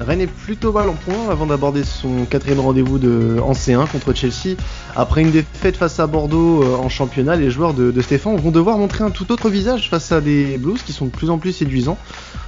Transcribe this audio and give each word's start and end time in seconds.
Rennes 0.00 0.22
est 0.22 0.26
plutôt 0.26 0.72
mal 0.72 0.88
en 0.88 0.94
point 0.94 1.30
avant 1.30 1.46
d'aborder 1.46 1.84
son 1.84 2.24
quatrième 2.24 2.58
rendez-vous 2.58 2.98
de, 2.98 3.38
en 3.40 3.52
C1 3.52 3.88
contre 3.88 4.12
Chelsea. 4.12 4.56
Après 4.96 5.22
une 5.22 5.30
défaite 5.30 5.76
face 5.76 6.00
à 6.00 6.06
Bordeaux 6.08 6.62
euh, 6.64 6.76
en 6.76 6.88
championnat, 6.88 7.36
les 7.36 7.50
joueurs 7.50 7.74
de, 7.74 7.92
de 7.92 8.00
Stéphane 8.00 8.36
vont 8.36 8.50
devoir 8.50 8.76
montrer 8.76 9.04
un 9.04 9.10
tout 9.10 9.30
autre 9.30 9.48
visage 9.50 9.88
face 9.88 10.10
à 10.10 10.20
des 10.20 10.58
Blues 10.58 10.82
qui 10.82 10.92
sont 10.92 11.06
de 11.06 11.10
plus 11.10 11.30
en 11.30 11.38
plus 11.38 11.52
séduisants. 11.52 11.98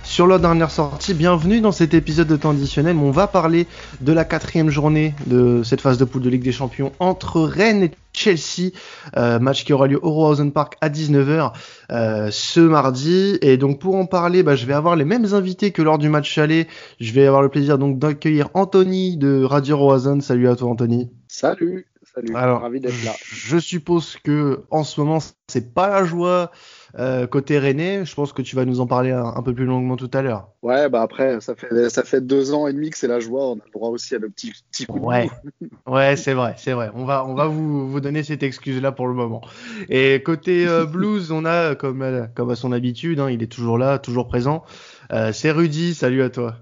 Sur 0.02 0.27
leur 0.27 0.40
dernière 0.40 0.70
sortie, 0.70 1.14
bienvenue 1.14 1.61
dans 1.61 1.72
cet 1.72 1.95
épisode 1.95 2.29
de 2.29 2.36
temps 2.36 2.50
additionnel. 2.50 2.96
On 2.96 3.11
va 3.11 3.27
parler 3.27 3.66
de 4.00 4.12
la 4.12 4.24
quatrième 4.24 4.70
journée 4.70 5.14
de 5.26 5.62
cette 5.64 5.80
phase 5.80 5.98
de 5.98 6.04
poule 6.04 6.22
de 6.22 6.30
Ligue 6.30 6.44
des 6.44 6.52
Champions 6.52 6.92
entre 7.00 7.42
Rennes 7.42 7.82
et 7.82 7.90
Chelsea, 8.16 8.72
euh, 9.16 9.38
match 9.38 9.64
qui 9.64 9.72
aura 9.72 9.86
lieu 9.86 9.98
au 10.02 10.10
Rosen 10.10 10.52
Park 10.52 10.76
à 10.80 10.88
19h 10.88 11.52
euh, 11.92 12.28
ce 12.30 12.60
mardi. 12.60 13.38
Et 13.42 13.56
donc 13.56 13.78
pour 13.78 13.94
en 13.96 14.06
parler, 14.06 14.42
bah, 14.42 14.56
je 14.56 14.66
vais 14.66 14.72
avoir 14.72 14.96
les 14.96 15.04
mêmes 15.04 15.34
invités 15.34 15.70
que 15.70 15.82
lors 15.82 15.98
du 15.98 16.08
match 16.08 16.36
aller. 16.38 16.66
Je 16.98 17.12
vais 17.12 17.26
avoir 17.26 17.43
le 17.43 17.48
plaisir 17.48 17.79
donc 17.79 17.98
d'accueillir 17.98 18.48
Anthony 18.54 19.16
de 19.16 19.44
Radio 19.44 19.76
Rosen. 19.76 20.21
Salut 20.21 20.48
à 20.48 20.57
toi 20.57 20.71
Anthony. 20.71 21.10
Salut. 21.29 21.86
Salut. 22.14 22.34
Alors, 22.34 22.62
ravi 22.62 22.80
d'être 22.80 23.04
là. 23.04 23.12
Je 23.30 23.58
suppose 23.58 24.16
que 24.24 24.62
en 24.71 24.85
ce 24.85 25.00
moment 25.00 25.18
c'est 25.48 25.74
pas 25.74 25.88
la 25.88 26.04
joie 26.04 26.50
euh, 26.99 27.27
côté 27.27 27.59
René, 27.59 28.05
je 28.05 28.14
pense 28.14 28.32
que 28.32 28.41
tu 28.41 28.57
vas 28.57 28.64
nous 28.64 28.81
en 28.81 28.86
parler 28.86 29.11
un, 29.11 29.43
peu 29.43 29.55
plus 29.55 29.67
longuement 29.67 29.96
tout 29.96 30.11
à 30.14 30.23
l'heure. 30.23 30.49
Ouais, 30.63 30.89
bah 30.89 31.03
après, 31.03 31.41
ça 31.41 31.55
fait, 31.55 31.91
ça 31.91 32.05
fait 32.05 32.20
deux 32.20 32.55
ans 32.55 32.67
et 32.67 32.72
demi 32.72 32.91
que 32.91 32.97
c'est 32.97 33.09
la 33.09 33.20
joie. 33.20 33.50
On 33.50 33.55
a 33.55 33.64
le 33.67 33.72
droit 33.72 33.91
aussi 33.91 34.14
à 34.14 34.19
le 34.19 34.31
petit, 34.31 34.53
petit 34.70 34.86
coup 34.86 34.98
Ouais, 34.98 35.28
ouais 35.86 36.17
c'est 36.17 36.33
vrai, 36.33 36.55
c'est 36.56 36.72
vrai. 36.72 36.91
On 36.95 37.05
va, 37.05 37.27
on 37.27 37.34
va 37.34 37.47
vous, 37.47 37.89
vous 37.89 38.00
donner 38.00 38.22
cette 38.22 38.42
excuse-là 38.42 38.92
pour 38.92 39.09
le 39.09 39.14
moment. 39.14 39.42
Et 39.89 40.22
côté 40.22 40.67
euh, 40.67 40.86
blues, 40.86 41.31
on 41.33 41.45
a, 41.45 41.75
comme, 41.75 42.03
euh, 42.03 42.27
comme 42.34 42.50
à 42.50 42.56
son 42.56 42.72
habitude, 42.72 43.20
hein, 43.20 43.31
il 43.31 43.42
est 43.42 43.53
toujours 43.53 43.77
là, 43.77 43.98
toujours 43.98 44.27
présent. 44.27 44.64
c'est 45.33 45.50
Rudy, 45.50 45.94
salut 45.94 46.22
à 46.22 46.31
toi. 46.31 46.56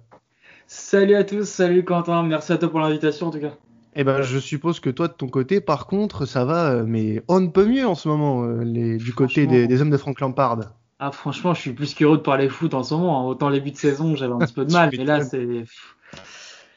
Salut 0.67 1.15
à 1.15 1.25
tous, 1.25 1.45
salut 1.45 1.85
Quentin, 1.85 2.23
merci 2.25 2.53
à 2.53 2.59
toi 2.59 2.71
pour 2.71 2.81
l'invitation 2.81 3.29
en 3.29 3.31
tout 3.31 3.39
cas. 3.39 3.53
Eh 3.97 4.05
ben, 4.05 4.23
je 4.23 4.39
suppose 4.39 4.81
que 4.81 4.91
toi, 4.91 5.09
de 5.09 5.13
ton 5.13 5.29
côté, 5.29 5.61
par 5.61 5.87
contre, 5.87 6.27
ça 6.27 6.45
va, 6.45 6.71
euh, 6.71 6.85
mais 6.87 7.23
on 7.29 7.41
ne 7.41 7.49
peut 7.49 7.65
mieux 7.65 7.87
en 7.87 7.95
ce 7.95 8.09
moment, 8.09 8.45
euh, 8.45 8.65
les, 8.65 8.97
du 8.97 9.13
côté 9.13 9.47
des, 9.47 9.81
hommes 9.81 9.91
de 9.91 9.97
Frank 9.97 10.21
Lampard. 10.21 10.59
Ah, 10.99 11.13
franchement, 11.13 11.55
je 11.55 11.61
suis 11.61 11.73
plus 11.73 11.95
qu'heureux 11.95 12.17
de 12.17 12.23
parler 12.23 12.49
foot 12.49 12.75
en 12.75 12.83
ce 12.83 12.95
moment. 12.95 13.21
Hein. 13.21 13.25
Autant 13.27 13.49
les 13.49 13.61
buts 13.61 13.71
de 13.71 13.77
saison, 13.77 14.17
j'avais 14.17 14.33
un 14.33 14.39
petit 14.39 14.55
peu 14.55 14.65
de 14.65 14.73
mal, 14.73 14.91
mais 14.97 15.05
là, 15.05 15.23
c'est. 15.23 15.65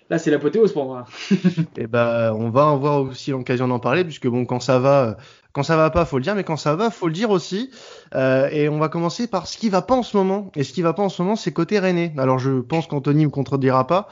Là, 0.10 0.18
c'est 0.18 0.32
l'apothéose 0.32 0.72
pour 0.72 0.86
moi. 0.86 1.06
Eh 1.78 1.88
ben, 1.88 2.34
on 2.34 2.50
va 2.50 2.70
avoir 2.70 3.02
aussi 3.02 3.32
l'occasion 3.32 3.68
d'en 3.68 3.80
parler, 3.80 4.04
puisque 4.04 4.28
bon, 4.28 4.46
quand 4.46 4.60
ça 4.60 4.80
va, 4.80 5.18
quand 5.52 5.64
ça 5.64 5.76
va 5.76 5.90
pas, 5.90 6.06
faut 6.06 6.18
le 6.18 6.24
dire, 6.24 6.36
mais 6.36 6.44
quand 6.44 6.56
ça 6.56 6.76
va, 6.76 6.90
faut 6.90 7.08
le 7.08 7.14
dire 7.14 7.30
aussi. 7.30 7.72
Euh, 8.16 8.48
et 8.52 8.70
on 8.70 8.78
va 8.78 8.90
commencer 8.90 9.28
par 9.28 9.48
ce 9.48 9.58
qui 9.58 9.70
va 9.70 9.82
pas 9.82 9.96
en 9.96 10.04
ce 10.04 10.16
moment. 10.16 10.52
Et 10.56 10.64
ce 10.64 10.72
qui 10.72 10.82
va 10.82 10.94
pas 10.94 11.04
en 11.04 11.10
ce 11.10 11.22
moment, 11.22 11.36
c'est 11.36 11.52
côté 11.52 11.80
Rennes. 11.80 12.12
Alors 12.18 12.40
je 12.40 12.62
pense 12.62 12.88
qu'Anthony 12.88 13.26
me 13.26 13.32
contredira 13.32 13.88
pas. 13.88 14.08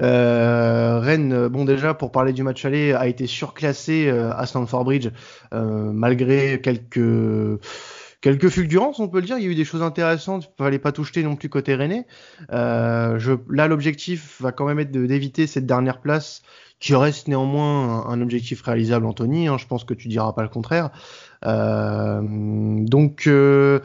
Euh, 0.00 1.00
Rennes, 1.00 1.48
bon 1.48 1.64
déjà 1.64 1.94
pour 1.94 2.12
parler 2.12 2.32
du 2.32 2.42
match 2.42 2.64
aller, 2.64 2.92
a 2.92 3.08
été 3.08 3.26
surclassé 3.26 4.08
euh, 4.08 4.30
à 4.32 4.46
Stamford 4.46 4.84
Bridge 4.84 5.08
euh, 5.52 5.90
malgré 5.92 6.60
quelques 6.60 7.00
quelques 8.20 8.48
fulgurances, 8.48 9.00
on 9.00 9.08
peut 9.08 9.20
le 9.20 9.26
dire. 9.26 9.38
Il 9.38 9.44
y 9.44 9.48
a 9.48 9.50
eu 9.50 9.54
des 9.54 9.64
choses 9.64 9.82
intéressantes. 9.82 10.50
Il 10.58 10.62
fallait 10.62 10.78
pas 10.78 10.92
tout 10.92 11.04
jeter 11.04 11.22
non 11.22 11.36
plus 11.36 11.48
côté 11.48 11.74
Rennais. 11.74 12.06
Euh, 12.52 13.18
je, 13.18 13.32
là, 13.48 13.68
l'objectif 13.68 14.40
va 14.40 14.52
quand 14.52 14.66
même 14.66 14.78
être 14.78 14.92
d'éviter 14.92 15.46
cette 15.46 15.66
dernière 15.66 16.00
place 16.00 16.42
qui 16.80 16.94
reste 16.94 17.28
néanmoins 17.28 18.06
un, 18.06 18.20
objectif 18.22 18.62
réalisable, 18.62 19.06
Anthony. 19.06 19.48
Hein, 19.48 19.58
je 19.58 19.66
pense 19.66 19.84
que 19.84 19.94
tu 19.94 20.08
diras 20.08 20.32
pas 20.32 20.42
le 20.42 20.48
contraire. 20.48 20.90
Euh, 21.44 22.22
donc, 22.22 23.26
euh, 23.26 23.80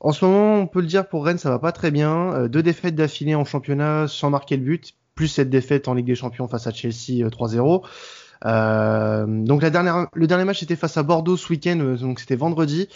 en 0.00 0.12
ce 0.12 0.24
moment, 0.24 0.56
on 0.56 0.66
peut 0.66 0.80
le 0.80 0.86
dire 0.86 1.08
pour 1.08 1.24
Rennes, 1.24 1.38
ça 1.38 1.50
va 1.50 1.58
pas 1.58 1.72
très 1.72 1.90
bien. 1.90 2.34
Euh, 2.34 2.48
deux 2.48 2.62
défaites 2.62 2.94
d'affilée 2.94 3.34
en 3.34 3.46
championnat 3.46 4.06
sans 4.06 4.28
marquer 4.28 4.58
le 4.58 4.62
but, 4.62 4.94
plus 5.14 5.28
cette 5.28 5.48
défaite 5.48 5.88
en 5.88 5.94
Ligue 5.94 6.06
des 6.06 6.14
Champions 6.14 6.46
face 6.46 6.66
à 6.66 6.72
Chelsea 6.72 7.26
3-0. 7.26 7.82
Donc 8.44 9.62
la 9.62 9.70
dernière, 9.70 10.06
le 10.12 10.26
dernier 10.26 10.44
match 10.44 10.62
était 10.62 10.76
face 10.76 10.96
à 10.96 11.02
Bordeaux 11.02 11.36
ce 11.36 11.48
week-end, 11.48 11.96
donc 12.00 12.20
c'était 12.20 12.36
vendredi. 12.36 12.88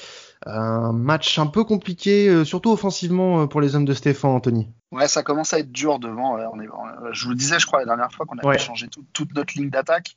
Un 0.46 0.92
match 0.92 1.38
un 1.38 1.46
peu 1.46 1.64
compliqué, 1.64 2.26
euh, 2.28 2.46
surtout 2.46 2.72
offensivement 2.72 3.42
euh, 3.42 3.46
pour 3.46 3.60
les 3.60 3.74
hommes 3.74 3.84
de 3.84 3.92
Stéphane, 3.92 4.30
Anthony. 4.30 4.70
Ouais, 4.90 5.06
ça 5.06 5.22
commence 5.22 5.52
à 5.52 5.58
être 5.58 5.70
dur 5.70 5.98
devant. 5.98 6.38
On 6.52 6.60
est, 6.60 6.68
je 7.12 7.24
vous 7.24 7.30
le 7.30 7.36
disais, 7.36 7.58
je 7.58 7.66
crois, 7.66 7.80
la 7.80 7.84
dernière 7.84 8.10
fois 8.10 8.24
qu'on 8.24 8.38
avait 8.38 8.58
changé 8.58 8.88
toute 8.88 9.34
notre 9.34 9.52
ligne 9.58 9.68
d'attaque. 9.68 10.16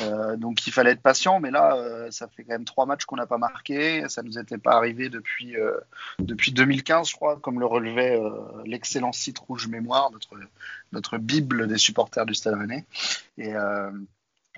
Euh, 0.00 0.36
donc 0.36 0.66
il 0.66 0.72
fallait 0.72 0.90
être 0.90 1.00
patient, 1.00 1.38
mais 1.38 1.52
là, 1.52 1.76
ça 2.10 2.26
fait 2.26 2.42
quand 2.42 2.52
même 2.52 2.64
trois 2.64 2.84
matchs 2.84 3.04
qu'on 3.04 3.16
n'a 3.16 3.26
pas 3.26 3.38
marqué. 3.38 4.04
Ça 4.08 4.22
nous 4.24 4.38
était 4.38 4.58
pas 4.58 4.72
arrivé 4.72 5.08
depuis, 5.08 5.54
depuis 6.18 6.52
2015, 6.52 7.08
je 7.08 7.14
crois, 7.14 7.38
comme 7.40 7.60
le 7.60 7.66
relevait 7.66 8.20
l'excellent 8.66 9.12
site 9.12 9.38
Rouge 9.38 9.68
Mémoire, 9.68 10.10
notre, 10.10 10.34
notre 10.92 11.16
bible 11.16 11.68
des 11.68 11.78
supporters 11.78 12.26
du 12.26 12.34
Stade 12.34 12.58
Rennais. 12.58 12.84
Et, 13.38 13.54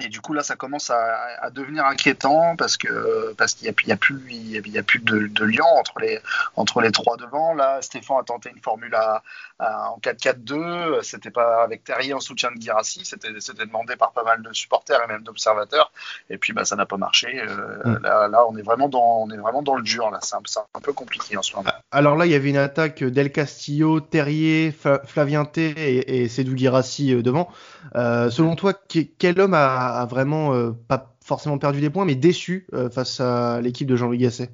et 0.00 0.08
du 0.08 0.22
coup, 0.22 0.32
là, 0.32 0.42
ça 0.42 0.56
commence 0.56 0.90
à, 0.90 1.50
devenir 1.50 1.84
inquiétant 1.84 2.56
parce 2.56 2.78
que 2.78 3.34
parce 3.34 3.52
qu'il 3.52 3.64
n'y 3.66 3.90
a, 3.90 3.94
a, 3.94 3.96
plus, 3.96 4.22
il 4.30 4.68
y 4.68 4.78
a, 4.78 4.82
plus 4.82 5.00
de, 5.00 5.26
de, 5.26 5.44
lien 5.44 5.64
entre 5.76 5.98
les, 6.00 6.18
entre 6.56 6.80
les 6.80 6.90
trois 6.90 7.18
devant. 7.18 7.52
Là, 7.52 7.82
Stéphane 7.82 8.16
a 8.20 8.22
tenté 8.22 8.50
une 8.50 8.62
formule 8.62 8.94
à, 8.94 9.22
en 9.58 9.98
4-4-2. 9.98 11.02
C'était 11.02 11.30
pas 11.30 11.62
avec 11.62 11.84
Terrier 11.84 12.14
en 12.14 12.20
soutien 12.20 12.50
de 12.52 12.60
Girassi. 12.60 13.04
C'était 13.04 13.66
demandé 13.66 13.96
par 13.96 14.12
pas 14.12 14.24
mal 14.24 14.42
de 14.42 14.52
supporters 14.54 14.98
et 15.04 15.06
même 15.08 15.24
d'observateurs. 15.24 15.92
Et 16.30 16.38
puis, 16.38 16.54
bah, 16.54 16.64
ça 16.64 16.74
n'a 16.74 16.86
pas 16.86 16.96
marché. 16.96 17.42
Euh, 17.46 17.84
mm. 17.84 18.02
là, 18.02 18.28
là, 18.28 18.46
on 18.48 18.56
est 18.56 18.62
vraiment 18.62 18.88
dans, 18.88 19.24
on 19.24 19.30
est 19.30 19.36
vraiment 19.36 19.62
dans 19.62 19.74
le 19.74 19.82
dur. 19.82 20.10
Là, 20.10 20.20
c'est 20.22 20.36
un, 20.36 20.62
un, 20.74 20.80
peu 20.80 20.94
compliqué 20.94 21.36
en 21.36 21.42
ce 21.42 21.54
moment. 21.54 21.70
Alors 21.90 22.16
là, 22.16 22.24
il 22.24 22.32
y 22.32 22.34
avait 22.34 22.48
une 22.48 22.56
attaque 22.56 23.04
d'El 23.04 23.30
Castillo, 23.30 24.00
Terrier, 24.00 24.74
Flavien 25.04 25.44
T 25.44 25.68
et, 25.68 26.22
et 26.22 26.28
Cédou 26.28 26.56
Girassi 26.56 27.12
euh, 27.12 27.22
devant. 27.22 27.50
Euh, 27.94 28.30
selon 28.30 28.56
toi, 28.56 28.72
quel 29.18 29.38
homme 29.38 29.54
a 29.54 29.81
a, 29.86 30.06
vraiment 30.06 30.54
euh, 30.54 30.72
pas 30.72 31.16
forcément 31.24 31.58
perdu 31.58 31.80
des 31.80 31.90
points, 31.90 32.04
mais 32.04 32.14
déçu 32.14 32.66
euh, 32.72 32.90
face 32.90 33.20
à 33.20 33.60
l'équipe 33.60 33.86
de 33.86 33.96
Jean-Louis 33.96 34.18
Gasset. 34.18 34.50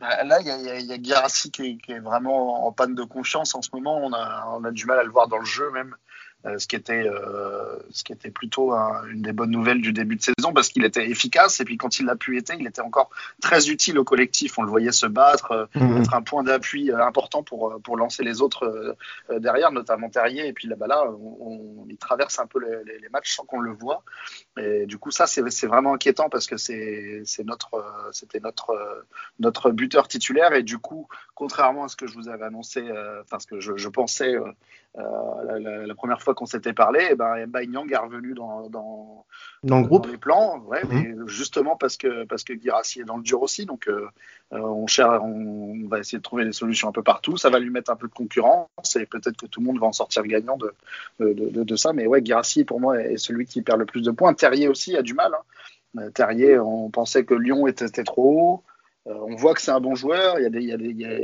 Bah, 0.00 0.24
là, 0.24 0.40
il 0.40 0.46
y 0.46 0.50
a, 0.50 0.78
y 0.78 0.92
a 0.92 1.28
qui, 1.52 1.78
est 1.88 1.98
vraiment 2.00 2.66
en 2.66 2.72
panne 2.72 2.94
de 2.94 3.04
confiance 3.04 3.54
en 3.54 3.62
ce 3.62 3.70
moment. 3.72 3.98
On 3.98 4.12
a, 4.12 4.46
on 4.58 4.64
a 4.64 4.70
du 4.70 4.84
mal 4.86 4.98
à 4.98 5.04
le 5.04 5.10
voir 5.10 5.28
dans 5.28 5.38
le 5.38 5.44
jeu 5.44 5.70
même. 5.70 5.94
Euh, 6.46 6.58
ce 6.58 6.66
qui 6.66 6.76
était 6.76 7.08
euh, 7.08 7.78
ce 7.90 8.04
qui 8.04 8.12
était 8.12 8.30
plutôt 8.30 8.72
une 8.72 9.22
des 9.22 9.32
bonnes 9.32 9.50
nouvelles 9.50 9.80
du 9.80 9.92
début 9.92 10.16
de 10.16 10.22
saison 10.22 10.52
parce 10.52 10.68
qu'il 10.68 10.84
était 10.84 11.08
efficace 11.08 11.60
et 11.60 11.64
puis 11.64 11.76
quand 11.76 11.98
il 11.98 12.06
l'a 12.06 12.14
pu 12.14 12.38
être, 12.38 12.52
il 12.58 12.66
était 12.66 12.82
encore 12.82 13.10
très 13.40 13.68
utile 13.68 13.98
au 13.98 14.04
collectif. 14.04 14.58
On 14.58 14.62
le 14.62 14.70
voyait 14.70 14.92
se 14.92 15.06
battre, 15.06 15.50
euh, 15.52 15.66
mmh. 15.74 15.96
être 16.02 16.14
un 16.14 16.22
point 16.22 16.44
d'appui 16.44 16.92
important 16.92 17.42
pour 17.42 17.80
pour 17.82 17.96
lancer 17.96 18.22
les 18.22 18.42
autres 18.42 18.96
derrière, 19.30 19.72
notamment 19.72 20.08
Terrier. 20.08 20.46
Et 20.46 20.52
puis 20.52 20.68
là-bas 20.68 20.86
là, 20.86 21.04
on, 21.10 21.84
il 21.88 21.96
traverse 21.96 22.38
un 22.38 22.46
peu 22.46 22.60
les, 22.60 22.98
les 23.00 23.08
matchs 23.08 23.34
sans 23.34 23.44
qu'on 23.44 23.60
le 23.60 23.72
voit. 23.72 24.04
Et 24.58 24.86
du 24.86 24.98
coup, 24.98 25.10
ça 25.10 25.26
c'est 25.26 25.66
vraiment 25.66 25.94
inquiétant 25.94 26.28
parce 26.28 26.46
que 26.46 26.56
c'est 26.56 27.24
notre 27.44 27.84
c'était 28.12 28.40
notre 28.40 29.04
notre 29.40 29.70
buteur 29.70 30.06
titulaire 30.06 30.52
et 30.52 30.62
du 30.62 30.78
coup, 30.78 31.08
contrairement 31.34 31.84
à 31.84 31.88
ce 31.88 31.96
que 31.96 32.06
je 32.06 32.14
vous 32.14 32.28
avais 32.28 32.44
annoncé, 32.44 32.82
enfin 33.22 33.38
ce 33.38 33.46
que 33.46 33.58
je, 33.58 33.76
je 33.76 33.88
pensais 33.88 34.36
la, 34.96 35.58
la, 35.58 35.86
la, 35.86 35.94
première 35.94 36.22
fois 36.22 36.34
qu'on 36.34 36.46
s'était 36.46 36.72
parlé, 36.72 37.00
et 37.00 37.08
eh 37.12 37.46
ben, 37.46 37.70
Nyang 37.70 37.90
est 37.92 37.96
revenu 37.96 38.34
dans, 38.34 38.68
dans, 38.68 39.26
dans, 39.62 39.80
le 39.80 39.86
groupe. 39.86 40.06
les 40.06 40.16
plans, 40.16 40.58
ouais, 40.60 40.82
mhm. 40.84 40.90
mais 40.90 41.14
justement 41.26 41.76
parce 41.76 41.96
que, 41.96 42.24
parce 42.24 42.44
que 42.44 42.54
Girassi 42.54 43.00
est 43.00 43.04
dans 43.04 43.16
le 43.16 43.22
dur 43.22 43.42
aussi. 43.42 43.66
Donc, 43.66 43.88
euh, 43.88 44.08
euh, 44.52 44.58
on, 44.58 44.86
cherche, 44.86 45.20
on, 45.22 45.86
va 45.88 45.98
essayer 45.98 46.18
de 46.18 46.22
trouver 46.22 46.44
des 46.44 46.52
solutions 46.52 46.88
un 46.88 46.92
peu 46.92 47.02
partout. 47.02 47.36
Ça 47.36 47.50
va 47.50 47.58
lui 47.58 47.70
mettre 47.70 47.90
un 47.90 47.96
peu 47.96 48.08
de 48.08 48.12
concurrence 48.12 48.96
et 48.98 49.06
peut-être 49.06 49.36
que 49.36 49.46
tout 49.46 49.60
le 49.60 49.66
monde 49.66 49.78
va 49.78 49.86
en 49.86 49.92
sortir 49.92 50.22
gagnant 50.24 50.56
de, 50.56 50.72
de, 51.20 51.32
de, 51.32 51.62
de 51.62 51.76
ça. 51.76 51.92
Mais 51.92 52.06
ouais, 52.06 52.24
Girassi, 52.24 52.64
pour 52.64 52.80
moi, 52.80 53.00
est 53.00 53.18
celui 53.18 53.46
qui 53.46 53.62
perd 53.62 53.78
le 53.78 53.86
plus 53.86 54.02
de 54.02 54.10
points. 54.10 54.32
Terrier 54.34 54.68
aussi 54.68 54.96
a 54.96 55.02
du 55.02 55.14
mal. 55.14 55.32
Hein. 55.34 56.00
Euh, 56.00 56.10
Terrier, 56.10 56.58
on 56.58 56.90
pensait 56.90 57.24
que 57.24 57.34
Lyon 57.34 57.66
était, 57.66 57.86
était 57.86 58.04
trop 58.04 58.40
haut. 58.40 58.62
Euh, 59.06 59.14
on 59.28 59.36
voit 59.36 59.54
que 59.54 59.62
c'est 59.62 59.70
un 59.70 59.80
bon 59.80 59.94
joueur, 59.94 60.38
il 60.38 60.42
y 60.42 60.46
a 60.46 60.50
des, 60.50 60.60
il 60.60 60.68
y 60.68 60.72
a 60.72 60.76
des, 60.76 60.88
il 60.88 61.00
y 61.00 61.04
a, 61.04 61.18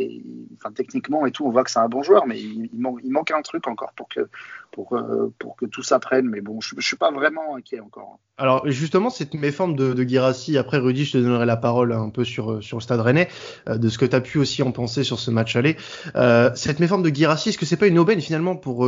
enfin, 0.56 0.72
techniquement 0.72 1.26
et 1.26 1.32
tout, 1.32 1.44
on 1.46 1.50
voit 1.50 1.64
que 1.64 1.70
c'est 1.70 1.80
un 1.80 1.88
bon 1.88 2.02
joueur, 2.02 2.26
mais 2.26 2.38
il, 2.38 2.70
il, 2.72 3.10
manque, 3.10 3.30
un 3.32 3.42
truc 3.42 3.66
encore 3.66 3.92
pour 3.94 4.08
que, 4.08 4.28
pour, 4.70 4.94
euh, 4.94 5.32
pour 5.38 5.56
que 5.56 5.66
tout 5.66 5.82
s'apprenne. 5.82 6.28
Mais 6.28 6.40
bon, 6.40 6.60
je, 6.60 6.74
je 6.78 6.86
suis 6.86 6.96
pas 6.96 7.10
vraiment 7.10 7.56
inquiet 7.56 7.80
encore. 7.80 8.20
Alors 8.38 8.68
justement, 8.68 9.10
cette 9.10 9.34
méforme 9.34 9.76
de, 9.76 9.92
de 9.92 10.58
après 10.58 10.78
Rudy, 10.78 11.04
je 11.04 11.12
te 11.12 11.18
donnerai 11.18 11.46
la 11.46 11.56
parole 11.56 11.92
un 11.92 12.10
peu 12.10 12.24
sur, 12.24 12.62
sur 12.62 12.76
le 12.76 12.82
stade 12.82 13.00
rennais, 13.00 13.28
euh, 13.68 13.78
de 13.78 13.88
ce 13.88 13.98
que 13.98 14.06
tu 14.06 14.16
as 14.16 14.20
pu 14.20 14.38
aussi 14.38 14.62
en 14.62 14.72
penser 14.72 15.04
sur 15.04 15.18
ce 15.18 15.30
match 15.30 15.56
aller. 15.56 15.76
Euh, 16.14 16.50
cette 16.54 16.78
méforme 16.78 17.02
de 17.02 17.14
Girassi, 17.14 17.50
est-ce 17.50 17.58
que 17.58 17.66
c'est 17.66 17.76
pas 17.76 17.88
une 17.88 17.98
aubaine 17.98 18.20
finalement 18.20 18.56
pour 18.56 18.86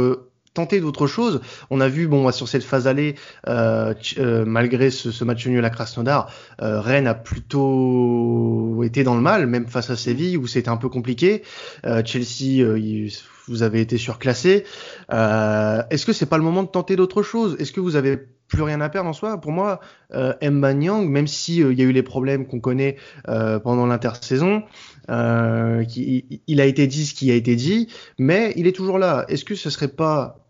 tenter 0.55 0.81
d'autres 0.81 1.07
choses. 1.07 1.41
On 1.71 1.81
a 1.81 1.89
vu, 1.89 2.07
bon, 2.07 2.31
sur 2.33 2.49
cette 2.49 2.63
phase 2.65 2.87
allée, 2.87 3.17
euh, 3.49 3.93
euh, 4.19 4.45
malgré 4.47 4.91
ce, 4.91 5.11
ce, 5.11 5.25
match 5.25 5.47
nul 5.47 5.65
à 5.65 5.71
Krasnodar, 5.71 6.31
euh, 6.63 6.81
Rennes 6.81 7.09
a 7.09 7.15
plutôt 7.15 8.83
été 8.85 9.03
dans 9.03 9.17
le 9.17 9.21
mal, 9.21 9.47
même 9.47 9.67
face 9.67 9.91
à 9.91 9.97
Séville 9.97 10.37
où 10.37 10.47
c'était 10.47 10.69
un 10.69 10.77
peu 10.77 10.89
compliqué. 10.89 11.43
Euh, 11.85 12.03
Chelsea, 12.05 12.63
euh, 12.63 13.09
vous 13.49 13.63
avez 13.63 13.81
été 13.81 13.99
surclassé. 13.99 14.65
Est-ce 15.11 16.07
que 16.07 16.13
c'est 16.13 16.27
pas 16.27 16.39
le 16.39 16.45
moment 16.45 16.63
de 16.63 16.69
tenter 16.69 16.97
d'autres 16.97 17.23
choses? 17.23 17.57
Est-ce 17.59 17.73
que 17.73 17.81
vous 17.81 17.97
avez 17.97 18.17
plus 18.47 18.63
rien 18.63 18.81
à 18.81 18.89
perdre 18.89 19.11
en 19.11 19.13
soi? 19.13 19.41
Pour 19.41 19.53
moi, 19.53 19.81
euh, 20.15 20.33
Nyang, 20.41 21.09
même 21.09 21.27
si 21.27 21.57
il 21.57 21.79
y 21.79 21.83
a 21.83 21.85
eu 21.85 21.93
les 21.93 22.03
problèmes 22.03 22.47
qu'on 22.47 22.61
connaît 22.61 22.97
pendant 23.27 23.87
l'intersaison, 23.87 24.63
il, 25.09 26.41
il 26.47 26.61
a 26.61 26.65
été 26.65 26.87
dit 26.87 27.07
ce 27.07 27.15
qui 27.15 27.31
a 27.33 27.35
été 27.35 27.57
dit, 27.57 27.89
mais 28.19 28.53
il 28.57 28.67
est 28.67 28.73
toujours 28.73 28.99
là. 28.99 29.27
Est-ce 29.29 29.45
que 29.45 29.55
ce 29.55 29.69
serait 29.69 29.89
pas 29.89 30.44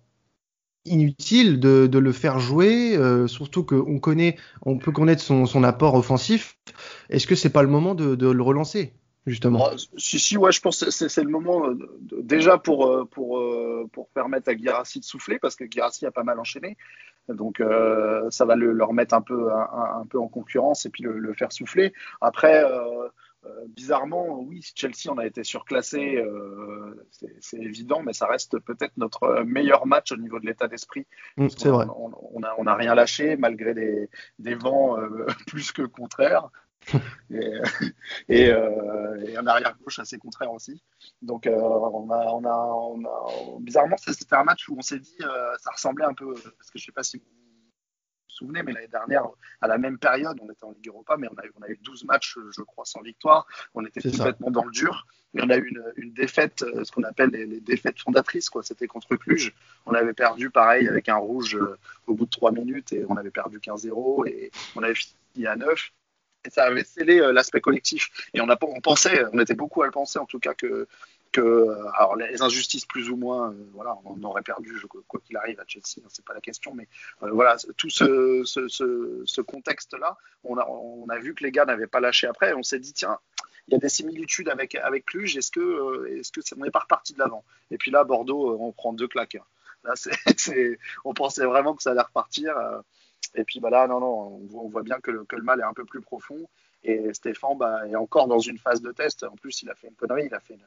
inutile 0.85 1.61
de, 1.61 1.99
le 1.99 2.13
faire 2.13 2.39
jouer, 2.39 2.97
euh, 2.97 3.27
surtout 3.27 3.65
qu'on 3.65 3.99
connaît, 3.99 4.37
on 4.63 4.79
peut 4.79 4.93
connaître 4.93 5.23
son, 5.23 5.65
apport 5.65 5.95
offensif. 5.95 6.57
Est-ce 7.11 7.27
que 7.27 7.35
c'est 7.35 7.51
pas 7.51 7.63
le 7.63 7.69
moment 7.69 7.95
de, 7.95 8.31
le 8.31 8.43
relancer 8.43 8.93
justement? 9.27 9.71
Si, 9.97 10.19
si, 10.19 10.37
ouais, 10.37 10.53
je 10.53 10.61
pense 10.61 10.85
que 10.85 10.91
c'est 10.91 11.23
le 11.23 11.31
moment 11.31 11.67
euh, 11.67 11.79
déjà 12.23 12.59
pour, 12.59 12.87
euh, 12.87 13.09
pour, 13.11 14.09
permettre 14.15 14.51
à 14.51 14.55
Guirassi 14.55 15.01
de 15.01 15.05
souffler, 15.05 15.39
parce 15.39 15.57
que 15.57 15.65
Guirassi 15.65 16.05
a 16.05 16.11
pas 16.11 16.25
mal 16.25 16.39
enchaîné. 16.39 16.77
Donc 17.29 17.63
ça 18.29 18.45
va 18.45 18.55
le, 18.55 18.85
remettre 18.85 19.15
un 19.15 19.23
peu, 19.23 19.51
en 19.51 20.29
concurrence 20.29 20.85
et 20.85 20.91
puis 20.91 21.05
le, 21.05 21.33
faire 21.33 21.53
souffler. 21.53 21.95
Après, 22.21 22.63
bizarrement, 23.69 24.41
oui, 24.41 24.61
Chelsea 24.75 25.09
on 25.09 25.19
a 25.19 25.27
été 25.27 25.45
surclassé, 25.45 26.17
euh, 26.17 27.09
c'est 27.41 27.59
évident, 27.59 28.03
mais 28.03 28.13
ça 28.13 28.27
reste 28.27 28.59
peut-être 28.61 28.97
notre 28.97 29.43
meilleur 29.45 29.87
match 29.87 30.13
au 30.13 30.17
niveau 30.17 30.39
de 30.39 30.47
l'état 30.47 30.69
d'esprit. 30.69 31.07
Mmh, 31.37 31.49
c'est 31.57 31.69
vrai. 31.69 31.87
On 31.97 32.41
n'a 32.41 32.55
on 32.59 32.67
a 32.67 32.75
rien 32.75 32.95
lâché 32.95 33.37
malgré 33.37 33.75
des, 33.75 34.09
des 34.39 34.55
vents 34.55 34.99
euh, 34.99 35.27
plus 35.47 35.73
que 35.73 35.83
contraires. 35.83 36.49
et, 37.31 37.61
et, 38.29 38.51
euh, 38.51 39.25
et, 39.27 39.37
un 39.37 39.47
arrière 39.47 39.77
gauche 39.83 39.99
assez 39.99 40.19
contraire 40.19 40.53
aussi. 40.53 40.83
Donc 41.23 41.47
euh, 41.47 41.57
on 41.57 42.11
a, 42.11 42.27
on 42.27 42.45
a, 42.45 42.57
on 42.75 43.05
a, 43.05 43.61
bizarrement 43.61 43.97
c'était 43.97 44.37
un 44.37 44.45
match 44.45 44.69
où 44.69 44.77
on 44.79 44.83
s'est 44.83 44.99
dit 44.99 45.17
euh, 45.23 45.55
ça 45.61 45.71
ressemblait 45.71 46.05
un 46.05 46.15
peu 46.15 46.35
parce 46.35 46.71
que 46.71 46.79
je 46.79 46.85
sais 46.85 46.93
pas 46.93 47.03
si 47.03 47.19
vous 47.19 47.25
souvenez, 48.35 48.63
mais 48.63 48.73
l'année 48.73 48.89
dernière, 48.89 49.25
à 49.61 49.69
la 49.69 49.79
même 49.79 49.99
période, 49.99 50.39
on 50.41 50.51
était 50.51 50.65
en 50.65 50.73
Ligue 50.73 50.89
Europa, 50.89 51.17
mais 51.17 51.29
on 51.31 51.39
a, 51.39 51.45
eu, 51.47 51.53
on 51.59 51.63
a 51.63 51.69
eu 51.69 51.79
12 51.83 52.05
matchs, 52.05 52.37
je 52.57 52.63
crois, 52.63 52.85
sans 52.85 53.03
victoire. 53.03 53.47
On 53.75 53.85
était 53.85 54.01
complètement 54.01 54.49
ça. 54.49 54.53
dans 54.53 54.65
le 54.65 54.71
dur. 54.71 55.07
Et 55.35 55.43
on 55.43 55.51
a 55.51 55.57
eu 55.57 55.67
une, 55.67 55.83
une 55.97 56.13
défaite, 56.13 56.63
euh, 56.63 56.85
ce 56.85 56.93
qu'on 56.93 57.03
appelle 57.03 57.31
les, 57.31 57.47
les, 57.47 57.61
défaites 57.61 57.99
fondatrices, 57.99 58.51
quoi. 58.51 58.63
C'était 58.63 58.87
contre 58.87 59.17
Cluj. 59.17 59.53
On 59.87 59.93
avait 59.93 60.13
perdu, 60.13 60.51
pareil, 60.51 60.89
avec 60.89 61.09
un 61.09 61.17
rouge 61.17 61.57
euh, 61.57 61.77
au 62.07 62.15
bout 62.15 62.27
de 62.27 62.31
3 62.31 62.53
minutes 62.53 62.93
et 62.93 63.05
on 63.09 63.17
avait 63.17 63.31
perdu 63.31 63.59
15-0 63.59 64.29
et 64.29 64.51
on 64.77 64.83
avait 64.83 64.95
fini 64.95 65.47
à 65.47 65.57
9 65.57 65.93
et 66.45 66.51
ça 66.51 66.65
avait 66.65 66.85
scellé 66.85 67.21
euh, 67.21 67.33
l'aspect 67.33 67.61
collectif. 67.61 68.11
Et 68.35 68.41
on, 68.41 68.49
a, 68.49 68.59
on 68.63 68.81
pensait, 68.81 69.25
on 69.33 69.39
était 69.39 69.55
beaucoup 69.55 69.83
à 69.83 69.87
le 69.87 69.93
penser 69.93 70.19
en 70.19 70.27
tout 70.27 70.39
cas 70.39 70.55
que, 70.55 70.87
que 71.35 71.41
euh, 71.41 71.91
alors 71.95 72.15
les 72.15 72.43
injustices 72.43 72.87
plus 72.87 73.11
ou 73.11 73.17
moins, 73.17 73.51
euh, 73.51 73.67
voilà, 73.73 73.99
on 74.05 74.23
aurait 74.23 74.43
perdu 74.43 74.81
quoi 75.09 75.21
qu'il 75.25 75.37
arrive 75.37 75.59
à 75.59 75.65
Chelsea, 75.67 75.99
hein, 75.99 76.09
c'est 76.09 76.25
pas 76.25 76.33
la 76.33 76.41
question, 76.41 76.73
mais 76.75 76.87
euh, 77.25 77.31
voilà, 77.33 77.57
tout 77.77 77.91
ce, 77.91 78.45
ce, 78.45 79.41
contexte-là, 79.41 80.17
on 80.45 80.57
a, 80.57 80.67
on 80.67 81.09
a 81.09 81.19
vu 81.19 81.35
que 81.35 81.43
les 81.43 81.51
gars 81.51 81.65
n'avaient 81.65 81.89
pas 81.89 81.99
lâché 81.99 82.29
après, 82.29 82.51
et 82.51 82.55
on 82.55 82.63
s'est 82.63 82.79
dit 82.79 82.93
tiens. 82.93 83.19
Il 83.67 83.73
y 83.73 83.77
a 83.77 83.79
des 83.79 83.89
similitudes 83.89 84.51
avec 84.51 84.75
avec 84.75 85.07
Cluj. 85.07 85.39
Est-ce 85.39 85.51
que 85.51 86.07
est-ce 86.07 86.31
que 86.31 86.41
on 86.55 86.65
n'est 86.65 86.71
pas 86.71 86.81
reparti 86.81 87.15
de 87.15 87.19
l'avant? 87.19 87.45
Et 87.71 87.79
puis 87.79 87.91
là, 87.91 88.05
Bordeaux, 88.05 88.59
on 88.61 88.73
prend 88.73 88.93
deux 88.93 89.09
claques. 89.09 89.39
Là, 89.85 89.95
c'est, 90.37 90.79
on 91.05 91.15
pensait 91.15 91.47
vraiment 91.47 91.75
que 91.75 91.83
ça 91.83 91.93
allait 91.93 92.03
repartir. 92.03 92.55
Et 93.35 93.45
puis 93.45 93.61
bah 93.61 93.71
là, 93.71 93.89
non, 93.89 94.01
non, 94.01 94.43
on 94.53 94.69
voit 94.69 94.83
bien 94.83 95.01
que 95.01 95.11
le, 95.11 95.25
que 95.25 95.37
le 95.37 95.43
mal 95.43 95.61
est 95.61 95.65
un 95.65 95.73
peu 95.73 95.87
plus 95.87 96.03
profond. 96.03 96.47
Et 96.83 97.15
Stéphane 97.15 97.57
bah, 97.57 97.89
est 97.89 97.97
encore 97.97 98.29
dans 98.29 98.39
une 98.39 98.59
phase 98.59 98.83
de 98.83 98.93
test. 98.93 99.25
En 99.25 99.37
plus, 99.37 99.63
il 99.63 99.71
a 99.71 99.75
fait 99.75 99.89
une 99.89 99.95
connerie. 99.95 100.27
Il 100.27 100.35
a 100.35 100.41
fait 100.41 100.55
une, 100.55 100.67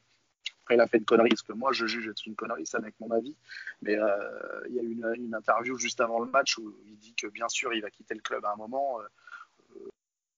après, 0.67 0.75
il 0.75 0.81
a 0.81 0.87
fait 0.87 0.97
une 0.97 1.05
connerie, 1.05 1.31
ce 1.33 1.43
que 1.43 1.53
moi 1.53 1.71
je 1.71 1.85
juge 1.85 2.09
être 2.09 2.25
une 2.25 2.35
connerie, 2.35 2.65
ça 2.65 2.77
avec 2.77 2.93
mon 2.99 3.09
avis. 3.11 3.37
Mais 3.81 3.95
euh, 3.95 4.67
il 4.67 4.75
y 4.75 4.79
a 4.79 4.83
eu 4.83 4.91
une, 4.91 5.33
interview 5.33 5.77
juste 5.77 6.01
avant 6.01 6.19
le 6.19 6.29
match 6.29 6.57
où 6.57 6.75
il 6.85 6.97
dit 6.97 7.15
que 7.15 7.27
bien 7.27 7.47
sûr 7.47 7.73
il 7.73 7.81
va 7.81 7.89
quitter 7.89 8.15
le 8.15 8.19
club 8.19 8.43
à 8.43 8.51
un 8.51 8.57
moment. 8.57 8.99
Euh, 8.99 9.87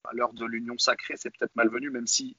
à 0.03 0.13
l'heure 0.13 0.33
de 0.33 0.45
l'union 0.45 0.77
sacrée, 0.77 1.15
c'est 1.17 1.31
peut-être 1.35 1.55
malvenu, 1.55 1.89
même 1.89 2.05
si 2.05 2.37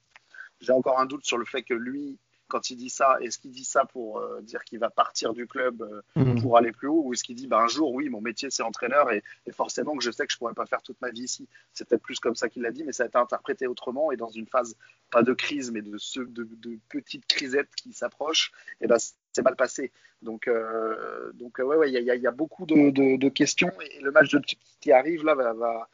j'ai 0.60 0.72
encore 0.72 1.00
un 1.00 1.06
doute 1.06 1.25
sur 1.25 1.37
le 1.37 1.44
fait 1.44 1.62
que 1.64 1.75
lui, 1.75 2.16
quand 2.50 2.69
il 2.69 2.76
dit 2.76 2.91
ça, 2.91 3.17
est-ce 3.23 3.38
qu'il 3.38 3.50
dit 3.50 3.64
ça 3.64 3.87
pour 3.87 4.19
euh, 4.19 4.43
dire 4.43 4.62
qu'il 4.64 4.79
va 4.79 4.91
partir 4.91 5.32
du 5.32 5.47
club 5.47 5.82
euh, 5.82 6.20
mmh. 6.20 6.43
pour 6.43 6.58
aller 6.58 6.73
plus 6.73 6.88
haut 6.88 7.02
ou 7.05 7.14
est-ce 7.14 7.25
qu'il 7.25 7.37
dit 7.37 7.47
bah, 7.47 7.61
un 7.61 7.69
jour, 7.69 7.93
oui, 7.94 8.11
mon 8.11 8.20
métier 8.20 8.50
c'est 8.50 8.62
entraîneur 8.62 9.11
et, 9.11 9.23
et, 9.47 9.52
forcément 9.52 9.97
que 9.97 10.05
je 10.05 10.11
sais 10.11 10.26
que 10.26 10.32
je 10.32 10.38
pourrais 10.38 10.52
pas 10.55 10.67
faire 10.67 10.82
toute 10.82 11.00
ma 11.00 11.11
vie 11.11 11.23
ici. 11.23 11.49
C'est 11.73 11.88
peut-être 11.88 12.02
plus 12.02 12.20
comme 12.20 12.35
ça 12.35 12.50
qu'il 12.50 12.62
l'a 12.62 12.73
dit, 12.73 12.85
mais 12.85 12.93
ça 12.93 13.05
a 13.05 13.06
été 13.06 13.17
interprété 13.17 13.67
autrement 13.67 14.12
et 14.12 14.17
dans 14.17 14.29
une 14.29 14.47
phase 14.47 14.76
pas 15.11 15.23
de 15.23 15.32
crise, 15.32 15.70
mais 15.70 15.82
de, 15.82 15.97
ce, 15.97 16.20
de, 16.20 16.47
de 16.50 16.79
petites 16.88 17.26
crisettes 17.26 17.75
qui 17.76 17.93
s'approchent, 17.93 18.53
et 18.81 18.87
ben 18.87 18.96
c'est 19.32 19.43
mal 19.43 19.56
passé. 19.56 19.93
Donc, 20.23 20.49
euh, 20.49 21.32
donc 21.35 21.58
ouais, 21.58 21.76
ouais, 21.76 21.91
il 21.91 21.99
y, 21.99 22.05
y, 22.05 22.26
a 22.26 22.31
beaucoup 22.31 22.67
de, 22.67 22.91
de, 22.91 23.17
de, 23.17 23.29
questions 23.29 23.73
et 23.81 24.00
le 24.00 24.11
match 24.11 24.31
de 24.31 24.41
qui 24.81 24.93
arrive 24.93 25.25
là 25.25 25.35
va, 25.35 25.53
va 25.55 25.88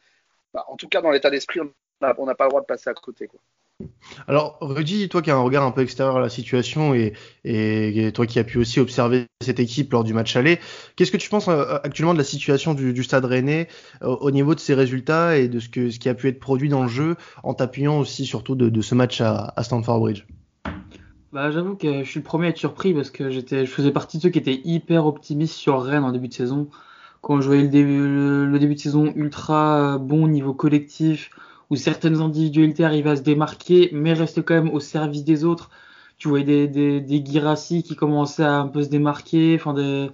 bah, 0.53 0.65
en 0.67 0.75
tout 0.75 0.87
cas 0.87 1.01
dans 1.01 1.11
l'état 1.11 1.29
d'esprit, 1.29 1.59
on 1.61 2.25
n'a 2.25 2.35
pas 2.35 2.45
le 2.45 2.49
droit 2.49 2.61
de 2.61 2.65
passer 2.65 2.89
à 2.89 2.93
côté, 2.93 3.27
quoi. 3.27 3.39
Alors, 4.27 4.57
Rudy, 4.59 5.07
toi 5.07 5.21
qui 5.21 5.29
as 5.29 5.35
un 5.35 5.41
regard 5.41 5.63
un 5.63 5.71
peu 5.71 5.81
extérieur 5.81 6.17
à 6.17 6.19
la 6.19 6.29
situation 6.29 6.93
et, 6.95 7.13
toi 8.13 8.25
qui 8.25 8.39
as 8.39 8.43
pu 8.43 8.57
aussi 8.57 8.79
observer 8.79 9.25
cette 9.41 9.59
équipe 9.59 9.91
lors 9.91 10.03
du 10.03 10.13
match 10.13 10.35
aller, 10.35 10.59
qu'est-ce 10.95 11.11
que 11.11 11.17
tu 11.17 11.29
penses 11.29 11.47
euh, 11.47 11.77
actuellement 11.83 12.13
de 12.13 12.17
la 12.17 12.23
situation 12.23 12.73
du, 12.73 13.03
Stade 13.03 13.25
Rennais 13.25 13.67
euh, 14.01 14.07
au 14.07 14.31
niveau 14.31 14.55
de 14.55 14.59
ses 14.59 14.73
résultats 14.73 15.37
et 15.37 15.47
de 15.47 15.59
ce, 15.59 15.69
qui 15.69 16.09
a 16.09 16.13
pu 16.13 16.27
être 16.27 16.39
produit 16.39 16.69
dans 16.69 16.83
le 16.83 16.89
jeu 16.89 17.15
en 17.43 17.53
t'appuyant 17.53 17.99
aussi 17.99 18.25
surtout 18.25 18.55
de, 18.55 18.81
ce 18.81 18.95
match 18.95 19.21
à, 19.21 19.53
à 19.55 19.63
Stamford 19.63 19.99
Bridge? 19.99 20.25
Bah, 21.31 21.51
J'avoue 21.51 21.75
que 21.75 22.03
je 22.03 22.09
suis 22.09 22.19
le 22.19 22.25
premier 22.25 22.47
à 22.47 22.49
être 22.49 22.57
surpris 22.57 22.93
parce 22.93 23.11
que 23.11 23.29
je 23.29 23.65
faisais 23.65 23.91
partie 23.91 24.17
de 24.17 24.23
ceux 24.23 24.29
qui 24.29 24.39
étaient 24.39 24.61
hyper 24.63 25.05
optimistes 25.05 25.55
sur 25.55 25.81
Rennes 25.81 26.03
en 26.03 26.11
début 26.11 26.29
de 26.29 26.33
saison. 26.33 26.67
Quand 27.21 27.41
je 27.41 27.47
voyais 27.47 27.63
le 27.63 27.69
début, 27.69 28.07
le, 28.07 28.57
début 28.59 28.75
de 28.75 28.79
saison 28.79 29.11
ultra 29.15 29.97
bon 29.97 30.27
niveau 30.27 30.53
collectif, 30.53 31.29
où 31.69 31.75
certaines 31.75 32.21
individualités 32.21 32.83
arrivaient 32.83 33.11
à 33.11 33.15
se 33.15 33.21
démarquer, 33.21 33.89
mais 33.93 34.13
restaient 34.13 34.43
quand 34.43 34.55
même 34.55 34.73
au 34.73 34.79
service 34.79 35.23
des 35.23 35.43
autres. 35.43 35.69
Tu 36.17 36.27
voyais 36.29 36.45
des, 36.45 36.67
des, 36.67 37.01
des 37.01 37.23
Girassi 37.25 37.83
qui 37.83 37.95
commençaient 37.95 38.43
à 38.43 38.59
un 38.59 38.67
peu 38.67 38.83
se 38.83 38.89
démarquer, 38.89 39.55
enfin 39.59 39.73
des, 39.73 40.09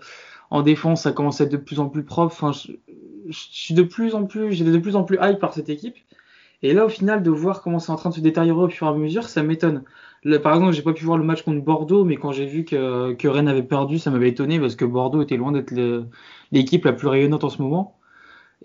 en 0.50 0.62
défense, 0.62 1.04
ça 1.04 1.12
commençait 1.12 1.44
à 1.44 1.46
être 1.48 1.52
de 1.52 1.58
plus 1.58 1.80
en 1.80 1.90
plus 1.90 2.04
propre. 2.04 2.34
Enfin, 2.34 2.52
je, 2.52 2.74
je 3.30 3.38
suis 3.52 3.74
de 3.74 3.84
plus 3.84 4.16
en 4.16 4.26
plus, 4.26 4.52
j'étais 4.52 4.72
de 4.72 4.78
plus 4.78 4.96
en 4.96 5.04
plus 5.04 5.18
hype 5.22 5.40
par 5.40 5.54
cette 5.54 5.70
équipe. 5.70 5.96
Et 6.62 6.74
là, 6.74 6.86
au 6.86 6.90
final, 6.90 7.24
de 7.24 7.30
voir 7.30 7.62
comment 7.62 7.80
c'est 7.80 7.92
en 7.92 7.98
train 7.98 8.10
de 8.10 8.16
se 8.16 8.22
détériorer 8.22 8.64
au 8.66 8.70
fur 8.70 8.88
et 8.88 8.90
à 8.90 8.94
mesure, 8.94 9.28
ça 9.28 9.44
m'étonne. 9.44 9.84
Par 10.42 10.54
exemple, 10.54 10.72
j'ai 10.72 10.82
pas 10.82 10.94
pu 10.94 11.04
voir 11.04 11.18
le 11.18 11.26
match 11.26 11.42
contre 11.42 11.62
Bordeaux, 11.62 12.06
mais 12.06 12.16
quand 12.16 12.32
j'ai 12.32 12.46
vu 12.46 12.64
que, 12.64 13.14
que 13.14 13.28
Rennes 13.28 13.50
avait 13.50 13.64
perdu, 13.64 14.00
ça 14.00 14.12
m'avait 14.12 14.30
étonné 14.30 14.60
parce 14.60 14.76
que 14.78 14.86
Bordeaux 14.86 15.22
était 15.22 15.36
loin 15.36 15.52
d'être 15.52 15.74
l'équipe 16.54 16.86
la 16.86 16.94
plus 16.94 17.08
rayonnante 17.08 17.44
en 17.44 17.50
ce 17.50 17.62
moment. 17.62 17.98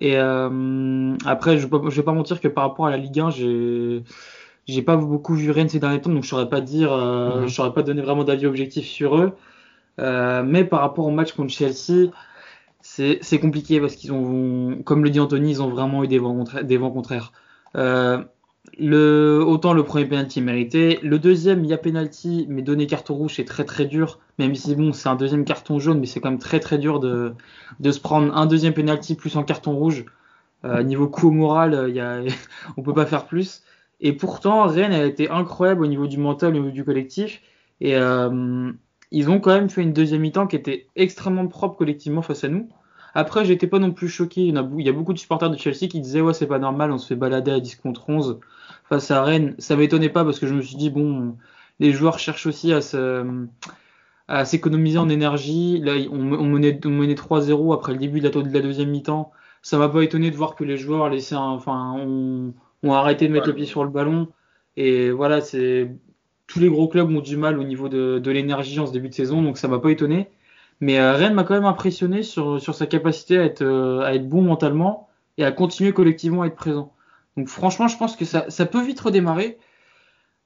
Et 0.00 0.17
euh, 0.17 1.15
après, 1.25 1.59
je 1.59 1.67
ne 1.67 1.91
vais 1.91 2.03
pas 2.03 2.12
mentir 2.12 2.41
que 2.41 2.49
par 2.49 2.65
rapport 2.65 2.87
à 2.87 2.91
la 2.91 2.97
Ligue 2.97 3.21
1, 3.21 3.31
j'ai 3.31 4.03
j'ai 4.67 4.83
pas 4.83 4.97
beaucoup 4.97 5.35
vu 5.35 5.50
Rennes 5.50 5.69
ces 5.71 5.81
derniers 5.81 6.00
temps, 6.00 6.11
donc 6.11 6.25
je 6.25 6.29
saurais 6.29 6.49
pas 6.49 6.61
dire, 6.61 6.93
euh, 6.93 7.45
mm-hmm. 7.45 7.49
je 7.49 7.55
saurais 7.55 7.73
pas 7.73 7.83
donner 7.83 8.03
vraiment 8.03 8.25
d'avis 8.25 8.47
objectif 8.47 8.85
sur 8.87 9.17
eux. 9.17 9.33
Euh, 9.99 10.43
mais 10.45 10.65
par 10.65 10.81
rapport 10.81 11.07
au 11.07 11.11
match 11.11 11.33
contre 11.33 11.52
Chelsea, 11.52 12.11
c'est 12.81 13.40
compliqué 13.40 13.81
parce 13.81 13.97
qu'ils 13.97 14.12
ont, 14.12 14.83
comme 14.85 15.05
le 15.05 15.11
dit 15.11 15.21
Anthony, 15.21 15.50
ils 15.50 15.62
ont 15.62 15.69
vraiment 15.69 16.05
eu 16.05 16.09
des 16.09 16.19
vents, 16.19 16.35
contraires, 16.35 16.64
des 16.64 16.76
vents 16.76 16.90
contraires. 16.90 17.33
Euh, 17.76 18.23
le, 18.79 19.43
autant 19.47 19.73
le 19.73 19.83
premier 19.83 20.07
penalty 20.07 20.41
mérité. 20.41 20.99
Le 21.03 21.19
deuxième, 21.19 21.65
il 21.65 21.71
y 21.71 21.73
a 21.73 21.79
penalty, 21.79 22.47
mais 22.49 22.62
donner 22.62 22.87
carton 22.87 23.15
rouge, 23.15 23.35
c'est 23.37 23.45
très 23.45 23.65
très 23.65 23.87
dur. 23.87 24.21
Même 24.38 24.55
si 24.55 24.75
bon, 24.77 24.93
c'est 24.93 25.09
un 25.09 25.17
deuxième 25.17 25.45
carton 25.45 25.79
jaune, 25.79 26.00
mais 26.00 26.07
c'est 26.07 26.21
quand 26.21 26.31
même 26.31 26.38
très 26.38 26.61
très 26.61 26.79
dur 26.79 27.00
de, 27.00 27.35
se 27.83 28.00
prendre 28.00 28.37
un 28.37 28.47
deuxième 28.47 28.75
penalty 28.75 29.15
plus 29.15 29.37
un 29.37 29.43
carton 29.43 29.75
rouge. 29.75 30.05
Euh, 30.65 30.83
niveau 30.83 31.09
coup 31.09 31.31
moral, 31.31 31.87
il 31.88 31.95
y 31.95 32.00
a, 32.00 32.21
on 32.77 32.83
peut 32.83 32.95
pas 32.95 33.07
faire 33.07 33.27
plus. 33.27 33.62
Et 34.00 34.12
pourtant, 34.12 34.67
Rennes 34.67 34.93
a 34.93 35.05
été 35.05 35.29
incroyable 35.29 35.85
au 35.85 35.88
niveau 35.88 36.07
du 36.07 36.19
mental, 36.19 36.50
au 36.50 36.59
niveau 36.59 36.71
du 36.71 36.85
collectif. 36.85 37.43
Et 37.81 37.97
euh, 37.97 38.73
ils 39.11 39.31
ont 39.31 39.41
quand 39.41 39.55
même 39.55 39.71
fait 39.71 39.83
une 39.83 39.93
deuxième 39.93 40.21
mi-temps 40.21 40.47
qui 40.47 40.57
était 40.57 40.87
extrêmement 40.97 41.47
propre 41.49 41.77
collectivement 41.77 42.23
face 42.23 42.45
à 42.45 42.49
nous. 42.49 42.69
Après, 43.19 43.45
j'étais 43.45 43.67
pas 43.67 43.81
non 43.81 43.91
plus 43.91 44.09
choqué. 44.09 44.43
Il 44.43 44.55
y, 44.55 44.89
a, 44.89 44.93
beaucoup 44.93 45.13
de 45.13 45.19
supporters 45.19 45.51
de 45.51 45.57
Chelsea 45.57 45.89
qui 45.91 46.01
disaient 46.01 46.21
ouais, 46.21 46.35
c'est 46.35 46.47
pas 46.47 46.61
normal, 46.61 46.93
on 46.93 46.99
se 46.99 47.09
fait 47.09 47.17
balader 47.17 47.51
à 47.51 47.59
10 47.59 47.75
contre 47.75 48.09
11 48.09 48.39
face 48.89 49.11
à 49.11 49.25
Rennes. 49.25 49.57
Ça 49.59 49.75
m'étonnait 49.75 50.09
pas 50.09 50.25
parce 50.25 50.39
que 50.39 50.47
je 50.47 50.55
me 50.55 50.63
suis 50.63 50.77
dit 50.77 50.89
bon, 50.89 51.37
les 51.81 51.91
joueurs 51.91 52.21
cherchent 52.21 52.47
aussi 52.47 52.73
à 52.73 52.81
se 52.81 53.27
à 54.29 54.45
s'économiser 54.45 54.99
en 54.99 55.09
énergie. 55.09 55.81
Là, 55.81 55.95
on, 56.13 56.45
menait, 56.45 56.79
on 56.85 56.91
menait 56.91 57.15
3-0 57.15 57.75
après 57.75 57.93
le 57.93 57.99
début 57.99 58.21
de 58.21 58.29
la, 58.29 58.31
de 58.31 58.55
la 58.55 58.61
deuxième 58.61 58.91
mi-temps. 58.91 59.33
Ça 59.63 59.79
m'a 59.79 59.89
pas 59.89 60.05
étonné 60.05 60.31
de 60.31 60.37
voir 60.37 60.55
que 60.55 60.63
les 60.63 60.77
joueurs 60.77 61.09
laissaient 61.09 61.35
enfin, 61.35 61.97
ont, 61.99 62.55
arrêté 62.93 63.27
de 63.27 63.33
mettre 63.33 63.49
le 63.49 63.55
pied 63.57 63.67
sur 63.67 63.83
le 63.83 63.91
ballon. 63.91 64.29
Et 64.77 65.11
voilà, 65.11 65.41
c'est 65.41 65.91
tous 66.47 66.61
les 66.61 66.69
gros 66.69 66.87
clubs 66.87 67.11
ont 67.11 67.21
du 67.21 67.37
mal 67.37 67.59
au 67.59 67.65
niveau 67.65 67.89
de, 67.89 68.21
de 68.21 68.31
l'énergie 68.31 68.79
en 68.79 68.87
ce 68.87 68.93
début 68.93 69.09
de 69.09 69.15
saison, 69.15 69.43
donc 69.43 69.59
ça 69.59 69.67
m'a 69.67 69.81
pas 69.81 69.91
étonné. 69.91 70.29
Mais 70.80 70.99
euh, 70.99 71.14
Rennes 71.14 71.35
m'a 71.35 71.44
quand 71.44 71.54
même 71.54 71.64
impressionné 71.64 72.23
sur, 72.23 72.61
sur 72.61 72.75
sa 72.75 72.87
capacité 72.87 73.38
à 73.38 73.44
être, 73.44 73.62
euh, 73.62 74.00
à 74.00 74.14
être 74.14 74.28
bon 74.28 74.42
mentalement 74.42 75.08
et 75.37 75.44
à 75.44 75.52
continuer 75.52 75.92
collectivement 75.92 76.42
à 76.42 76.47
être 76.47 76.56
présent. 76.56 76.92
Donc 77.37 77.49
franchement, 77.49 77.88
je 77.88 77.97
pense 77.97 78.16
que 78.16 78.25
ça, 78.25 78.49
ça 78.49 78.66
peut 78.66 78.82
vite 78.82 79.00
redémarrer. 79.00 79.58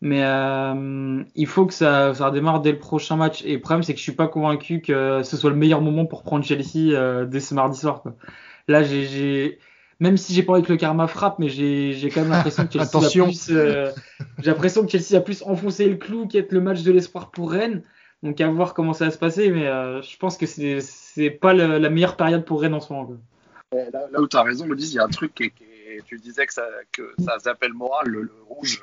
Mais 0.04 0.24
euh, 0.24 1.22
il 1.36 1.46
faut 1.46 1.64
que 1.64 1.72
ça, 1.72 2.12
ça 2.12 2.26
redémarre 2.26 2.60
dès 2.60 2.72
le 2.72 2.78
prochain 2.78 3.14
match. 3.14 3.42
Et 3.44 3.54
le 3.54 3.60
problème, 3.60 3.84
c'est 3.84 3.92
que 3.92 4.00
je 4.00 4.02
suis 4.02 4.12
pas 4.12 4.26
convaincu 4.26 4.80
que 4.80 5.22
ce 5.22 5.36
soit 5.36 5.50
le 5.50 5.56
meilleur 5.56 5.80
moment 5.80 6.06
pour 6.06 6.24
prendre 6.24 6.44
Chelsea 6.44 6.92
euh, 6.92 7.24
dès 7.24 7.38
ce 7.38 7.54
mardi 7.54 7.78
soir. 7.78 8.02
Quoi. 8.02 8.16
Là, 8.66 8.82
j'ai, 8.82 9.60
même 10.00 10.16
si 10.16 10.34
j'ai 10.34 10.42
pas 10.42 10.54
envie 10.54 10.62
que 10.62 10.72
le 10.72 10.76
karma 10.76 11.06
frappe, 11.06 11.38
mais 11.38 11.48
j'ai 11.48 12.10
quand 12.12 12.22
même 12.22 12.30
l'impression 12.30 12.66
que 12.66 12.72
Chelsea 12.72 13.22
a 13.22 13.24
plus, 13.24 13.46
euh, 13.50 13.90
j'ai 14.40 14.50
l'impression 14.50 14.84
que 14.84 14.90
Chelsea 14.90 15.16
a 15.16 15.20
plus 15.20 15.44
enfoncé 15.44 15.88
le 15.88 15.94
clou 15.94 16.26
qu'être 16.26 16.50
le 16.50 16.60
match 16.60 16.82
de 16.82 16.90
l'espoir 16.90 17.30
pour 17.30 17.52
Rennes. 17.52 17.82
Donc 18.22 18.40
à 18.40 18.48
voir 18.48 18.74
comment 18.74 18.92
ça 18.92 19.06
va 19.06 19.10
se 19.10 19.18
passer, 19.18 19.50
mais 19.50 19.66
je 19.66 20.16
pense 20.16 20.36
que 20.36 20.46
c'est 20.46 20.80
c'est 20.80 21.30
pas 21.30 21.52
la 21.52 21.90
meilleure 21.90 22.16
période 22.16 22.44
pour 22.44 22.60
Rennes 22.60 22.74
en 22.74 22.80
ce 22.80 22.92
moment. 22.92 23.16
Là, 23.72 24.20
où 24.20 24.28
tu 24.28 24.36
as 24.36 24.42
raison, 24.42 24.66
il 24.66 24.92
y 24.92 24.98
a 24.98 25.04
un 25.04 25.08
truc 25.08 25.34
qui, 25.34 25.52
tu 26.06 26.18
disais 26.18 26.46
que 26.46 26.52
ça, 26.52 26.66
que 26.92 27.14
ça 27.24 27.38
s'appelle 27.38 27.72
moral, 27.72 28.08
le, 28.08 28.30
rouge. 28.48 28.82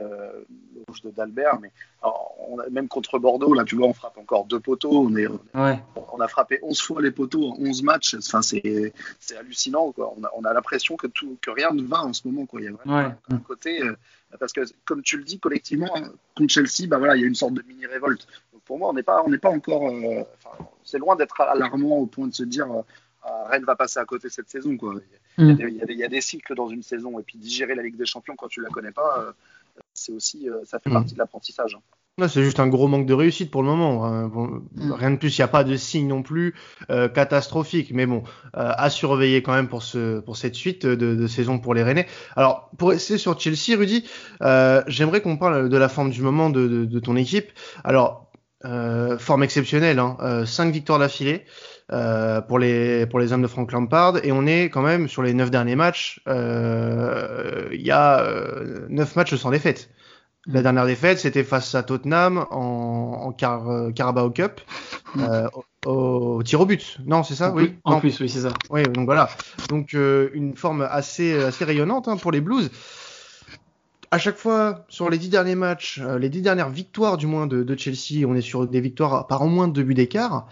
Euh, 0.00 0.42
le 0.74 0.82
rouge 0.88 1.02
de 1.02 1.10
Dalbert, 1.10 1.60
mais 1.60 1.70
on 2.02 2.58
a, 2.58 2.68
même 2.68 2.88
contre 2.88 3.20
Bordeaux, 3.20 3.54
là, 3.54 3.62
tu 3.62 3.76
vois, 3.76 3.86
on 3.86 3.92
frappe 3.92 4.18
encore 4.18 4.44
deux 4.44 4.58
poteaux. 4.58 5.06
On, 5.06 5.14
est, 5.14 5.28
on, 5.54 6.20
a 6.20 6.26
frappé 6.26 6.58
11 6.62 6.80
fois 6.80 7.00
les 7.00 7.12
poteaux 7.12 7.50
en 7.50 7.56
11 7.60 7.84
matchs. 7.84 8.16
Enfin, 8.16 8.42
c'est 8.42 8.92
hallucinant. 9.38 9.92
Quoi. 9.92 10.12
On 10.16 10.24
a, 10.24 10.30
on 10.36 10.44
a 10.44 10.52
l'impression 10.52 10.96
que, 10.96 11.06
tout, 11.06 11.38
que 11.40 11.50
rien 11.52 11.70
ne 11.70 11.82
va 11.82 12.02
en 12.02 12.12
ce 12.12 12.26
moment. 12.26 12.44
Quoi. 12.44 12.60
Il 12.60 12.64
y 12.64 12.68
a 12.68 12.72
vraiment 12.72 13.14
un, 13.30 13.38
côté. 13.38 13.82
Euh, 13.82 13.94
parce 14.40 14.52
que, 14.52 14.62
comme 14.84 15.02
tu 15.02 15.16
le 15.16 15.22
dis, 15.22 15.38
collectivement, 15.38 15.94
contre 16.36 16.52
Chelsea, 16.52 16.88
bah, 16.88 16.98
voilà, 16.98 17.14
il 17.14 17.22
y 17.22 17.24
a 17.24 17.28
une 17.28 17.36
sorte 17.36 17.54
de 17.54 17.62
mini-révolte. 17.62 18.26
Pour 18.64 18.78
moi, 18.78 18.90
on 18.90 18.92
n'est 18.94 19.02
pas, 19.02 19.22
on 19.26 19.38
pas 19.38 19.50
encore. 19.50 19.88
Euh, 19.88 20.22
c'est 20.82 20.98
loin 20.98 21.16
d'être 21.16 21.40
alarmant 21.40 21.98
au 21.98 22.06
point 22.06 22.26
de 22.26 22.34
se 22.34 22.44
dire 22.44 22.66
ah, 23.24 23.46
Rennes 23.48 23.64
va 23.64 23.74
passer 23.74 23.98
à 23.98 24.04
côté 24.04 24.28
cette 24.28 24.50
saison. 24.50 24.76
Quoi. 24.76 24.96
Il, 25.38 25.96
y 25.96 26.04
a 26.04 26.08
des, 26.08 26.20
cycles 26.20 26.54
dans 26.54 26.68
une 26.68 26.82
saison, 26.82 27.18
et 27.18 27.22
puis 27.22 27.38
digérer 27.38 27.74
la 27.74 27.82
Ligue 27.82 27.96
des 27.96 28.06
Champions 28.06 28.34
quand 28.36 28.48
tu 28.48 28.60
la 28.60 28.68
connais 28.68 28.92
pas, 28.92 29.18
euh, 29.18 29.32
c'est 29.94 30.12
aussi, 30.12 30.48
euh, 30.48 30.60
ça 30.64 30.78
fait 30.78 30.90
mm. 30.90 30.92
partie 30.92 31.14
de 31.14 31.18
l'apprentissage. 31.18 31.74
Hein. 31.74 32.28
C'est 32.28 32.44
juste 32.44 32.60
un 32.60 32.68
gros 32.68 32.86
manque 32.86 33.06
de 33.06 33.14
réussite 33.14 33.50
pour 33.50 33.62
le 33.62 33.68
moment. 33.68 34.04
Hein. 34.04 34.30
Mm. 34.74 34.92
Rien 34.92 35.10
de 35.12 35.16
plus, 35.16 35.36
il 35.36 35.40
n'y 35.40 35.44
a 35.44 35.48
pas 35.48 35.64
de 35.64 35.74
signe 35.76 36.06
non 36.06 36.22
plus 36.22 36.54
euh, 36.90 37.08
catastrophique. 37.08 37.92
Mais 37.92 38.06
bon, 38.06 38.22
à 38.52 38.90
surveiller 38.90 39.42
quand 39.42 39.54
même 39.54 39.68
pour, 39.68 39.82
ce, 39.82 40.20
pour 40.20 40.36
cette 40.36 40.54
suite 40.54 40.86
de, 40.86 41.14
de 41.14 41.26
saison 41.26 41.58
pour 41.58 41.74
les 41.74 41.82
Rennais. 41.82 42.06
Alors, 42.36 42.70
pour 42.76 42.90
rester 42.90 43.16
sur 43.16 43.40
Chelsea, 43.40 43.76
Rudy, 43.76 44.08
j'aimerais 44.86 45.22
qu'on 45.22 45.38
parle 45.38 45.70
de 45.70 45.76
la 45.76 45.88
forme 45.88 46.10
du 46.10 46.20
moment 46.20 46.50
de, 46.50 46.84
de 46.84 47.00
ton 47.00 47.16
équipe. 47.16 47.50
Alors, 47.82 48.30
forme 49.18 49.42
exceptionnelle, 49.42 49.98
hein, 49.98 50.44
5 50.46 50.72
victoires 50.72 50.98
d'affilée. 50.98 51.44
Euh, 51.92 52.40
pour 52.40 52.58
les 52.58 53.04
pour 53.04 53.18
les 53.18 53.34
hommes 53.34 53.42
de 53.42 53.46
Frank 53.46 53.70
Lampard. 53.70 54.24
Et 54.24 54.32
on 54.32 54.46
est 54.46 54.70
quand 54.70 54.80
même 54.80 55.06
sur 55.06 55.22
les 55.22 55.34
neuf 55.34 55.50
derniers 55.50 55.76
matchs 55.76 56.22
euh, 56.28 57.68
il 57.72 57.82
y 57.82 57.90
a 57.90 58.20
euh, 58.20 58.86
neuf 58.88 59.16
matchs 59.16 59.34
sans 59.34 59.50
défaite. 59.50 59.90
La 60.46 60.60
mm. 60.60 60.62
dernière 60.62 60.86
défaite 60.86 61.18
c'était 61.18 61.44
face 61.44 61.74
à 61.74 61.82
Tottenham 61.82 62.46
en, 62.50 63.20
en 63.26 63.32
Carabao 63.92 64.30
Cup 64.30 64.62
au, 65.84 66.42
tir 66.42 66.60
au 66.62 66.64
but. 66.64 66.96
Non 67.04 67.22
c'est 67.22 67.34
ça? 67.34 67.52
Oui. 67.52 67.74
en 67.84 68.00
plus 68.00 68.18
oui 68.20 68.30
c'est 68.30 68.40
ça. 68.40 68.54
Oui 68.70 68.84
donc 68.84 69.04
voilà. 69.04 69.28
Donc 69.68 69.92
une 69.92 70.56
forme 70.56 70.88
assez 70.90 71.34
assez 71.34 71.66
rayonnante 71.66 72.08
hein, 72.08 72.16
pour 72.16 72.32
les 72.32 72.40
Blues 72.40 72.70
à 74.14 74.18
chaque 74.18 74.36
fois, 74.36 74.84
sur 74.88 75.10
les 75.10 75.18
dix 75.18 75.28
derniers 75.28 75.56
matchs, 75.56 76.00
les 76.20 76.28
dix 76.28 76.40
dernières 76.40 76.70
victoires 76.70 77.16
du 77.16 77.26
moins 77.26 77.48
de, 77.48 77.64
de, 77.64 77.76
Chelsea, 77.76 78.24
on 78.26 78.36
est 78.36 78.40
sur 78.40 78.64
des 78.68 78.80
victoires 78.80 79.26
par 79.26 79.42
au 79.42 79.48
moins 79.48 79.66
deux 79.66 79.82
buts 79.82 79.94
d'écart. 79.94 80.46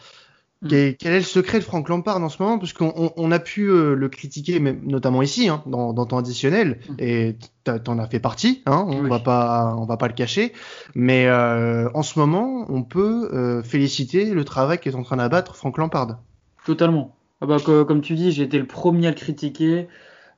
Mm. 0.62 0.69
Quel, 0.99 1.12
est 1.12 1.19
le 1.19 1.23
secret 1.23 1.61
de 1.61 1.64
Frank 1.64 1.88
Lampard 1.88 2.21
en 2.21 2.28
ce 2.28 2.42
moment? 2.42 2.59
Parce 2.59 2.73
qu'on 2.73 3.12
on 3.16 3.31
a 3.31 3.38
pu 3.38 3.69
euh, 3.69 3.95
le 3.95 4.09
critiquer, 4.09 4.59
notamment 4.59 5.23
ici, 5.23 5.49
hein, 5.49 5.62
dans, 5.66 5.92
dans, 5.92 6.07
temps 6.07 6.19
additionnel, 6.19 6.81
mm. 6.88 6.95
et 6.99 7.37
t'en 7.85 8.00
as 8.00 8.07
fait 8.09 8.19
partie. 8.19 8.62
Hein, 8.66 8.85
on 8.88 9.02
va 9.09 9.21
pas, 9.21 9.76
on 9.78 9.85
va 9.85 9.97
pas 9.97 10.09
le 10.09 10.14
cacher. 10.14 10.52
Mais 10.97 11.26
euh, 11.26 11.88
en 11.95 12.02
ce 12.02 12.19
moment, 12.19 12.66
on 12.69 12.83
peut 12.83 13.31
euh, 13.33 13.62
féliciter 13.62 14.26
le 14.35 14.45
travail 14.45 14.81
qu'est 14.81 14.97
en 14.97 15.04
train 15.04 15.19
d'abattre 15.19 15.54
Frank 15.54 15.78
Lampard. 15.78 16.19
Totalement. 16.66 17.14
Ah 17.40 17.47
bah, 17.47 17.59
comme 17.64 18.00
tu 18.00 18.14
dis, 18.14 18.33
j'ai 18.33 18.42
été 18.42 18.59
le 18.59 18.66
premier 18.66 19.07
à 19.07 19.11
le 19.11 19.16
critiquer. 19.16 19.87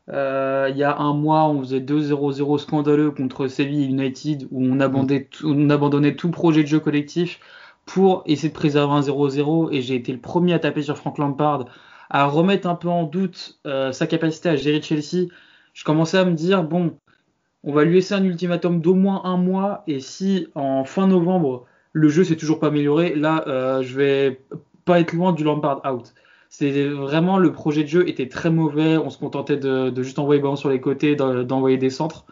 Il 0.08 0.76
y 0.76 0.82
a 0.82 0.96
un 0.98 1.14
mois, 1.14 1.48
on 1.48 1.60
faisait 1.60 1.80
2-0-0 1.80 2.58
scandaleux 2.58 3.10
contre 3.10 3.46
Sevilla 3.48 3.86
United, 3.86 4.46
où 4.50 4.64
on 4.64 4.80
abandonnait, 4.80 5.28
on 5.44 5.70
abandonnait 5.70 6.14
tout 6.14 6.30
projet 6.30 6.62
de 6.62 6.68
jeu 6.68 6.80
collectif 6.80 7.40
pour 7.86 8.22
essayer 8.26 8.48
de 8.48 8.54
préserver 8.54 8.92
un 8.94 9.00
0-0 9.00 9.72
et 9.72 9.82
j'ai 9.82 9.94
été 9.94 10.12
le 10.12 10.20
premier 10.20 10.54
à 10.54 10.58
taper 10.58 10.82
sur 10.82 10.96
Frank 10.96 11.18
Lampard, 11.18 11.66
à 12.10 12.26
remettre 12.26 12.68
un 12.68 12.74
peu 12.74 12.88
en 12.88 13.04
doute 13.04 13.58
euh, 13.66 13.92
sa 13.92 14.06
capacité 14.06 14.48
à 14.48 14.56
gérer 14.56 14.80
Chelsea. 14.80 15.28
Je 15.72 15.84
commençais 15.84 16.18
à 16.18 16.24
me 16.24 16.32
dire 16.32 16.62
bon, 16.62 16.96
on 17.62 17.72
va 17.72 17.84
lui 17.84 17.94
laisser 17.94 18.14
un 18.14 18.24
ultimatum 18.24 18.80
d'au 18.80 18.94
moins 18.94 19.22
un 19.24 19.36
mois 19.36 19.82
et 19.86 20.00
si 20.00 20.48
en 20.54 20.84
fin 20.84 21.06
novembre 21.06 21.66
le 21.92 22.08
jeu 22.08 22.24
s'est 22.24 22.36
toujours 22.36 22.58
pas 22.58 22.68
amélioré, 22.68 23.14
là 23.14 23.44
euh, 23.46 23.82
je 23.82 23.96
vais 23.96 24.40
pas 24.84 25.00
être 25.00 25.12
loin 25.12 25.32
du 25.32 25.44
Lampard 25.44 25.80
out. 25.90 26.12
C'est 26.56 26.88
vraiment 26.88 27.38
le 27.38 27.50
projet 27.50 27.82
de 27.82 27.88
jeu 27.88 28.08
était 28.08 28.28
très 28.28 28.48
mauvais, 28.48 28.96
on 28.96 29.10
se 29.10 29.18
contentait 29.18 29.56
de, 29.56 29.92
juste 30.04 30.20
envoyer 30.20 30.40
ballon 30.40 30.54
sur 30.54 30.70
les 30.70 30.80
côtés, 30.80 31.16
d'envoyer 31.16 31.78
des 31.78 31.90
centres. 31.90 32.26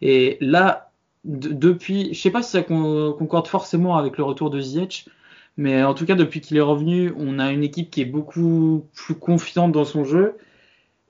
Et 0.00 0.38
là, 0.40 0.90
depuis, 1.24 2.14
je 2.14 2.18
sais 2.18 2.30
pas 2.30 2.42
si 2.42 2.52
ça 2.52 2.62
concorde 2.62 3.46
forcément 3.46 3.98
avec 3.98 4.16
le 4.16 4.24
retour 4.24 4.48
de 4.48 4.58
Ziyech, 4.58 5.06
mais 5.58 5.84
en 5.84 5.92
tout 5.92 6.06
cas 6.06 6.14
depuis 6.14 6.40
qu'il 6.40 6.56
est 6.56 6.62
revenu, 6.62 7.12
on 7.18 7.38
a 7.38 7.52
une 7.52 7.62
équipe 7.62 7.90
qui 7.90 8.00
est 8.00 8.06
beaucoup 8.06 8.86
plus 8.94 9.16
confiante 9.16 9.72
dans 9.72 9.84
son 9.84 10.02
jeu. 10.02 10.38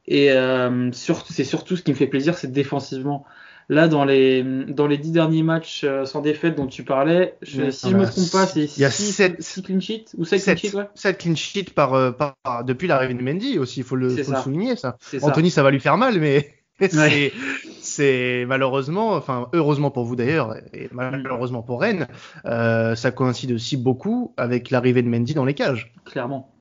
Et 0.08 0.32
euh, 0.32 0.90
c'est 0.92 1.44
surtout 1.44 1.76
ce 1.76 1.82
qui 1.84 1.92
me 1.92 1.96
fait 1.96 2.08
plaisir, 2.08 2.36
c'est 2.36 2.50
défensivement. 2.50 3.24
Là, 3.68 3.88
dans 3.88 4.04
les 4.04 4.42
dans 4.42 4.87
les 4.87 4.96
dix 4.96 5.10
derniers 5.10 5.42
matchs 5.42 5.84
euh, 5.84 6.06
sans 6.06 6.22
défaite 6.22 6.56
dont 6.56 6.66
tu 6.66 6.84
parlais, 6.84 7.37
si 7.42 7.56
je 7.56 7.94
me 7.96 8.06
trompe 8.06 8.30
pas, 8.30 8.46
c'est 8.46 8.66
6 8.66 9.62
clean 9.62 9.80
sheets 9.80 10.06
ou 10.16 10.25
7 10.25 10.42
clean 10.42 10.56
sheets, 10.56 10.76
ouais. 10.76 10.88
7 10.94 11.18
clean 11.18 11.34
sheets 11.34 11.70
par, 11.75 12.16
par, 12.16 12.64
depuis 12.64 12.88
l'arrivée 12.88 13.14
de 13.14 13.22
Mendy 13.22 13.58
aussi, 13.58 13.80
il 13.80 13.84
faut 13.84 13.96
le, 13.96 14.08
faut 14.08 14.32
le 14.32 14.38
souligner 14.38 14.76
ça. 14.76 14.96
Anthony, 15.22 15.50
ça. 15.50 15.56
ça 15.56 15.62
va 15.62 15.70
lui 15.70 15.80
faire 15.80 15.98
mal, 15.98 16.18
mais 16.18 16.48
c'est 17.80 18.44
malheureusement, 18.46 19.14
enfin 19.14 19.48
heureusement 19.52 19.90
pour 19.90 20.04
vous 20.04 20.14
d'ailleurs, 20.14 20.56
et 20.72 20.88
malheureusement 20.92 21.62
pour 21.62 21.80
Rennes, 21.80 22.06
euh, 22.46 22.94
ça 22.94 23.10
coïncide 23.10 23.52
aussi 23.52 23.76
beaucoup 23.76 24.32
avec 24.37 24.70
l'arrivée 24.70 25.02
de 25.02 25.08
Mendy 25.08 25.34
dans 25.34 25.44
les 25.44 25.54
cages. 25.54 25.92
Clairement. 26.04 26.54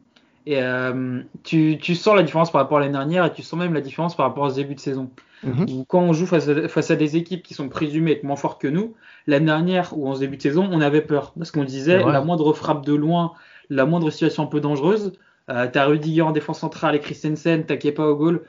Et 0.47 0.63
euh, 0.63 1.19
tu, 1.43 1.77
tu, 1.77 1.93
sens 1.93 2.15
la 2.15 2.23
différence 2.23 2.53
par 2.53 2.61
rapport 2.61 2.77
à 2.77 2.79
l'année 2.79 2.93
dernière 2.93 3.25
et 3.25 3.33
tu 3.33 3.43
sens 3.43 3.59
même 3.59 3.73
la 3.73 3.81
différence 3.81 4.15
par 4.15 4.27
rapport 4.27 4.45
au 4.45 4.51
début 4.53 4.75
de 4.75 4.79
saison. 4.79 5.09
Mhm. 5.43 5.83
Quand 5.89 5.99
on 5.99 6.13
joue 6.13 6.25
face 6.25 6.47
à, 6.47 6.69
face 6.69 6.89
à, 6.89 6.95
des 6.95 7.17
équipes 7.17 7.43
qui 7.43 7.53
sont 7.53 7.67
présumées 7.67 8.13
être 8.13 8.23
moins 8.23 8.37
fortes 8.37 8.61
que 8.61 8.69
nous, 8.69 8.95
l'année 9.27 9.47
dernière 9.47 9.91
ou 9.97 10.07
en 10.07 10.17
début 10.17 10.37
de 10.37 10.41
saison, 10.41 10.69
on 10.71 10.79
avait 10.79 11.01
peur. 11.01 11.33
Parce 11.37 11.51
qu'on 11.51 11.65
disait, 11.65 12.01
la 12.01 12.21
moindre 12.21 12.53
frappe 12.53 12.85
de 12.85 12.93
loin, 12.93 13.33
la 13.69 13.85
moindre 13.85 14.09
situation 14.09 14.43
un 14.43 14.45
peu 14.47 14.61
dangereuse, 14.61 15.11
euh, 15.49 15.67
t'as 15.69 15.83
Rudiger 15.83 16.21
en 16.21 16.31
défense 16.31 16.59
centrale 16.59 16.95
et 16.95 17.01
Christensen, 17.01 17.65
t'as 17.65 17.75
Kepa 17.75 18.03
au 18.03 18.15
goal, 18.15 18.43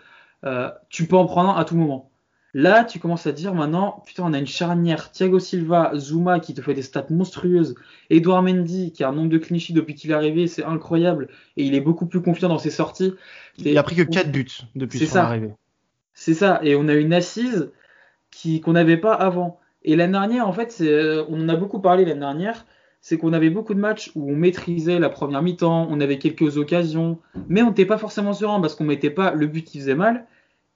euh, 0.45 0.71
tu 0.91 1.09
peux 1.09 1.17
en 1.17 1.27
prendre 1.27 1.51
un 1.51 1.57
à 1.57 1.65
tout 1.65 1.75
moment. 1.75 2.08
Là, 2.55 2.85
tu 2.85 2.99
commences 2.99 3.27
à 3.27 3.33
dire 3.33 3.55
maintenant, 3.55 4.03
putain, 4.07 4.25
on 4.25 4.33
a 4.33 4.39
une 4.39 4.47
charnière 4.47 5.13
Thiago 5.13 5.39
Silva, 5.39 5.93
Zuma 5.97 6.41
qui 6.41 6.55
te 6.55 6.63
fait 6.63 6.73
des 6.73 6.83
stats 6.83 7.07
monstrueuses, 7.11 7.75
Edouard 8.09 8.43
Mendy 8.43 8.93
qui 8.93 9.05
a 9.05 9.11
un 9.11 9.13
nombre 9.13 9.29
de 9.29 9.39
clichés 9.39 9.75
depuis 9.75 9.95
qu'il 9.95 10.11
est 10.11 10.15
arrivé, 10.15 10.47
c'est 10.47 10.65
incroyable, 10.65 11.29
et 11.59 11.65
il 11.65 11.75
est 11.75 11.81
beaucoup 11.81 12.07
plus 12.07 12.23
confiant 12.23 12.49
dans 12.49 12.59
ses 12.59 12.71
sorties. 12.71 13.13
Il 13.59 13.77
a 13.77 13.83
pris 13.83 13.97
que 13.97 14.03
4 14.03 14.33
buts 14.33 14.47
depuis 14.75 15.07
son 15.07 15.19
arrivée. 15.19 15.53
C'est 16.15 16.35
ça, 16.35 16.61
et 16.63 16.75
on 16.75 16.89
a 16.89 16.95
une 16.95 17.13
assise 17.13 17.71
qui 18.31 18.61
qu'on 18.61 18.73
n'avait 18.73 18.97
pas 18.97 19.13
avant. 19.13 19.61
Et 19.85 19.95
l'année 19.95 20.13
dernière, 20.13 20.49
en 20.49 20.53
fait, 20.53 20.79
euh, 20.81 21.25
on 21.29 21.41
en 21.43 21.49
a 21.49 21.57
beaucoup 21.57 21.81
parlé 21.81 22.05
l'année 22.05 22.21
dernière, 22.21 22.65
c'est 23.01 23.19
qu'on 23.19 23.33
avait 23.33 23.51
beaucoup 23.51 23.75
de 23.75 23.79
matchs 23.79 24.11
où 24.15 24.31
on 24.31 24.35
maîtrisait 24.35 24.99
la 24.99 25.11
première 25.11 25.43
mi-temps, 25.43 25.87
on 25.91 26.01
avait 26.01 26.19
quelques 26.19 26.57
occasions, 26.57 27.19
mais 27.49 27.63
on 27.63 27.69
n'était 27.69 27.87
pas 27.87 27.99
forcément 27.99 28.33
serein 28.33 28.61
parce 28.61 28.75
qu'on 28.75 28.85
mettait 28.85 29.11
pas 29.11 29.33
le 29.33 29.47
but 29.47 29.65
qui 29.65 29.79
faisait 29.79 29.95
mal. 29.95 30.27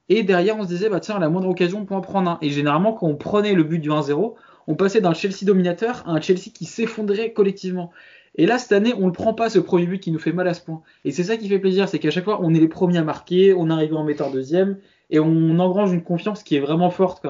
Et 0.09 0.23
derrière, 0.23 0.57
on 0.57 0.63
se 0.63 0.67
disait, 0.67 0.89
bah 0.89 0.99
tiens, 0.99 1.19
la 1.19 1.29
moindre 1.29 1.49
occasion, 1.49 1.79
on 1.81 1.85
peut 1.85 1.95
en 1.95 2.01
prendre 2.01 2.31
un. 2.31 2.37
Et 2.41 2.49
généralement, 2.49 2.93
quand 2.93 3.07
on 3.07 3.15
prenait 3.15 3.53
le 3.53 3.63
but 3.63 3.79
du 3.79 3.89
1-0, 3.89 4.35
on 4.67 4.75
passait 4.75 5.01
d'un 5.01 5.13
Chelsea 5.13 5.43
dominateur 5.43 6.03
à 6.07 6.11
un 6.11 6.21
Chelsea 6.21 6.51
qui 6.53 6.65
s'effondrait 6.65 7.33
collectivement. 7.33 7.91
Et 8.35 8.45
là, 8.45 8.57
cette 8.57 8.71
année, 8.71 8.93
on 8.97 9.07
ne 9.07 9.11
prend 9.11 9.33
pas 9.33 9.49
ce 9.49 9.59
premier 9.59 9.85
but 9.85 9.99
qui 9.99 10.11
nous 10.11 10.19
fait 10.19 10.31
mal 10.31 10.47
à 10.47 10.53
ce 10.53 10.61
point. 10.61 10.81
Et 11.05 11.11
c'est 11.11 11.23
ça 11.23 11.37
qui 11.37 11.47
fait 11.47 11.59
plaisir, 11.59 11.87
c'est 11.87 11.99
qu'à 11.99 12.09
chaque 12.09 12.23
fois, 12.23 12.39
on 12.41 12.53
est 12.53 12.59
les 12.59 12.67
premiers 12.67 12.97
à 12.97 13.03
marquer, 13.03 13.53
on 13.53 13.69
arrive 13.69 13.93
en 13.95 14.03
mettant 14.03 14.31
deuxième, 14.31 14.77
et 15.09 15.19
on 15.19 15.59
engrange 15.59 15.93
une 15.93 16.03
confiance 16.03 16.43
qui 16.43 16.55
est 16.55 16.59
vraiment 16.59 16.89
forte. 16.89 17.27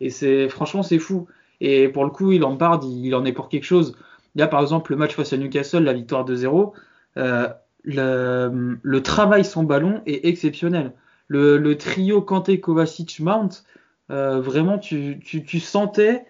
Et 0.00 0.10
c'est 0.10 0.48
franchement, 0.48 0.82
c'est 0.82 0.98
fou. 0.98 1.26
Et 1.60 1.88
pour 1.88 2.04
le 2.04 2.10
coup, 2.10 2.32
il 2.32 2.44
en 2.44 2.56
parle, 2.56 2.84
il 2.84 3.14
en 3.14 3.24
est 3.24 3.32
pour 3.32 3.48
quelque 3.48 3.64
chose. 3.64 3.96
Là, 4.34 4.46
par 4.46 4.60
exemple, 4.60 4.92
le 4.92 4.98
match 4.98 5.14
face 5.14 5.32
à 5.32 5.36
Newcastle, 5.36 5.84
la 5.84 5.92
victoire 5.92 6.24
de 6.24 6.34
0, 6.34 6.74
euh, 7.16 7.48
le, 7.84 8.98
travail 9.00 9.44
sans 9.44 9.62
ballon 9.62 10.02
est 10.06 10.26
exceptionnel. 10.26 10.92
Le, 11.28 11.74
trio 11.74 12.20
Kanté, 12.20 12.60
Kovacic, 12.60 13.20
Mount, 13.20 13.64
euh, 14.10 14.40
vraiment, 14.40 14.78
tu, 14.78 15.20
tu, 15.24 15.44
tu, 15.44 15.60
sentais 15.60 16.26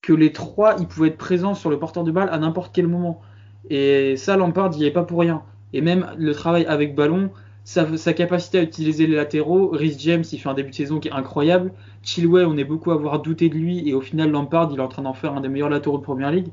que 0.00 0.12
les 0.12 0.32
trois, 0.32 0.76
ils 0.78 0.86
pouvaient 0.86 1.08
être 1.08 1.18
présents 1.18 1.54
sur 1.54 1.70
le 1.70 1.78
porteur 1.78 2.04
de 2.04 2.10
balle 2.10 2.28
à 2.30 2.38
n'importe 2.38 2.74
quel 2.74 2.86
moment. 2.86 3.20
Et 3.68 4.16
ça, 4.16 4.36
Lampard 4.36 4.70
n'y 4.70 4.84
est 4.84 4.90
pas 4.90 5.02
pour 5.02 5.20
rien. 5.20 5.42
Et 5.72 5.80
même 5.80 6.06
le 6.16 6.32
travail 6.32 6.64
avec 6.66 6.94
ballon, 6.94 7.30
sa, 7.64 7.98
sa, 7.98 8.14
capacité 8.14 8.58
à 8.58 8.62
utiliser 8.62 9.06
les 9.06 9.16
latéraux, 9.16 9.68
Rhys 9.68 9.96
James, 9.98 10.24
il 10.32 10.38
fait 10.38 10.48
un 10.48 10.54
début 10.54 10.70
de 10.70 10.74
saison 10.74 11.00
qui 11.00 11.08
est 11.08 11.12
incroyable. 11.12 11.72
Chilwell, 12.02 12.46
on 12.46 12.56
est 12.56 12.64
beaucoup 12.64 12.90
à 12.92 12.94
avoir 12.94 13.20
douté 13.20 13.50
de 13.50 13.54
lui, 13.54 13.86
et 13.86 13.92
au 13.92 14.00
final, 14.00 14.30
Lampard, 14.30 14.70
il 14.72 14.78
est 14.78 14.82
en 14.82 14.88
train 14.88 15.02
d'en 15.02 15.12
faire 15.12 15.34
un 15.34 15.42
des 15.42 15.48
meilleurs 15.48 15.68
latéraux 15.68 15.98
de 15.98 16.02
Première 16.02 16.30
Ligue. 16.30 16.48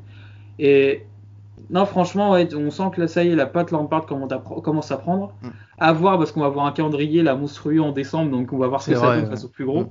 Et 0.60 1.04
non, 1.70 1.86
franchement, 1.86 2.32
on 2.32 2.72
sent 2.72 2.92
que 2.94 3.02
là, 3.02 3.08
ça 3.08 3.24
y 3.24 3.30
est, 3.30 3.36
la 3.36 3.46
patte 3.46 3.72
Lampard 3.72 4.06
commence 4.06 4.92
à 4.92 4.98
prendre. 4.98 5.34
Mm. 5.42 5.48
À 5.78 5.94
voir, 5.94 6.18
parce 6.18 6.32
qu'on 6.32 6.42
va 6.42 6.50
voir 6.50 6.66
un 6.66 6.72
calendrier 6.72 7.24
la 7.24 7.36
monstrueux 7.36 7.82
en 7.82 7.92
décembre, 7.92 8.32
donc 8.32 8.54
on 8.54 8.58
va 8.58 8.68
voir 8.68 8.82
ce 8.82 8.92
que 8.92 8.98
ça 8.98 9.16
donne 9.16 9.30
face 9.30 9.46
au 9.46 9.50
plus 9.50 9.66
gros. 9.66 9.84
Mm. 9.84 9.90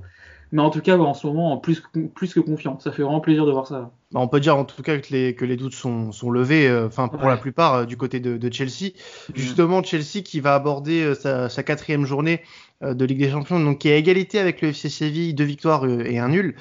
Mais 0.52 0.62
en 0.62 0.70
tout 0.70 0.80
cas, 0.80 0.96
en 0.96 1.14
ce 1.14 1.26
moment, 1.26 1.56
plus, 1.56 1.82
plus 2.14 2.32
que 2.32 2.38
confiant. 2.38 2.78
Ça 2.78 2.92
fait 2.92 3.02
vraiment 3.02 3.20
plaisir 3.20 3.44
de 3.44 3.50
voir 3.50 3.66
ça. 3.66 3.90
Bah, 4.12 4.20
on 4.20 4.28
peut 4.28 4.38
dire 4.38 4.56
en 4.56 4.64
tout 4.64 4.82
cas 4.82 4.98
que 4.98 5.12
les, 5.12 5.34
que 5.34 5.44
les 5.44 5.56
doutes 5.56 5.74
sont, 5.74 6.12
sont 6.12 6.30
levés, 6.30 6.68
euh, 6.68 6.86
enfin 6.86 7.08
pour 7.08 7.26
la 7.26 7.36
plupart 7.36 7.74
euh, 7.74 7.84
du 7.84 7.96
côté 7.96 8.20
de, 8.20 8.36
de 8.36 8.52
Chelsea. 8.52 8.92
Mm. 8.92 9.32
Justement, 9.34 9.82
Chelsea 9.82 10.22
qui 10.24 10.38
va 10.38 10.54
aborder 10.54 11.02
euh, 11.02 11.14
sa, 11.16 11.48
sa, 11.48 11.64
quatrième 11.64 12.04
journée 12.04 12.40
de 12.80 13.04
Ligue 13.04 13.20
des 13.20 13.30
Champions, 13.30 13.60
donc 13.60 13.78
qui 13.78 13.88
est 13.88 13.94
à 13.94 13.96
égalité 13.96 14.38
avec 14.38 14.60
le 14.60 14.68
FC 14.68 14.88
Séville, 14.88 15.34
deux 15.34 15.44
victoires 15.44 15.86
et 15.86 16.18
un 16.18 16.28
nul. 16.28 16.56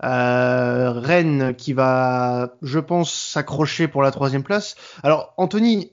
Rennes 0.00 1.54
qui 1.56 1.72
va, 1.72 2.56
je 2.62 2.78
pense, 2.80 3.12
s'accrocher 3.12 3.88
pour 3.88 4.02
la 4.02 4.10
troisième 4.10 4.42
place. 4.42 4.74
Alors 5.02 5.32
Anthony, 5.36 5.92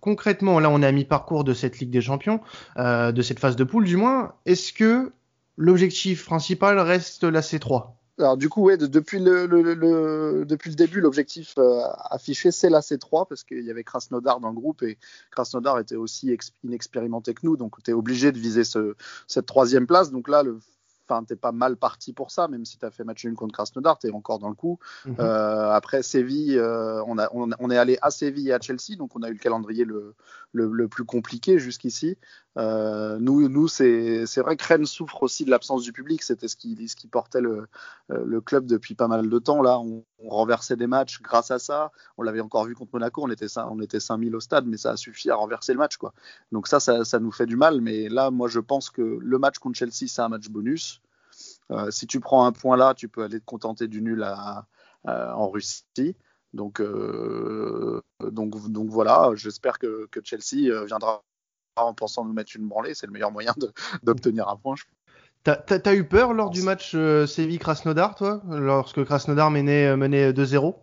concrètement, 0.00 0.60
là 0.60 0.70
on 0.70 0.82
est 0.82 0.86
à 0.86 0.92
mi-parcours 0.92 1.44
de 1.44 1.54
cette 1.54 1.78
Ligue 1.78 1.90
des 1.90 2.02
Champions, 2.02 2.40
de 2.76 3.22
cette 3.22 3.40
phase 3.40 3.56
de 3.56 3.64
poule 3.64 3.84
du 3.84 3.96
moins. 3.96 4.34
Est-ce 4.46 4.72
que 4.72 5.12
l'objectif 5.56 6.26
principal 6.26 6.78
reste 6.78 7.24
la 7.24 7.40
C3 7.40 7.97
alors 8.18 8.36
du 8.36 8.48
coup, 8.48 8.62
ouais, 8.62 8.76
depuis, 8.76 9.20
le, 9.20 9.46
le, 9.46 10.44
depuis 10.44 10.70
le 10.70 10.76
début, 10.76 11.00
l'objectif 11.00 11.54
euh, 11.58 11.82
affiché, 12.10 12.50
c'est 12.50 12.70
la 12.70 12.80
C3, 12.80 13.28
parce 13.28 13.44
qu'il 13.44 13.64
y 13.64 13.70
avait 13.70 13.84
Krasnodar 13.84 14.40
dans 14.40 14.48
le 14.48 14.54
groupe, 14.54 14.82
et 14.82 14.98
Krasnodar 15.30 15.78
était 15.78 15.96
aussi 15.96 16.36
inexpérimenté 16.64 17.34
que 17.34 17.40
nous, 17.44 17.56
donc 17.56 17.82
tu 17.82 17.92
obligé 17.92 18.32
de 18.32 18.38
viser 18.38 18.64
ce, 18.64 18.96
cette 19.26 19.46
troisième 19.46 19.86
place. 19.86 20.10
Donc 20.10 20.28
là, 20.28 20.42
le 20.42 20.58
enfin, 21.08 21.24
t'es 21.24 21.36
pas 21.36 21.52
mal 21.52 21.76
parti 21.76 22.12
pour 22.12 22.30
ça, 22.30 22.48
même 22.48 22.64
si 22.64 22.78
tu 22.78 22.84
as 22.84 22.90
fait 22.90 23.04
match 23.04 23.24
nul 23.24 23.34
contre 23.34 23.52
Krasnodar, 23.52 23.98
tu 23.98 24.08
es 24.08 24.12
encore 24.12 24.38
dans 24.38 24.48
le 24.48 24.54
coup. 24.54 24.78
Mhm. 25.06 25.16
Euh, 25.18 25.70
après 25.72 26.02
Séville, 26.02 26.58
euh, 26.58 27.02
on, 27.06 27.18
a, 27.18 27.28
on, 27.32 27.70
est 27.70 27.76
allé 27.76 27.98
à 28.02 28.10
Séville 28.10 28.48
et 28.48 28.52
à 28.52 28.60
Chelsea, 28.60 28.96
donc 28.96 29.16
on 29.16 29.22
a 29.22 29.28
eu 29.28 29.32
le 29.32 29.38
calendrier 29.38 29.84
le, 29.84 30.14
le, 30.52 30.88
plus 30.88 31.04
compliqué 31.04 31.58
jusqu'ici. 31.58 32.18
Euh, 32.56 33.18
nous, 33.20 33.48
nous 33.48 33.68
c'est 33.68 34.24
vrai 34.38 34.56
que 34.56 34.66
Rennes 34.66 34.86
souffre 34.86 35.22
aussi 35.22 35.44
de 35.44 35.50
l'absence 35.50 35.82
du 35.82 35.92
public, 35.92 36.22
c'était 36.22 36.48
ce 36.48 36.56
qui, 36.56 36.88
ce 36.88 36.96
qui 36.96 37.06
portait 37.06 37.40
le, 37.40 37.68
le 38.08 38.40
club 38.40 38.66
depuis 38.66 38.94
pas 38.94 39.08
mal 39.08 39.28
de 39.28 39.38
temps. 39.38 39.62
Là, 39.62 39.78
on, 39.78 40.04
renversait 40.26 40.76
des 40.76 40.86
matchs 40.88 41.20
grâce 41.22 41.50
à 41.50 41.58
ça. 41.58 41.92
On 42.16 42.22
l'avait 42.22 42.40
encore 42.40 42.64
vu 42.64 42.74
contre 42.74 42.90
Monaco, 42.92 43.22
on 43.22 43.30
était, 43.30 43.46
on 43.56 43.80
était 43.80 44.00
5000 44.00 44.34
au 44.34 44.40
stade, 44.40 44.66
mais 44.66 44.76
ça 44.76 44.90
a 44.90 44.96
suffi 44.96 45.30
à 45.30 45.36
renverser 45.36 45.72
le 45.72 45.78
match. 45.78 45.96
Quoi. 45.96 46.12
Donc 46.50 46.66
ça, 46.66 46.80
ça, 46.80 47.04
ça 47.04 47.20
nous 47.20 47.30
fait 47.30 47.46
du 47.46 47.56
mal, 47.56 47.80
mais 47.80 48.08
là, 48.08 48.30
moi, 48.30 48.48
je 48.48 48.60
pense 48.60 48.90
que 48.90 49.18
le 49.20 49.38
match 49.38 49.58
contre 49.58 49.78
Chelsea, 49.78 50.08
c'est 50.08 50.22
un 50.22 50.28
match 50.28 50.48
bonus. 50.48 50.97
Euh, 51.70 51.90
si 51.90 52.06
tu 52.06 52.20
prends 52.20 52.46
un 52.46 52.52
point 52.52 52.76
là, 52.76 52.94
tu 52.94 53.08
peux 53.08 53.22
aller 53.22 53.40
te 53.40 53.44
contenter 53.44 53.88
du 53.88 54.02
nul 54.02 54.24
en 55.04 55.50
Russie. 55.50 56.16
Donc, 56.54 56.80
euh, 56.80 58.00
donc, 58.20 58.70
donc 58.70 58.88
voilà, 58.88 59.30
j'espère 59.34 59.78
que, 59.78 60.08
Chelsea 60.24 60.70
euh, 60.70 60.84
viendra 60.86 61.22
en 61.76 61.94
pensant 61.94 62.24
nous 62.24 62.32
mettre 62.32 62.56
une 62.56 62.66
branlée. 62.66 62.94
C'est 62.94 63.06
le 63.06 63.12
meilleur 63.12 63.30
moyen 63.30 63.54
d'obtenir 64.02 64.48
un 64.48 64.56
point. 64.56 64.74
T'as 65.44 65.62
as 65.84 65.94
eu 65.94 66.06
peur 66.06 66.34
lors 66.34 66.50
du 66.50 66.62
match 66.62 66.94
Séville-Krasnodar, 66.94 68.16
toi, 68.16 68.42
lorsque 68.48 69.04
Krasnodar 69.04 69.50
menait, 69.50 69.96
menait 69.96 70.32
2-0 70.32 70.74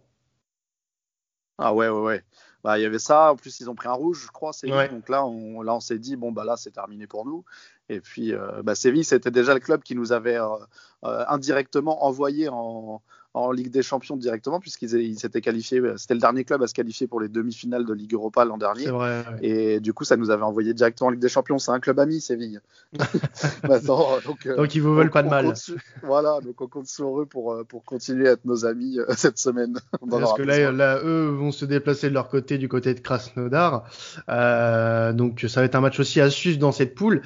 Ah 1.58 1.74
ouais, 1.74 1.90
ouais, 1.90 2.02
ouais. 2.02 2.24
Bah, 2.66 2.80
il 2.80 2.82
y 2.82 2.86
avait 2.86 2.98
ça. 2.98 3.32
En 3.32 3.36
plus, 3.36 3.60
ils 3.60 3.70
ont 3.70 3.76
pris 3.76 3.88
un 3.88 3.94
rouge, 3.94 4.24
je 4.26 4.32
crois. 4.32 4.50
Donc 4.88 5.08
là, 5.08 5.24
on, 5.24 5.62
là, 5.62 5.76
on 5.76 5.80
s'est 5.80 6.00
dit 6.00 6.16
bon, 6.16 6.32
bah 6.32 6.44
là, 6.44 6.58
c'est 6.58 6.72
terminé 6.72 7.06
pour 7.06 7.24
nous. 7.24 7.46
Et 7.90 8.00
puis, 8.00 8.34
euh, 8.34 8.64
bah, 8.64 8.74
Séville, 8.74 9.04
c'était 9.04 9.30
déjà 9.30 9.54
le 9.54 9.60
club 9.60 9.84
qui 9.84 9.94
nous 9.94 10.14
avait 10.14 10.40
euh, 10.40 10.48
euh, 11.04 11.24
indirectement 11.28 12.04
envoyé 12.06 12.50
en, 12.50 13.04
en 13.36 13.52
Ligue 13.52 13.70
des 13.70 13.84
Champions 13.84 14.16
directement, 14.16 14.62
puisqu'ils 14.62 15.20
s'étaient 15.20 15.42
qualifiés. 15.42 15.82
C'était 15.98 16.14
le 16.14 16.22
dernier 16.22 16.46
club 16.46 16.64
à 16.64 16.68
se 16.68 16.74
qualifier 16.74 17.06
pour 17.06 17.20
les 17.20 17.28
demi-finales 17.28 17.86
de 17.86 17.94
Ligue 17.94 18.14
Europa 18.14 18.46
l'an 18.46 18.58
dernier. 18.58 18.88
Vrai, 18.88 19.26
Et 19.42 19.82
du 19.82 19.94
coup, 19.94 20.06
ça 20.06 20.16
nous 20.16 20.30
avait 20.30 20.44
envoyé 20.44 20.74
directement 20.74 21.10
en 21.10 21.12
Ligue 21.12 21.22
des 21.22 21.30
Champions. 21.30 21.60
C'est 21.60 21.72
un 21.72 21.82
club 21.82 22.00
ami, 22.00 22.22
Séville. 22.22 22.62
donc, 22.94 24.46
euh, 24.46 24.56
donc, 24.56 24.74
ils 24.74 24.82
vous 24.82 24.96
veulent 24.96 25.12
pas 25.12 25.22
de 25.22 25.28
mal. 25.28 25.54
voilà, 26.02 26.40
donc 26.42 26.62
on 26.62 26.68
compte 26.68 26.88
sur 26.88 27.20
eux 27.20 27.26
pour, 27.26 27.52
euh, 27.52 27.66
pour 27.66 27.84
continuer 27.84 28.30
à 28.30 28.32
être 28.32 28.46
nos 28.46 28.66
amis 28.66 29.00
euh, 29.00 29.06
cette 29.18 29.38
semaine. 29.38 29.80
Parce 30.10 30.34
que 30.34 30.42
là, 30.42 30.72
là, 30.72 31.02
eux 31.04 31.28
vont 31.28 31.52
se 31.52 31.66
déplacer 31.66 32.08
de 32.08 32.14
leur 32.14 32.30
côté, 32.30 32.58
du 32.58 32.70
côté 32.70 32.94
de 32.94 33.02
Krasnodar. 33.02 33.84
donc, 35.14 35.46
ça 35.50 35.60
va 35.60 35.66
être 35.66 35.76
un 35.76 35.82
match 35.82 36.00
aussi 36.00 36.22
à 36.22 36.30
suivre 36.30 36.58
dans 36.58 36.72
cette 36.72 36.96
poule. 36.96 37.22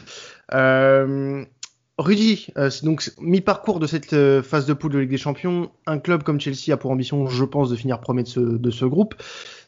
Euh, 0.53 1.45
Rudy, 1.99 2.47
euh, 2.57 2.69
donc 2.83 3.11
mi-parcours 3.19 3.81
de 3.81 3.85
cette 3.85 4.13
euh, 4.13 4.41
phase 4.41 4.65
de 4.65 4.71
poule 4.71 4.93
de 4.93 4.99
Ligue 4.99 5.09
des 5.09 5.17
Champions. 5.17 5.69
Un 5.85 5.99
club 5.99 6.23
comme 6.23 6.39
Chelsea 6.39 6.71
a 6.71 6.77
pour 6.77 6.91
ambition, 6.91 7.27
je 7.27 7.43
pense, 7.43 7.69
de 7.69 7.75
finir 7.75 7.99
premier 7.99 8.23
de 8.23 8.29
ce, 8.29 8.39
de 8.39 8.71
ce 8.71 8.85
groupe. 8.85 9.15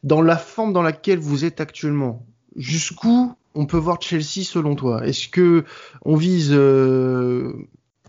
Dans 0.04 0.22
la 0.22 0.38
forme 0.38 0.72
dans 0.72 0.82
laquelle 0.82 1.20
vous 1.20 1.44
êtes 1.44 1.60
actuellement, 1.60 2.26
jusqu'où 2.56 3.36
on 3.54 3.65
peut 3.65 3.78
voir 3.78 4.02
Chelsea 4.02 4.46
selon 4.46 4.76
toi? 4.76 5.06
Est-ce 5.06 5.28
que 5.28 5.65
on 6.04 6.15
vise 6.15 6.52
euh, 6.54 7.52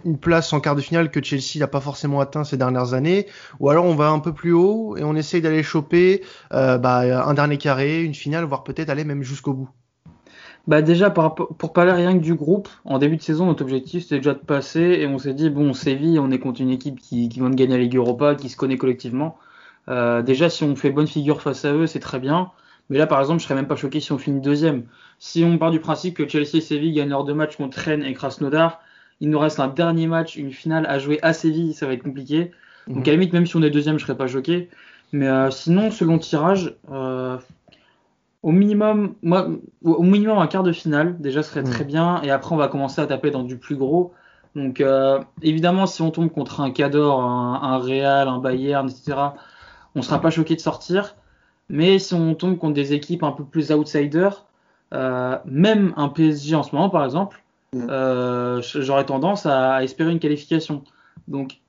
une 0.04 0.18
place 0.18 0.52
en 0.52 0.60
quart 0.60 0.76
de 0.76 0.82
finale 0.82 1.10
que 1.10 1.20
Chelsea 1.20 1.58
n'a 1.58 1.66
pas 1.66 1.80
forcément 1.80 2.20
atteint 2.20 2.44
ces 2.44 2.56
dernières 2.56 2.94
années, 2.94 3.26
ou 3.58 3.70
alors 3.70 3.86
on 3.86 3.96
va 3.96 4.10
un 4.10 4.20
peu 4.20 4.32
plus 4.32 4.52
haut 4.52 4.96
et 4.96 5.02
on 5.02 5.16
essaye 5.16 5.40
d'aller 5.40 5.64
choper 5.64 6.22
bah, 6.50 7.26
un 7.26 7.34
dernier 7.34 7.58
carré, 7.58 8.04
une 8.04 8.14
finale, 8.14 8.44
voire 8.44 8.62
peut-être 8.62 8.88
aller 8.88 9.04
même 9.04 9.24
jusqu'au 9.24 9.52
bout? 9.52 9.70
Bah 10.68 10.80
déjà, 10.80 11.10
pour 11.10 11.72
parler 11.72 11.92
rien 11.92 12.16
que 12.16 12.22
du 12.22 12.34
groupe, 12.34 12.68
en 12.84 12.98
début 12.98 13.16
de 13.16 13.22
saison, 13.22 13.46
notre 13.46 13.62
objectif 13.62 14.04
c'était 14.04 14.18
déjà 14.18 14.34
de 14.34 14.38
passer 14.38 14.80
et 14.80 15.06
on 15.06 15.18
s'est 15.18 15.34
dit, 15.34 15.50
bon, 15.50 15.72
Séville, 15.72 16.20
on 16.20 16.30
est 16.30 16.38
contre 16.38 16.60
une 16.60 16.70
équipe 16.70 17.00
qui, 17.00 17.28
qui 17.28 17.40
vient 17.40 17.50
de 17.50 17.56
gagner 17.56 17.76
la 17.76 17.82
Ligue 17.82 17.96
Europa, 17.96 18.36
qui 18.36 18.48
se 18.48 18.56
connaît 18.56 18.76
collectivement. 18.76 19.38
Euh, 19.88 20.22
déjà, 20.22 20.48
si 20.48 20.62
on 20.62 20.76
fait 20.76 20.90
bonne 20.90 21.08
figure 21.08 21.42
face 21.42 21.64
à 21.64 21.72
eux, 21.72 21.86
c'est 21.86 22.00
très 22.00 22.20
bien. 22.20 22.50
Mais 22.90 22.98
là, 22.98 23.06
par 23.06 23.20
exemple, 23.20 23.40
je 23.40 23.44
serais 23.44 23.54
même 23.54 23.66
pas 23.66 23.76
choqué 23.76 24.00
si 24.00 24.12
on 24.12 24.18
finit 24.18 24.40
deuxième. 24.40 24.84
Si 25.18 25.44
on 25.44 25.58
part 25.58 25.70
du 25.70 25.80
principe 25.80 26.16
que 26.16 26.28
Chelsea 26.28 26.56
et 26.56 26.60
Séville 26.60 26.92
gagnent 26.92 27.10
leurs 27.10 27.24
deux 27.24 27.34
matchs 27.34 27.56
contre 27.56 27.78
Rennes 27.78 28.04
et 28.04 28.12
Krasnodar, 28.12 28.80
il 29.20 29.30
nous 29.30 29.38
reste 29.38 29.60
un 29.60 29.68
dernier 29.68 30.06
match, 30.06 30.36
une 30.36 30.52
finale 30.52 30.86
à 30.86 30.98
jouer 30.98 31.18
à 31.22 31.32
Séville, 31.32 31.74
ça 31.74 31.86
va 31.86 31.94
être 31.94 32.02
compliqué. 32.02 32.50
Donc 32.86 32.98
mhm. 32.98 33.02
à 33.02 33.06
la 33.06 33.12
limite, 33.12 33.32
même 33.32 33.46
si 33.46 33.56
on 33.56 33.62
est 33.62 33.70
deuxième, 33.70 33.98
je 33.98 34.04
serais 34.04 34.16
pas 34.16 34.26
choqué. 34.26 34.68
Mais 35.12 35.28
euh, 35.28 35.50
sinon, 35.50 35.90
selon 35.90 36.18
tirage, 36.18 36.74
euh, 36.90 37.36
au 38.42 38.50
minimum, 38.50 39.14
moi, 39.22 39.48
au 39.84 40.02
minimum 40.02 40.38
un 40.38 40.46
quart 40.46 40.62
de 40.62 40.72
finale, 40.72 41.20
déjà 41.20 41.42
serait 41.42 41.62
très 41.62 41.84
mm. 41.84 41.86
bien. 41.86 42.22
Et 42.22 42.30
après, 42.30 42.54
on 42.54 42.58
va 42.58 42.68
commencer 42.68 43.00
à 43.00 43.06
taper 43.06 43.30
dans 43.30 43.44
du 43.44 43.56
plus 43.56 43.76
gros. 43.76 44.12
Donc, 44.56 44.80
euh, 44.80 45.20
évidemment, 45.42 45.86
si 45.86 46.02
on 46.02 46.10
tombe 46.10 46.30
contre 46.30 46.60
un 46.60 46.70
Cador, 46.70 47.22
un, 47.22 47.60
un, 47.62 47.78
Real, 47.78 48.28
un 48.28 48.38
Bayern, 48.38 48.88
etc., 48.88 49.16
on 49.94 50.02
sera 50.02 50.20
pas 50.20 50.30
choqué 50.30 50.56
de 50.56 50.60
sortir. 50.60 51.14
Mais 51.68 51.98
si 51.98 52.14
on 52.14 52.34
tombe 52.34 52.58
contre 52.58 52.74
des 52.74 52.92
équipes 52.92 53.22
un 53.22 53.32
peu 53.32 53.44
plus 53.44 53.70
outsiders, 53.70 54.44
euh, 54.92 55.38
même 55.46 55.94
un 55.96 56.08
PSG 56.08 56.54
en 56.54 56.62
ce 56.62 56.74
moment, 56.74 56.90
par 56.90 57.04
exemple, 57.04 57.42
mm. 57.74 57.86
euh, 57.88 58.60
j'aurais 58.62 59.06
tendance 59.06 59.46
à, 59.46 59.82
espérer 59.84 60.10
une 60.10 60.18
qualification. 60.18 60.82
Donc, 61.28 61.60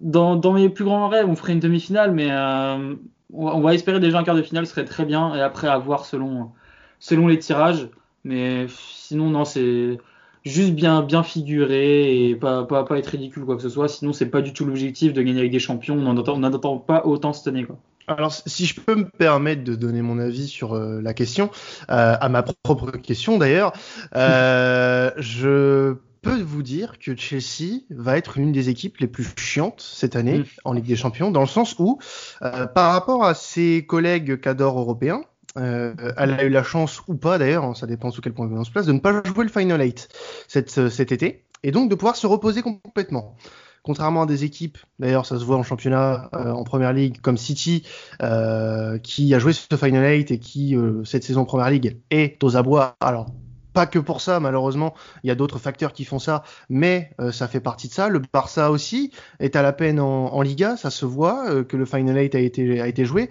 dans, 0.00 0.34
dans, 0.34 0.52
mes 0.52 0.68
plus 0.68 0.84
grands 0.84 1.08
rêves, 1.08 1.28
on 1.28 1.36
ferait 1.36 1.52
une 1.52 1.60
demi-finale, 1.60 2.10
mais 2.10 2.28
euh, 2.30 2.96
on 3.32 3.60
va 3.60 3.74
espérer 3.74 4.00
déjà 4.00 4.18
un 4.18 4.24
quart 4.24 4.34
de 4.34 4.42
finale, 4.42 4.66
ce 4.66 4.72
serait 4.72 4.84
très 4.84 5.04
bien. 5.04 5.34
Et 5.34 5.40
après, 5.40 5.68
à 5.68 5.78
voir 5.78 6.04
selon, 6.04 6.50
selon 6.98 7.28
les 7.28 7.38
tirages. 7.38 7.88
Mais 8.24 8.66
sinon, 8.68 9.30
non, 9.30 9.44
c'est 9.44 9.98
juste 10.44 10.72
bien, 10.72 11.02
bien 11.02 11.22
figuré 11.22 12.28
et 12.28 12.36
pas, 12.36 12.64
pas, 12.64 12.84
pas 12.84 12.98
être 12.98 13.08
ridicule 13.08 13.44
quoi 13.44 13.56
que 13.56 13.62
ce 13.62 13.68
soit. 13.68 13.88
Sinon, 13.88 14.12
c'est 14.12 14.26
pas 14.26 14.42
du 14.42 14.52
tout 14.52 14.64
l'objectif 14.64 15.12
de 15.12 15.22
gagner 15.22 15.40
avec 15.40 15.52
des 15.52 15.58
champions. 15.58 15.94
On 15.94 16.12
n'en 16.12 16.42
attend 16.42 16.78
pas 16.78 17.04
autant 17.04 17.32
cette 17.32 17.48
année. 17.48 17.64
Quoi. 17.64 17.78
Alors, 18.06 18.32
si 18.32 18.66
je 18.66 18.80
peux 18.80 18.94
me 18.94 19.04
permettre 19.04 19.64
de 19.64 19.74
donner 19.74 20.02
mon 20.02 20.18
avis 20.18 20.48
sur 20.48 20.74
euh, 20.74 21.00
la 21.00 21.14
question, 21.14 21.50
euh, 21.90 22.16
à 22.20 22.28
ma 22.28 22.42
propre 22.42 22.90
question 22.92 23.38
d'ailleurs, 23.38 23.72
euh, 24.16 25.10
je 25.18 25.96
peux 26.22 26.40
vous 26.40 26.62
dire 26.62 26.98
que 26.98 27.16
Chelsea 27.16 27.82
va 27.90 28.16
être 28.16 28.38
une 28.38 28.52
des 28.52 28.68
équipes 28.68 28.98
les 28.98 29.06
plus 29.06 29.26
chiantes 29.36 29.80
cette 29.80 30.16
année 30.16 30.38
mm. 30.38 30.44
en 30.64 30.72
Ligue 30.72 30.86
des 30.86 30.96
Champions, 30.96 31.30
dans 31.30 31.40
le 31.40 31.46
sens 31.46 31.76
où, 31.78 31.98
euh, 32.42 32.66
par 32.66 32.92
rapport 32.92 33.24
à 33.24 33.34
ses 33.34 33.84
collègues 33.86 34.40
cadors 34.40 34.78
européens, 34.78 35.22
euh, 35.58 35.92
elle 36.16 36.32
a 36.32 36.44
eu 36.44 36.48
la 36.48 36.62
chance 36.62 37.02
ou 37.08 37.14
pas 37.14 37.36
d'ailleurs, 37.36 37.64
hein, 37.64 37.74
ça 37.74 37.86
dépend 37.86 38.10
sous 38.10 38.22
quel 38.22 38.32
point 38.32 38.48
on 38.50 38.64
se 38.64 38.70
place, 38.70 38.86
de 38.86 38.92
ne 38.92 39.00
pas 39.00 39.22
jouer 39.24 39.44
le 39.44 39.50
Final 39.50 39.82
8 39.82 40.08
cet, 40.48 40.78
euh, 40.78 40.88
cet 40.88 41.12
été, 41.12 41.44
et 41.62 41.72
donc 41.72 41.90
de 41.90 41.94
pouvoir 41.94 42.16
se 42.16 42.26
reposer 42.26 42.62
complètement 42.62 43.36
contrairement 43.82 44.22
à 44.22 44.26
des 44.26 44.44
équipes, 44.44 44.78
d'ailleurs 44.98 45.26
ça 45.26 45.38
se 45.38 45.44
voit 45.44 45.56
en 45.56 45.62
championnat, 45.62 46.30
euh, 46.34 46.50
en 46.52 46.64
première 46.64 46.92
ligue, 46.92 47.20
comme 47.20 47.36
City, 47.36 47.84
euh, 48.22 48.98
qui 48.98 49.34
a 49.34 49.38
joué 49.38 49.52
ce 49.52 49.76
Final 49.76 50.04
8 50.04 50.30
et 50.30 50.38
qui, 50.38 50.76
euh, 50.76 51.04
cette 51.04 51.24
saison 51.24 51.42
en 51.42 51.44
première 51.44 51.70
ligue, 51.70 51.98
est 52.10 52.42
aux 52.44 52.56
abois. 52.56 52.96
Alors, 53.00 53.26
pas 53.72 53.86
que 53.86 53.98
pour 53.98 54.20
ça, 54.20 54.40
malheureusement, 54.40 54.94
il 55.24 55.28
y 55.28 55.30
a 55.30 55.34
d'autres 55.34 55.58
facteurs 55.58 55.92
qui 55.92 56.04
font 56.04 56.18
ça, 56.18 56.42
mais 56.68 57.10
euh, 57.20 57.32
ça 57.32 57.48
fait 57.48 57.60
partie 57.60 57.88
de 57.88 57.92
ça. 57.92 58.08
Le 58.08 58.20
Barça 58.32 58.70
aussi 58.70 59.10
est 59.40 59.56
à 59.56 59.62
la 59.62 59.72
peine 59.72 60.00
en, 60.00 60.42
Liga, 60.42 60.76
ça 60.76 60.90
se 60.90 61.06
voit 61.06 61.48
euh, 61.48 61.64
que 61.64 61.76
le 61.76 61.84
Final 61.84 62.16
8 62.16 62.34
a 62.34 62.40
été, 62.40 62.80
a 62.80 62.86
été 62.86 63.04
joué. 63.04 63.30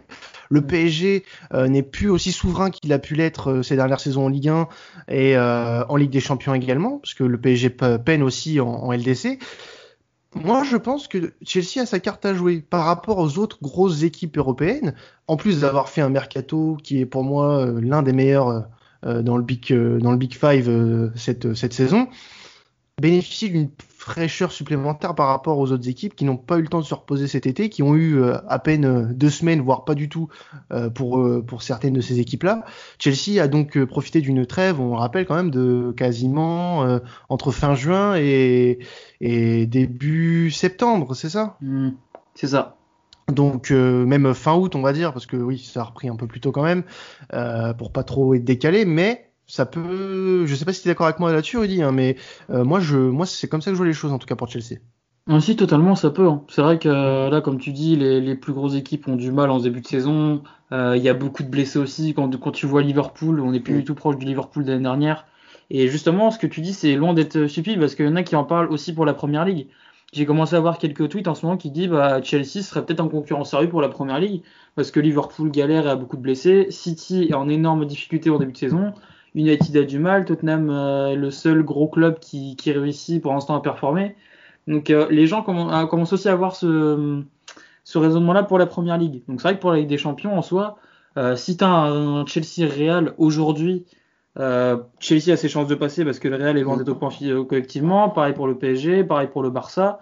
Le 0.50 0.62
mm. 0.62 0.68
PSG 0.68 1.24
euh, 1.54 1.68
n'est 1.68 1.84
plus 1.84 2.10
aussi 2.10 2.32
souverain 2.32 2.70
qu'il 2.70 2.92
a 2.94 3.00
pu 3.00 3.16
l'être 3.16 3.62
ces 3.62 3.76
dernières 3.76 4.00
saisons 4.00 4.26
en 4.26 4.30
Ligue 4.30 4.50
1 4.50 4.68
et 5.10 5.38
en 5.38 5.96
Ligue 5.96 6.12
des 6.12 6.20
Champions 6.20 6.54
également, 6.54 7.00
parce 7.00 7.14
que 7.14 7.24
le 7.24 7.40
PSG 7.40 7.70
peine 7.70 8.24
aussi 8.24 8.60
en, 8.60 8.68
en 8.68 8.92
LDC. 8.92 9.40
Moi, 10.34 10.64
je 10.64 10.78
pense 10.78 11.10
que 11.10 11.34
Chelsea 11.44 11.82
a 11.82 11.86
sa 11.86 12.00
carte 12.00 12.26
à 12.26 12.34
jouer 12.34 12.62
par 12.62 12.86
rapport 12.86 13.18
aux 13.18 13.38
autres 13.38 13.58
grosses 13.62 14.04
équipes 14.04 14.38
européennes. 14.38 14.94
En 15.28 15.36
plus 15.36 15.62
d'avoir 15.62 15.90
fait 15.90 16.00
un 16.00 16.10
mercato 16.10 16.78
qui 16.82 17.02
est 17.02 17.06
pour 17.06 17.24
moi 17.26 17.66
l'un 17.82 18.02
des 18.02 18.14
meilleurs 18.14 18.70
dans 19.04 19.38
le 19.38 19.44
Big 19.44 19.72
euh, 19.72 20.00
dans 20.00 20.12
le 20.12 20.18
Big 20.18 20.34
Five 20.34 20.70
euh, 20.70 21.10
cette 21.16 21.54
cette 21.54 21.74
saison 21.74 22.08
bénéficie 23.02 23.50
d'une 23.50 23.70
fraîcheur 23.98 24.52
supplémentaire 24.52 25.16
par 25.16 25.28
rapport 25.28 25.58
aux 25.58 25.72
autres 25.72 25.90
équipes 25.90 26.16
qui 26.16 26.24
n'ont 26.24 26.38
pas 26.38 26.60
eu 26.60 26.62
le 26.62 26.68
temps 26.68 26.82
de 26.82 26.86
se 26.86 26.94
reposer 26.94 27.28
cet 27.28 27.48
été, 27.48 27.70
qui 27.70 27.82
ont 27.82 27.96
eu 27.96 28.18
euh, 28.18 28.38
à 28.48 28.60
peine 28.60 29.12
deux 29.14 29.32
semaines, 29.32 29.62
voire 29.62 29.86
pas 29.86 29.96
du 29.96 30.08
tout 30.08 30.28
pour, 30.94 31.26
pour 31.48 31.64
certaines 31.64 31.94
de 31.94 32.02
ces 32.02 32.20
équipes-là. 32.20 32.64
Chelsea 33.00 33.42
a 33.42 33.48
donc 33.48 33.84
profité 33.86 34.22
d'une 34.22 34.46
trêve, 34.46 34.80
on 34.80 34.92
le 34.92 35.00
rappelle 35.00 35.26
quand 35.26 35.36
même, 35.36 35.50
de 35.50 35.94
quasiment 35.98 37.00
entre 37.30 37.52
fin 37.52 37.74
juin 37.74 38.16
et, 38.18 38.78
et 39.20 39.66
début 39.66 40.52
septembre, 40.52 41.16
c'est 41.16 41.30
ça? 41.30 41.58
Mmh, 41.62 41.90
C'est 42.36 42.48
ça. 42.48 42.81
Donc 43.32 43.72
euh, 43.72 44.06
même 44.06 44.34
fin 44.34 44.56
août, 44.56 44.76
on 44.76 44.82
va 44.82 44.94
dire, 44.94 45.14
parce 45.14 45.26
que 45.26 45.38
oui, 45.38 45.58
ça 45.58 45.82
a 45.82 45.84
repris 45.84 46.10
un 46.10 46.16
peu 46.16 46.28
plus 46.28 46.40
tôt 46.40 46.52
quand 46.52 46.64
même, 46.64 46.84
euh, 47.34 47.74
pour 47.74 47.92
pas 47.92 48.04
trop 48.04 48.34
être 48.34 48.44
décalé, 48.44 48.86
mais 48.86 49.32
ça 49.48 49.66
peut. 49.66 50.46
Je 50.46 50.56
sais 50.56 50.66
pas 50.66 50.74
si 50.74 50.82
tu 50.82 50.88
es 50.88 50.92
d'accord 50.92 51.08
avec 51.08 51.20
moi 51.20 51.32
là-dessus, 51.32 51.58
Rudy, 51.58 51.82
hein, 51.82 51.92
mais 51.92 52.18
euh, 52.50 52.64
moi, 52.64 52.80
je, 52.80 52.98
moi, 52.98 53.26
c'est 53.26 53.48
comme 53.48 53.62
ça 53.62 53.72
que 53.72 53.76
je 53.76 53.78
vois 53.78 53.88
les 53.88 53.94
choses 53.94 54.12
en 54.12 54.20
tout 54.20 54.28
cas 54.28 54.36
pour 54.36 54.50
Chelsea. 54.50 54.80
Aussi, 55.30 55.56
totalement, 55.56 55.96
ça 55.96 56.10
peut. 56.10 56.28
Hein. 56.28 56.44
C'est 56.50 56.62
vrai 56.62 56.80
que 56.80 57.30
là, 57.30 57.42
comme 57.42 57.60
tu 57.60 57.72
dis, 57.72 57.96
les, 57.96 58.36
plus 58.36 58.54
grosses 58.54 58.76
équipes 58.76 59.08
ont 59.08 59.16
du 59.16 59.32
mal 59.32 59.50
en 59.52 59.60
début 59.60 59.82
de 59.82 59.88
saison. 59.88 60.42
Il 60.72 61.02
y 61.02 61.10
a 61.10 61.14
beaucoup 61.14 61.44
de 61.44 61.50
blessés 61.50 61.78
aussi. 61.78 62.14
Quand, 62.14 62.36
quand 62.40 62.52
tu 62.52 62.66
vois 62.66 62.82
Liverpool, 62.82 63.40
on 63.40 63.52
n'est 63.52 63.60
plus 63.60 63.76
du 63.76 63.84
tout 63.84 63.94
proche 63.94 64.18
du 64.18 64.26
Liverpool 64.26 64.64
de 64.64 64.72
l'année 64.72 64.84
dernière. 64.84 65.26
Et 65.70 65.88
justement, 65.88 66.32
ce 66.32 66.40
que 66.40 66.48
tu 66.48 66.62
dis, 66.62 66.74
c'est 66.74 66.96
loin 66.96 67.14
d'être 67.14 67.46
stupide 67.46 67.80
parce 67.80 67.94
qu'il 67.96 68.06
y 68.06 68.10
en 68.10 68.16
a 68.16 68.24
qui 68.24 68.36
en 68.36 68.44
parlent 68.44 68.72
aussi 68.72 68.94
pour 68.94 69.06
la 69.06 69.14
première 69.14 69.46
ligue 69.46 69.68
j'ai 70.14 70.26
commencé 70.26 70.56
à 70.56 70.60
voir 70.60 70.78
quelques 70.78 71.10
tweets 71.10 71.28
en 71.28 71.36
ce 71.36 71.46
moment 71.46 71.58
qui 71.58 71.72
disent 71.72 71.90
bah 71.90 72.22
Chelsea 72.22 72.62
serait 72.62 72.86
peut-être 72.86 73.00
en 73.00 73.08
concurrence 73.08 73.52
sérieux 73.52 73.70
pour 73.70 73.82
la 73.82 73.90
première 73.90 74.20
ligue 74.20 74.44
parce 74.76 74.92
que 74.92 75.00
Liverpool 75.00 75.52
galère 75.52 75.86
et 75.86 75.90
a 75.90 75.96
beaucoup 75.96 76.18
de 76.18 76.22
blessés, 76.22 76.68
City 76.70 77.28
est 77.30 77.34
en 77.34 77.48
énorme 77.48 77.86
difficulté 77.86 78.30
en 78.30 78.38
début 78.38 78.52
de 78.52 78.58
saison, 78.58 78.94
United 79.36 79.78
a 79.78 79.84
du 79.84 80.00
mal, 80.00 80.26
Tottenham 80.26 80.70
euh, 80.70 81.16
le 81.16 81.32
seul 81.32 81.64
gros 81.64 81.88
club 81.88 82.20
qui, 82.20 82.56
qui 82.58 82.72
réussit 82.72 83.22
pour 83.22 83.34
l'instant 83.34 83.56
à 83.56 83.62
performer. 83.62 84.16
Donc 84.68 84.90
euh, 84.90 85.08
les 85.10 85.28
gens 85.28 85.46
euh, 85.48 85.86
commencent 85.88 86.14
aussi 86.14 86.28
à 86.28 86.34
avoir 86.34 86.56
ce, 86.56 87.24
ce 87.84 87.98
raisonnement-là 87.98 88.44
pour 88.44 88.60
la 88.60 88.66
première 88.66 88.98
ligue. 88.98 89.24
Donc 89.28 89.42
c'est 89.42 89.48
vrai 89.48 89.56
que 89.56 89.62
pour 89.62 89.72
la 89.72 89.78
Ligue 89.78 89.90
des 89.90 89.98
Champions 89.98 90.38
en 90.38 90.42
soi, 90.42 90.78
si 91.36 91.58
tu 91.58 91.64
as 91.64 91.70
un 91.70 92.26
Chelsea 92.26 92.66
Real 92.66 93.14
aujourd'hui 93.18 93.86
euh, 94.40 94.78
Chelsea 95.00 95.34
a 95.34 95.38
ses 95.38 95.50
chances 95.50 95.68
de 95.68 95.76
passer 95.76 96.06
parce 96.06 96.20
que 96.20 96.28
le 96.28 96.38
Real 96.38 96.58
est 96.58 96.62
loin 96.62 96.78
d'être 96.78 96.90
au 96.90 96.96
point 96.96 97.12
collectivement. 97.48 98.10
Pareil 98.10 98.34
pour 98.34 98.48
le 98.48 98.58
PSG, 98.58 99.04
pareil 99.04 99.28
pour 99.28 99.44
le 99.44 99.50
Barça. 99.50 100.00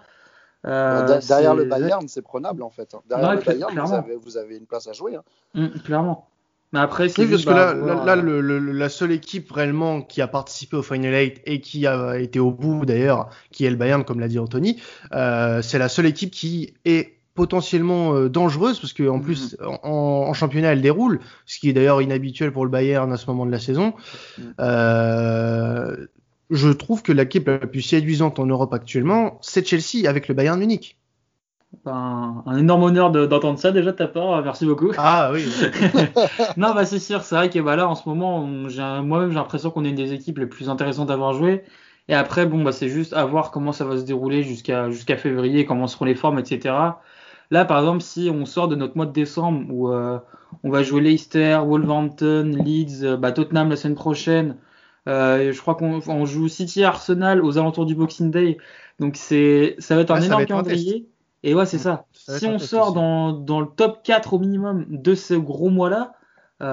Euh, 0.66 1.20
derrière 1.26 1.54
le 1.54 1.64
Bayern, 1.64 2.06
c'est 2.08 2.22
prenable 2.22 2.62
en 2.62 2.70
fait. 2.70 2.94
Derrière 3.08 3.34
le 3.34 3.40
Bayern, 3.40 4.04
vous 4.22 4.36
avez, 4.36 4.56
une 4.56 4.66
place 4.66 4.86
à 4.86 4.92
jouer. 4.92 5.16
Hein. 5.16 5.22
Hum, 5.54 5.70
clairement. 5.84 6.26
Mais 6.72 6.78
après, 6.78 7.08
c'est 7.08 7.26
parce 7.26 7.44
que 7.44 7.50
là, 7.50 7.74
là, 7.74 8.14
la 8.14 8.88
seule 8.88 9.10
équipe 9.10 9.50
réellement 9.50 10.02
qui 10.02 10.22
a 10.22 10.28
participé 10.28 10.76
au 10.76 10.82
Final 10.82 11.12
8 11.12 11.42
et 11.44 11.60
qui 11.60 11.84
a 11.88 12.16
été 12.16 12.38
au 12.38 12.52
bout 12.52 12.86
d'ailleurs, 12.86 13.30
qui 13.50 13.64
est 13.64 13.70
le 13.70 13.76
Bayern, 13.76 14.04
comme 14.04 14.20
l'a 14.20 14.28
dit 14.28 14.38
Anthony, 14.38 14.80
euh, 15.12 15.62
c'est 15.62 15.78
la 15.78 15.88
seule 15.88 16.06
équipe 16.06 16.30
qui 16.30 16.74
est 16.84 17.19
potentiellement 17.34 18.14
euh, 18.14 18.28
dangereuse 18.28 18.80
parce 18.80 18.92
que 18.92 19.08
en 19.08 19.20
plus 19.20 19.56
mhm. 19.60 19.78
en, 19.82 20.32
championnat 20.32 20.72
elle 20.72 20.82
déroule, 20.82 21.20
ce 21.46 21.58
qui 21.58 21.68
est 21.68 21.72
d'ailleurs 21.72 22.02
inhabituel 22.02 22.52
pour 22.52 22.64
le 22.64 22.70
Bayern 22.70 23.12
à 23.12 23.16
ce 23.16 23.26
moment 23.26 23.46
de 23.46 23.50
la 23.50 23.58
saison. 23.58 23.94
Mhm. 24.38 24.54
Euh, 24.60 26.06
je 26.50 26.68
trouve 26.68 27.02
que 27.02 27.12
l'équipe 27.12 27.46
la 27.46 27.58
plus 27.58 27.82
séduisante 27.82 28.40
en 28.40 28.46
Europe 28.46 28.74
actuellement, 28.74 29.38
c'est 29.40 29.66
Chelsea 29.66 30.08
avec 30.08 30.26
le 30.26 30.34
Bayern 30.34 30.58
Munich. 30.58 30.96
Un 31.86 32.56
énorme 32.58 32.82
honneur 32.82 33.12
d'entendre 33.12 33.58
ça 33.60 33.70
déjà 33.70 33.92
de 33.92 33.96
ta 33.96 34.08
part, 34.08 34.42
merci 34.42 34.66
beaucoup. 34.66 34.90
Ah 34.98 35.30
oui. 35.32 35.44
non 36.56 36.74
bah 36.74 36.84
c'est 36.84 36.98
sûr, 36.98 37.22
c'est 37.22 37.36
vrai 37.36 37.48
que 37.48 37.60
bah 37.60 37.76
là 37.76 37.88
en 37.88 37.94
ce 37.94 38.08
moment, 38.08 38.40
moi-même 38.40 39.30
j'ai 39.30 39.36
l'impression 39.36 39.70
qu'on 39.70 39.84
est 39.84 39.90
une 39.90 39.94
des 39.94 40.12
équipes 40.12 40.38
les 40.38 40.46
plus 40.46 40.68
intéressantes 40.68 41.08
d'avoir 41.08 41.32
joué. 41.32 41.62
Et 42.10 42.14
après 42.14 42.44
bon 42.44 42.64
bah 42.64 42.72
c'est 42.72 42.88
juste 42.88 43.12
à 43.12 43.24
voir 43.24 43.52
comment 43.52 43.70
ça 43.70 43.84
va 43.84 43.96
se 43.96 44.02
dérouler 44.02 44.42
jusqu'à 44.42 44.90
jusqu'à 44.90 45.16
février, 45.16 45.64
comment 45.64 45.86
seront 45.86 46.06
les 46.06 46.16
formes, 46.16 46.40
etc. 46.40 46.74
Là, 47.52 47.64
par 47.64 47.78
exemple, 47.78 48.00
si 48.00 48.28
on 48.32 48.46
sort 48.46 48.66
de 48.66 48.74
notre 48.74 48.96
mois 48.96 49.06
de 49.06 49.12
décembre 49.12 49.72
où 49.72 49.92
euh, 49.92 50.18
on 50.64 50.70
va 50.70 50.82
jouer 50.82 51.00
Leicester, 51.00 51.60
Wolverhampton, 51.64 52.52
Leeds, 52.64 53.04
euh, 53.04 53.16
bah, 53.16 53.30
Tottenham 53.30 53.70
la 53.70 53.76
semaine 53.76 53.94
prochaine, 53.94 54.56
euh, 55.08 55.52
je 55.52 55.60
crois 55.60 55.76
qu'on 55.76 56.26
joue 56.26 56.48
City 56.48 56.82
Arsenal 56.82 57.44
aux 57.44 57.58
alentours 57.58 57.86
du 57.86 57.94
Boxing 57.94 58.32
Day. 58.32 58.58
Donc 58.98 59.14
c'est 59.16 59.76
ça 59.78 59.94
va 59.94 60.02
être 60.02 60.10
un 60.10 60.20
énorme 60.20 60.46
calendrier. 60.46 61.08
Et 61.44 61.54
ouais, 61.54 61.64
c'est 61.64 61.78
ça. 61.78 62.06
Si 62.12 62.46
on 62.46 62.58
sort 62.58 62.92
dans, 62.92 63.32
dans, 63.32 63.60
le 63.60 63.68
top 63.68 64.00
4 64.02 64.34
au 64.34 64.38
minimum 64.40 64.84
de 64.90 65.14
ce 65.14 65.34
gros 65.34 65.70
mois-là, 65.70 66.12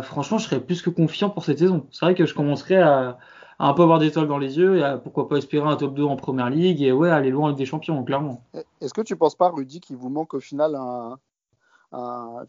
franchement, 0.02 0.40
je 0.40 0.46
serais 0.46 0.60
plus 0.60 0.82
que 0.82 0.90
confiant 0.90 1.30
pour 1.30 1.46
cette 1.46 1.60
saison. 1.60 1.88
C'est 1.92 2.06
vrai 2.06 2.16
que 2.16 2.26
je 2.26 2.34
commencerai 2.34 2.76
à, 2.76 3.18
un 3.60 3.74
peu 3.74 3.84
avoir 3.84 4.00
des 4.00 4.08
étoiles 4.08 4.28
dans 4.28 4.38
les 4.38 4.58
yeux, 4.58 4.78
et 4.78 4.96
pourquoi 5.04 5.28
pas 5.28 5.38
espérer 5.38 5.68
un 5.68 5.76
top 5.76 5.94
2 5.96 6.04
en 6.04 6.16
première 6.16 6.50
ligue 6.50 6.82
et 6.82 6.92
ouais, 6.92 7.10
aller 7.10 7.32
loin 7.32 7.48
avec 7.48 7.58
des 7.58 7.66
champions, 7.66 8.04
clairement. 8.04 8.44
Est-ce 8.82 8.94
que 8.94 9.02
tu 9.02 9.16
penses 9.16 9.36
pas, 9.36 9.50
Rudy, 9.50 9.80
qu'il 9.80 9.98
vous 9.98 10.10
manque 10.10 10.34
au 10.34 10.40
final 10.40 10.76
un, 10.76 11.18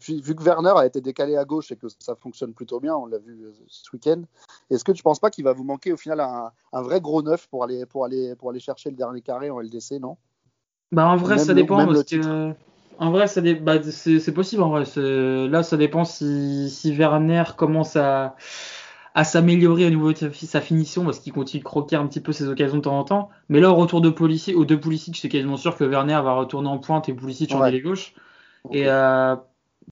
vu 0.01 0.35
que 0.35 0.43
Werner 0.43 0.73
a 0.75 0.85
été 0.85 1.01
décalé 1.01 1.37
à 1.37 1.45
gauche 1.45 1.71
et 1.71 1.75
que 1.75 1.87
ça 1.99 2.15
fonctionne 2.15 2.53
plutôt 2.53 2.79
bien, 2.79 2.95
on 2.95 3.05
l'a 3.05 3.17
vu 3.17 3.45
euh, 3.45 3.53
ce 3.67 3.89
week-end, 3.93 4.21
est-ce 4.69 4.83
que 4.83 4.91
tu 4.91 5.01
penses 5.01 5.19
pas 5.19 5.29
qu'il 5.29 5.45
va 5.45 5.53
vous 5.53 5.63
manquer 5.63 5.93
au 5.93 5.97
final 5.97 6.19
un, 6.19 6.81
vrai 6.81 6.99
gros 6.99 7.21
neuf 7.21 7.47
pour 7.47 7.63
aller, 7.63 7.85
pour, 7.85 8.05
aller, 8.05 8.35
pour 8.35 8.49
aller 8.49 8.59
chercher 8.59 8.89
le 8.89 8.95
dernier 8.95 9.21
carré 9.21 9.49
en 9.49 9.59
LDC, 9.59 9.99
non? 9.99 10.17
Bah 10.91 11.07
en 11.07 11.17
vrai, 11.17 11.37
ça 11.37 11.53
dépend. 11.53 11.85
parce 11.85 12.03
que, 12.03 12.53
en 12.97 13.11
vrai, 13.11 13.27
ça 13.27 13.41
bah, 13.61 13.81
c'est 13.83 14.33
possible. 14.33 14.63
En 14.63 14.69
vrai, 14.69 14.83
là, 15.47 15.63
ça 15.63 15.77
dépend 15.77 16.03
si, 16.03 16.69
si 16.69 16.95
Werner 16.95 17.43
commence 17.55 17.95
à 17.95 18.35
à 19.15 19.23
s'améliorer 19.23 19.85
au 19.85 19.89
niveau 19.89 20.13
de 20.13 20.29
sa 20.31 20.61
finition 20.61 21.03
parce 21.03 21.19
qu'il 21.19 21.33
continue 21.33 21.59
de 21.59 21.65
croquer 21.65 21.95
un 21.95 22.05
petit 22.07 22.21
peu 22.21 22.31
ses 22.31 22.47
occasions 22.47 22.77
de 22.77 22.81
temps 22.81 22.99
en 22.99 23.03
temps. 23.03 23.29
Mais 23.49 23.59
là, 23.59 23.71
au 23.71 23.75
retour 23.75 24.01
de 24.01 24.09
Pulisic, 24.09 24.55
au 24.55 24.65
de 24.65 24.75
Pulisic, 24.75 25.17
c'est 25.17 25.29
quasiment 25.29 25.57
sûr 25.57 25.75
que 25.75 25.83
Werner 25.83 26.19
va 26.23 26.33
retourner 26.33 26.69
en 26.69 26.77
pointe 26.77 27.09
et 27.09 27.13
Pulisic 27.13 27.53
en 27.53 27.61
ouais. 27.61 27.79
gauche. 27.81 28.13
Et 28.71 28.87
euh, 28.87 29.35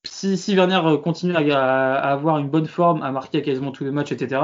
si, 0.04 0.38
si, 0.38 0.56
Werner 0.56 0.82
continue 1.04 1.36
à, 1.36 1.96
avoir 1.96 2.38
une 2.38 2.50
bonne 2.50 2.68
forme, 2.68 3.02
à 3.02 3.12
marquer 3.12 3.42
quasiment 3.42 3.72
tous 3.72 3.84
les 3.84 3.92
matchs, 3.92 4.12
etc., 4.12 4.42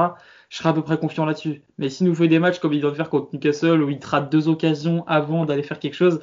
je 0.49 0.57
serai 0.57 0.69
à 0.69 0.73
peu 0.73 0.81
près 0.81 0.97
confiant 0.97 1.25
là-dessus. 1.25 1.63
Mais 1.77 1.89
s'il 1.89 2.07
nous 2.07 2.15
fait 2.15 2.27
des 2.27 2.39
matchs 2.39 2.59
comme 2.59 2.73
il 2.73 2.81
doit 2.81 2.93
faire 2.93 3.09
contre 3.09 3.29
Newcastle 3.33 3.81
où 3.81 3.89
il 3.89 3.99
rate 4.03 4.31
deux 4.31 4.47
occasions 4.47 5.03
avant 5.07 5.45
d'aller 5.45 5.63
faire 5.63 5.79
quelque 5.79 5.95
chose, 5.95 6.19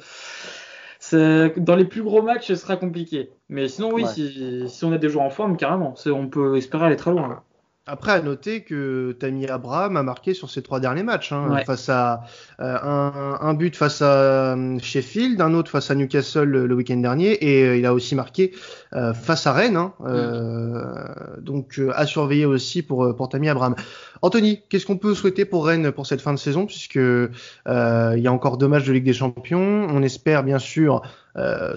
dans 1.11 1.75
les 1.75 1.85
plus 1.85 2.03
gros 2.03 2.21
matchs, 2.21 2.47
ce 2.47 2.55
sera 2.55 2.77
compliqué. 2.77 3.31
Mais 3.49 3.67
sinon, 3.67 3.91
oui, 3.93 4.05
si, 4.07 4.69
si, 4.69 4.85
on 4.85 4.91
a 4.91 4.97
des 4.97 5.09
joueurs 5.09 5.25
en 5.25 5.29
forme, 5.29 5.57
carrément, 5.57 5.95
on 6.05 6.27
peut 6.27 6.57
espérer 6.57 6.85
aller 6.85 6.95
très 6.95 7.11
loin. 7.11 7.43
Après, 7.91 8.13
à 8.13 8.21
noter 8.21 8.61
que 8.61 9.17
Tammy 9.19 9.47
Abraham 9.47 9.97
a 9.97 10.03
marqué 10.03 10.33
sur 10.33 10.49
ses 10.49 10.61
trois 10.61 10.79
derniers 10.79 11.03
matchs, 11.03 11.33
hein, 11.33 11.61
face 11.65 11.89
à 11.89 12.23
euh, 12.61 12.77
un, 12.81 13.53
but 13.53 13.75
face 13.75 14.01
à 14.01 14.13
euh, 14.55 14.79
Sheffield, 14.79 15.41
un 15.41 15.53
autre 15.53 15.69
face 15.69 15.91
à 15.91 15.95
Newcastle 15.95 16.45
le, 16.45 16.73
week-end 16.73 16.95
dernier, 16.95 17.33
et 17.45 17.67
euh, 17.67 17.75
il 17.75 17.85
a 17.85 17.93
aussi 17.93 18.15
marqué 18.15 18.53
face 18.93 19.45
à 19.45 19.51
Rennes. 19.51 19.75
Hein, 19.75 19.93
mm. 19.99 21.41
Donc, 21.41 21.81
à 21.93 22.05
surveiller 22.05 22.45
aussi 22.45 22.81
pour 22.81 23.13
pour 23.13 23.27
Tammy 23.27 23.49
Abraham. 23.49 23.75
Anthony, 24.21 24.61
qu'est-ce 24.69 24.85
qu'on 24.85 24.97
peut 24.97 25.13
souhaiter 25.13 25.43
pour 25.43 25.65
Rennes 25.65 25.91
pour 25.91 26.07
cette 26.07 26.21
fin 26.21 26.31
de 26.31 26.39
saison, 26.39 26.65
puisque 26.65 26.95
il 26.95 27.29
y 27.67 28.27
a 28.27 28.31
encore 28.31 28.57
deux 28.57 28.69
matchs 28.69 28.85
de 28.85 28.93
Ligue 28.93 29.03
des 29.03 29.11
Champions. 29.13 29.87
On 29.89 30.01
espère 30.01 30.43
bien 30.43 30.59
sûr 30.59 31.01
euh, 31.03 31.07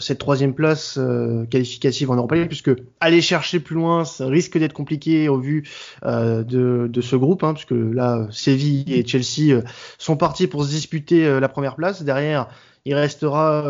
cette 0.01 0.19
troisième 0.19 0.55
place 0.55 0.99
euh, 0.99 1.47
qualificative 1.47 2.11
en 2.11 2.17
Europa 2.17 2.35
League, 2.35 2.49
puisque 2.49 2.73
aller 3.01 3.21
chercher 3.21 3.61
plus 3.61 3.77
loin, 3.77 4.05
ça 4.05 4.27
risque 4.27 4.59
d'être 4.59 4.73
compliqué 4.73 5.29
au 5.29 5.39
vu 5.39 5.69
euh, 6.05 6.43
de, 6.43 6.89
de, 6.89 7.01
ce 7.01 7.17
groupe, 7.17 7.45
hein, 7.45 7.55
puisque 7.55 7.73
là, 7.73 8.27
Séville 8.31 8.93
et 8.93 9.07
Chelsea 9.07 9.63
sont 9.99 10.17
partis 10.17 10.47
pour 10.47 10.65
se 10.65 10.71
disputer 10.71 11.41
la 11.41 11.49
première 11.49 11.77
place. 11.77 12.03
Derrière, 12.03 12.49
il 12.85 12.95
restera 12.95 13.65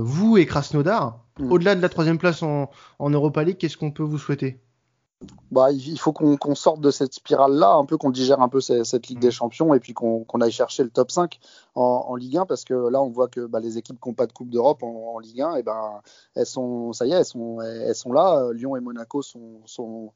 vous 0.00 0.38
et 0.38 0.46
Krasnodar. 0.46 1.20
Mm. 1.38 1.52
Au-delà 1.52 1.74
de 1.74 1.82
la 1.82 1.88
troisième 1.88 2.18
place 2.18 2.42
en, 2.42 2.70
en 2.98 3.10
Europa 3.10 3.44
League, 3.44 3.58
qu'est-ce 3.58 3.76
qu'on 3.76 3.90
peut 3.90 4.02
vous 4.02 4.18
souhaiter? 4.18 4.58
Bah, 5.50 5.72
il 5.72 5.98
faut 5.98 6.12
qu'on 6.12 6.54
sorte 6.54 6.80
de 6.80 6.90
cette 6.90 7.14
spirale-là, 7.14 7.74
un 7.74 7.84
peu 7.84 7.96
qu'on 7.96 8.10
digère 8.10 8.40
un 8.40 8.48
peu 8.48 8.60
cette, 8.60 9.08
Ligue 9.08 9.18
des 9.18 9.28
mm. 9.28 9.32
Champions 9.32 9.74
et 9.74 9.80
puis 9.80 9.94
qu'on 9.94 10.24
aille 10.40 10.52
chercher 10.52 10.84
le 10.84 10.90
top 10.90 11.10
5 11.10 11.40
en, 11.74 12.14
Ligue 12.16 12.36
1 12.36 12.46
parce 12.46 12.64
que 12.64 12.74
là 12.74 13.02
on 13.02 13.08
voit 13.08 13.28
que 13.28 13.46
bah, 13.46 13.60
les 13.60 13.78
équipes 13.78 14.00
qui 14.00 14.08
n'ont 14.08 14.14
pas 14.14 14.26
de 14.26 14.32
Coupe 14.32 14.50
d'Europe 14.50 14.82
en, 14.82 15.18
Ligue 15.18 15.40
1, 15.40 15.56
et 15.56 15.62
ben, 15.62 16.00
elles 16.34 16.46
sont, 16.46 16.92
ça 16.92 17.06
y 17.06 17.12
est, 17.12 17.16
elles 17.16 17.24
sont, 17.24 17.60
elles 17.60 17.94
sont 17.94 18.12
là. 18.12 18.52
Lyon 18.52 18.76
et 18.76 18.80
Monaco 18.80 19.22
sont, 19.22 19.60
sont, 19.64 20.12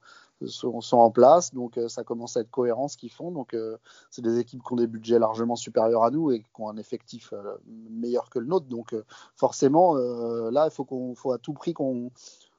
sont, 0.47 0.97
en 0.97 1.11
place, 1.11 1.53
donc 1.55 1.79
euh, 1.79 1.89
ça 1.89 2.05
commence 2.05 2.37
à 2.37 2.41
être 2.41 2.51
cohérent 2.51 2.89
ce 2.89 2.97
qu'ils 2.97 3.11
font. 3.11 3.31
Donc 3.31 3.55
euh, 3.55 3.79
c'est 4.11 4.23
des 4.23 4.39
équipes 4.39 4.63
qui 4.63 4.73
ont 4.73 4.77
des 4.77 4.87
budgets 4.87 5.19
largement 5.19 5.57
supérieurs 5.57 6.05
à 6.05 6.11
nous 6.11 6.31
et 6.31 6.41
qui 6.41 6.61
ont 6.61 6.69
un 6.69 6.77
effectif 6.77 7.33
euh, 7.33 7.57
meilleur 7.91 8.31
que 8.31 8.39
le 8.39 8.47
nôtre. 8.47 8.67
Donc 8.67 8.95
forcément, 9.35 9.95
là 9.95 10.67
il 10.67 10.71
faut 10.71 10.87
faut 11.17 11.33
à 11.33 11.39
tout 11.39 11.55
prix 11.55 11.73
qu'on 11.73 12.11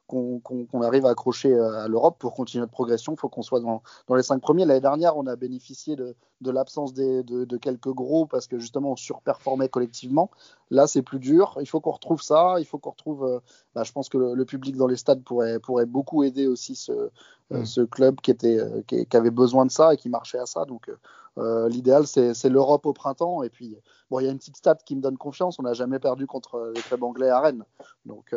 qu'on 0.07 0.81
arrive 0.81 1.05
à 1.05 1.09
accrocher 1.09 1.53
euh, 1.53 1.83
à 1.83 1.87
l'Europe 1.87 2.17
pour 2.19 2.33
continuer 2.33 2.61
notre 2.61 2.73
progression. 2.73 3.13
Il 3.13 3.19
faut 3.19 3.29
qu'on 3.29 3.41
soit 3.41 3.61
dans, 3.61 3.81
les 4.15 4.23
cinq 4.23 4.41
premiers. 4.41 4.65
L'année 4.65 4.81
dernière, 4.81 5.17
on 5.17 5.25
a 5.27 5.35
bénéficié 5.35 5.95
de, 5.95 6.15
de 6.41 6.51
l'absence 6.51 6.93
de, 6.93 7.21
de, 7.21 7.57
quelques 7.57 7.91
gros 7.91 8.25
parce 8.25 8.47
que 8.47 8.59
justement 8.59 8.91
on 8.91 8.95
surperformait 8.95 9.69
collectivement. 9.69 10.29
Là, 10.69 10.87
c'est 10.87 11.01
plus 11.01 11.19
dur. 11.19 11.57
Il 11.61 11.67
faut 11.67 11.79
qu'on 11.79 11.91
retrouve 11.91 12.21
ça. 12.21 12.55
Il 12.59 12.65
faut 12.65 12.77
qu'on 12.77 12.91
retrouve. 12.91 13.23
Euh, 13.23 13.39
bah, 13.75 13.83
je 13.83 13.91
pense 13.91 14.09
que 14.09 14.17
le, 14.17 14.45
public 14.45 14.75
dans 14.75 14.87
les 14.87 14.97
stades 14.97 15.23
pourrait, 15.23 15.59
pourrait 15.59 15.85
beaucoup 15.85 16.23
aider 16.23 16.47
aussi 16.47 16.75
ce, 16.75 16.91
euh, 16.91 17.09
mm. 17.49 17.65
ce 17.65 17.81
club 17.81 18.19
qui, 18.21 18.31
était, 18.31 18.59
qui, 18.87 19.07
avait 19.17 19.31
besoin 19.31 19.65
de 19.65 19.71
ça 19.71 19.93
et 19.93 19.97
qui 19.97 20.09
marchait 20.09 20.39
à 20.39 20.45
ça. 20.45 20.65
Donc, 20.65 20.89
l'idéal, 21.37 22.05
c'est 22.07 22.49
l'Europe 22.49 22.85
au 22.85 22.93
printemps. 22.93 23.43
Et 23.43 23.49
puis, 23.49 23.77
bon, 24.09 24.19
il 24.19 24.25
y 24.25 24.27
a 24.27 24.31
une 24.31 24.37
petite 24.37 24.57
stat 24.57 24.77
qui 24.85 24.95
me 24.95 25.01
donne 25.01 25.17
confiance. 25.17 25.57
On 25.59 25.63
n'a 25.63 25.73
jamais 25.73 25.99
perdu 25.99 26.27
contre 26.27 26.71
les 26.75 26.81
clubs 26.81 27.03
anglais 27.03 27.29
à 27.29 27.39
Rennes. 27.39 27.63
Donc, 28.05 28.35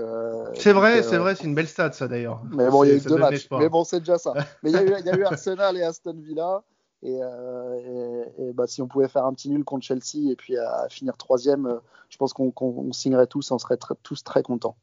c'est 0.54 0.72
vrai, 0.72 1.02
c'est 1.02 1.18
vrai, 1.18 1.34
c'est 1.34 1.44
une 1.44 1.54
belle 1.54 1.68
stat, 1.68 1.92
ça 1.92 2.08
d'ailleurs. 2.08 2.42
Mais 2.52 2.68
bon, 2.68 2.84
il 2.84 2.88
y 2.88 2.92
a 2.92 2.96
eu 2.96 3.00
deux 3.00 3.16
matchs. 3.16 3.48
Mais 3.50 3.68
bon, 3.68 3.84
c'est 3.84 4.00
déjà 4.00 4.18
ça. 4.18 4.32
Mais 4.62 4.70
il 4.70 4.80
y, 4.80 5.06
y, 5.06 5.10
a 5.10 5.16
eu 5.16 5.24
Arsenal 5.24 5.76
et 5.76 5.82
Aston 5.82 6.16
Villa. 6.18 6.62
Euh, 7.04 8.24
et, 8.38 8.52
bah, 8.52 8.66
si 8.66 8.82
on 8.82 8.88
pouvait 8.88 9.08
faire 9.08 9.24
un 9.24 9.32
petit 9.32 9.50
nul 9.50 9.64
contre 9.64 9.84
Chelsea 9.84 10.30
et 10.30 10.36
puis 10.36 10.56
à, 10.56 10.88
finir 10.88 11.16
troisième, 11.16 11.66
euh, 11.66 11.78
je 12.08 12.16
pense 12.16 12.32
qu'on 12.32 12.92
signerait 12.92 13.26
tous, 13.26 13.50
on 13.50 13.58
serait 13.58 13.78
tous 14.02 14.24
très 14.24 14.42
contents. 14.42 14.76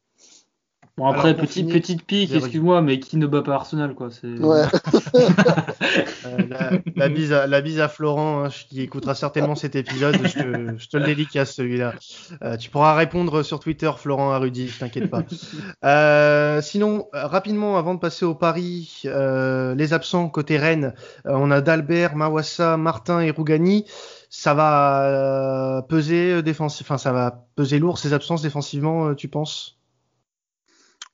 Bon 0.96 1.08
après 1.08 1.36
petite 1.36 1.72
petite 1.72 2.06
pique, 2.06 2.32
excuse-moi, 2.36 2.84
mais 2.84 3.00
qui 3.00 3.18
ne 3.18 3.26
bat 3.26 3.42
pas 3.42 3.56
Arsenal 3.56 3.96
quoi 3.96 4.10
ouais. 4.24 4.64
Euh, 6.26 6.80
la, 6.96 7.10
bise 7.10 7.34
à, 7.34 7.48
la 7.48 7.62
bise 7.62 7.80
à 7.80 7.88
Florent 7.88 8.46
hein, 8.46 8.50
qui 8.70 8.82
écoutera 8.82 9.14
certainement 9.14 9.56
cet 9.56 9.76
épisode, 9.76 10.16
je 10.24 10.34
te, 10.34 10.78
je 10.78 10.88
te 10.88 10.98
le 10.98 11.04
dédicace 11.04 11.54
celui-là. 11.54 11.94
Euh, 12.42 12.58
tu 12.58 12.70
pourras 12.70 12.96
répondre 12.96 13.44
sur 13.44 13.60
Twitter 13.60 13.92
Florent 13.98 14.32
Arudi, 14.32 14.72
t'inquiète 14.80 15.10
pas. 15.10 15.24
Euh, 15.84 16.62
sinon 16.62 17.08
rapidement 17.12 17.78
avant 17.78 17.94
de 17.94 18.00
passer 18.00 18.26
au 18.26 18.36
Paris, 18.36 19.02
les 19.04 19.94
absents 19.94 20.30
côté 20.30 20.58
Rennes, 20.58 20.94
on 21.26 21.52
a 21.52 21.62
Dalbert, 21.62 22.16
Mawassa, 22.16 22.78
Martin 22.78 23.20
et 23.20 23.32
Rougani 23.32 23.86
ça 24.30 24.54
va 24.54 25.86
peser 25.90 26.42
défensif, 26.42 26.88
enfin 26.88 26.98
ça 26.98 27.12
va 27.12 27.46
peser 27.56 27.80
lourd 27.80 27.98
ces 27.98 28.14
absences 28.14 28.42
défensivement, 28.42 29.14
tu 29.14 29.28
penses? 29.28 29.78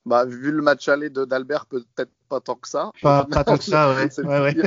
Bah, 0.10 0.26
vu 0.26 0.52
le 0.52 0.62
match 0.62 0.90
aller 0.90 1.10
d'Albert, 1.10 1.68
peut-être 1.68 2.12
pas 2.28 2.42
tant 2.42 2.56
que 2.56 2.68
ça. 2.68 2.92
Pas, 3.02 3.26
tant 3.26 3.58
que 3.58 3.64
ça, 3.64 3.94
ouais. 3.94 4.10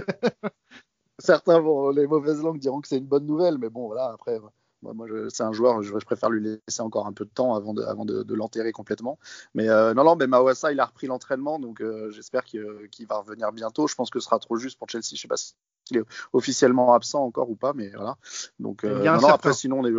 Certains 1.19 1.61
vont, 1.61 1.91
les 1.91 2.07
mauvaises 2.07 2.43
langues 2.43 2.59
diront 2.59 2.81
que 2.81 2.89
c'est 2.89 2.99
une 2.99 3.07
bonne 3.07 3.27
nouvelle, 3.27 3.59
mais 3.59 3.69
bon, 3.69 3.87
voilà, 3.87 4.13
après, 4.15 4.41
moi, 4.83 5.07
c'est 5.29 5.43
un 5.43 5.53
joueur, 5.53 5.83
je, 5.83 5.93
préfère 6.05 6.31
lui 6.31 6.43
laisser 6.43 6.81
encore 6.81 7.07
un 7.07 7.13
peu 7.13 7.25
de 7.25 7.31
temps 7.31 7.55
avant 7.55 7.75
de, 7.75 7.83
avant 7.83 8.05
de, 8.05 8.35
l'enterrer 8.35 8.73
complètement. 8.73 9.19
Mais 9.55 9.69
euh, 9.69 9.95
non, 9.95 10.05
non, 10.05 10.17
mais 10.17 10.27
Mawassa, 10.27 10.73
il 10.73 10.81
a 10.81 10.85
repris 10.85 11.07
l'entraînement, 11.07 11.59
donc 11.59 11.81
euh, 11.81 12.11
j'espère 12.11 12.45
qu'il 12.45 13.07
va 13.09 13.19
revenir 13.19 13.53
bientôt. 13.53 13.87
Je 13.87 13.95
pense 13.95 14.11
que 14.11 14.19
ce 14.21 14.27
sera 14.27 14.39
trop 14.39 14.57
juste 14.57 14.79
pour 14.79 14.89
Chelsea. 14.89 15.15
Je 15.15 15.21
sais 15.21 15.29
pas 15.29 15.37
s'il 15.37 15.97
est 15.97 16.05
officiellement 16.33 16.95
absent 16.95 17.25
encore 17.25 17.51
ou 17.51 17.57
pas, 17.57 17.73
mais 17.75 17.91
voilà. 17.91 18.17
Donc, 18.59 18.85
euh, 18.85 19.03
non, 19.05 19.29
après, 19.29 19.53
sinon, 19.53 19.81
on 19.81 19.85
a 19.85 19.89
eu 19.89 19.99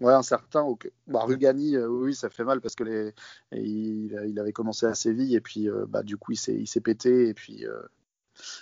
Ouais, 0.00 0.14
un 0.14 0.22
certain. 0.22 0.66
Bah, 1.06 1.24
Rugani, 1.24 1.76
euh, 1.76 1.86
oui, 1.86 2.14
ça 2.14 2.30
fait 2.30 2.44
mal 2.44 2.60
parce 2.62 2.74
que 2.74 2.84
les, 2.84 3.14
il, 3.52 4.38
avait 4.38 4.52
commencé 4.52 4.86
à 4.86 4.94
Séville 4.94 5.34
et 5.34 5.40
puis 5.42 5.68
euh, 5.68 5.84
bah, 5.86 6.02
du 6.02 6.16
coup 6.16 6.32
il 6.32 6.36
s'est 6.66 6.80
pété 6.80 7.28
et 7.28 7.34
puis 7.34 7.66
euh, 7.66 7.82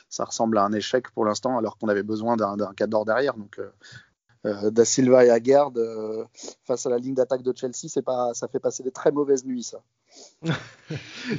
ça 0.09 0.25
ressemble 0.25 0.59
à 0.59 0.65
un 0.65 0.73
échec 0.73 1.11
pour 1.13 1.25
l'instant 1.25 1.57
alors 1.57 1.79
qu'on 1.79 1.89
avait 1.89 2.03
besoin 2.03 2.37
d'un 2.37 2.75
cadre 2.75 3.05
derrière. 3.05 3.35
Donc 3.37 3.61
Da 4.45 4.85
Silva 4.85 5.25
et 5.25 5.31
Aguerd 5.31 5.79
face 6.65 6.87
à 6.87 6.91
la 6.91 6.99
ligne 6.99 7.15
d'attaque 7.15 7.43
de 7.43 7.55
Chelsea, 7.57 7.89
pas, 8.05 8.35
ça 8.35 8.49
fait 8.49 8.61
passer 8.61 8.83
des 8.83 8.93
très 8.93 9.13
mauvaises 9.13 9.45
nuits 9.45 9.63
ça. 9.63 9.83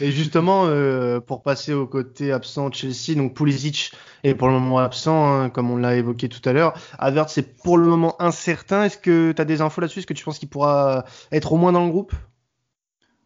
Et 0.02 0.12
justement, 0.12 0.66
euh, 0.66 1.20
pour 1.20 1.42
passer 1.42 1.74
au 1.74 1.88
côté 1.88 2.32
absent 2.32 2.70
de 2.70 2.76
Chelsea, 2.76 3.16
donc 3.16 3.34
Pulisic 3.34 3.92
est 4.24 4.36
pour 4.36 4.48
le 4.48 4.54
moment 4.56 4.80
absent, 4.80 5.26
hein, 5.26 5.50
comme 5.50 5.72
on 5.72 5.78
l'a 5.78 5.96
évoqué 5.96 6.28
tout 6.30 6.48
à 6.48 6.54
l'heure. 6.54 6.74
Avert, 6.98 7.30
c'est 7.30 7.58
pour 7.58 7.78
le 7.78 7.88
moment 7.88 8.22
incertain. 8.22 8.84
Est-ce 8.84 8.98
que 8.98 9.32
tu 9.32 9.42
as 9.42 9.46
des 9.46 9.62
infos 9.62 9.82
là-dessus? 9.82 10.00
Est-ce 10.00 10.08
que 10.08 10.14
tu 10.14 10.26
penses 10.26 10.40
qu'il 10.40 10.50
pourra 10.50 11.06
être 11.32 11.54
au 11.54 11.58
moins 11.58 11.72
dans 11.72 11.86
le 11.86 11.92
groupe? 11.92 12.14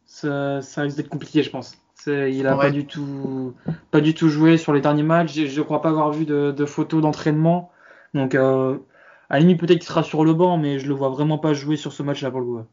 Ça, 0.06 0.60
risque 0.78 0.98
d'être 0.98 1.10
compliqué, 1.10 1.42
je 1.44 1.50
pense. 1.50 1.78
Il 2.06 2.46
a 2.48 2.56
pas 2.56 2.70
du 2.70 2.86
tout, 2.86 3.56
pas 3.90 4.02
du 4.02 4.14
tout 4.14 4.30
joué 4.30 4.58
sur 4.58 4.74
les 4.74 4.82
derniers 4.82 5.04
matchs. 5.04 5.34
Je 5.34 5.60
ne 5.60 5.64
crois 5.64 5.82
pas 5.82 5.90
avoir 5.90 6.12
vu 6.12 6.26
de, 6.26 6.66
photos 6.66 7.02
d'entraînement. 7.02 7.72
Donc, 8.14 8.36
euh, 8.36 8.78
à 9.30 9.36
la 9.36 9.40
limite, 9.40 9.60
peut-être 9.60 9.80
qu'il 9.80 9.88
sera 9.88 10.04
sur 10.04 10.24
le 10.24 10.34
banc, 10.34 10.58
mais 10.58 10.78
je 10.80 10.88
le 10.88 10.94
vois 10.94 11.10
vraiment 11.10 11.40
pas 11.40 11.54
jouer 11.54 11.78
sur 11.78 11.94
ce 11.94 12.04
match-là 12.04 12.30
pour 12.30 12.42
le 12.42 12.46
coup. 12.46 12.66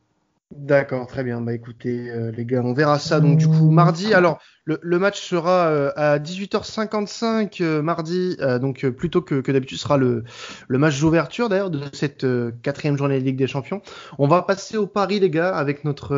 D'accord, 0.50 1.06
très 1.06 1.22
bien. 1.22 1.40
Bah 1.40 1.54
écoutez, 1.54 2.10
euh, 2.10 2.32
les 2.32 2.44
gars, 2.44 2.62
on 2.64 2.72
verra 2.72 2.98
ça. 2.98 3.20
Donc 3.20 3.38
du 3.38 3.46
coup, 3.46 3.70
mardi. 3.70 4.12
Alors, 4.12 4.40
le, 4.64 4.98
match 4.98 5.20
sera 5.20 5.68
euh, 5.68 5.92
à 5.94 6.18
18h55 6.18 7.62
euh, 7.62 7.82
mardi. 7.82 8.36
donc 8.60 8.84
plutôt 8.90 9.22
que, 9.22 9.40
que 9.40 9.52
d'habitude, 9.52 9.78
sera 9.78 9.96
le, 9.96 10.24
le 10.66 10.78
match 10.78 10.98
d'ouverture 11.00 11.48
d'ailleurs 11.48 11.70
de 11.70 11.80
cette 11.92 12.26
quatrième 12.62 12.98
journée 12.98 13.20
de 13.20 13.24
Ligue 13.24 13.36
des 13.36 13.46
Champions. 13.46 13.80
On 14.18 14.26
va 14.26 14.42
passer 14.42 14.76
au 14.76 14.88
pari, 14.88 15.20
les 15.20 15.30
gars, 15.30 15.54
avec 15.56 15.84
notre 15.84 16.16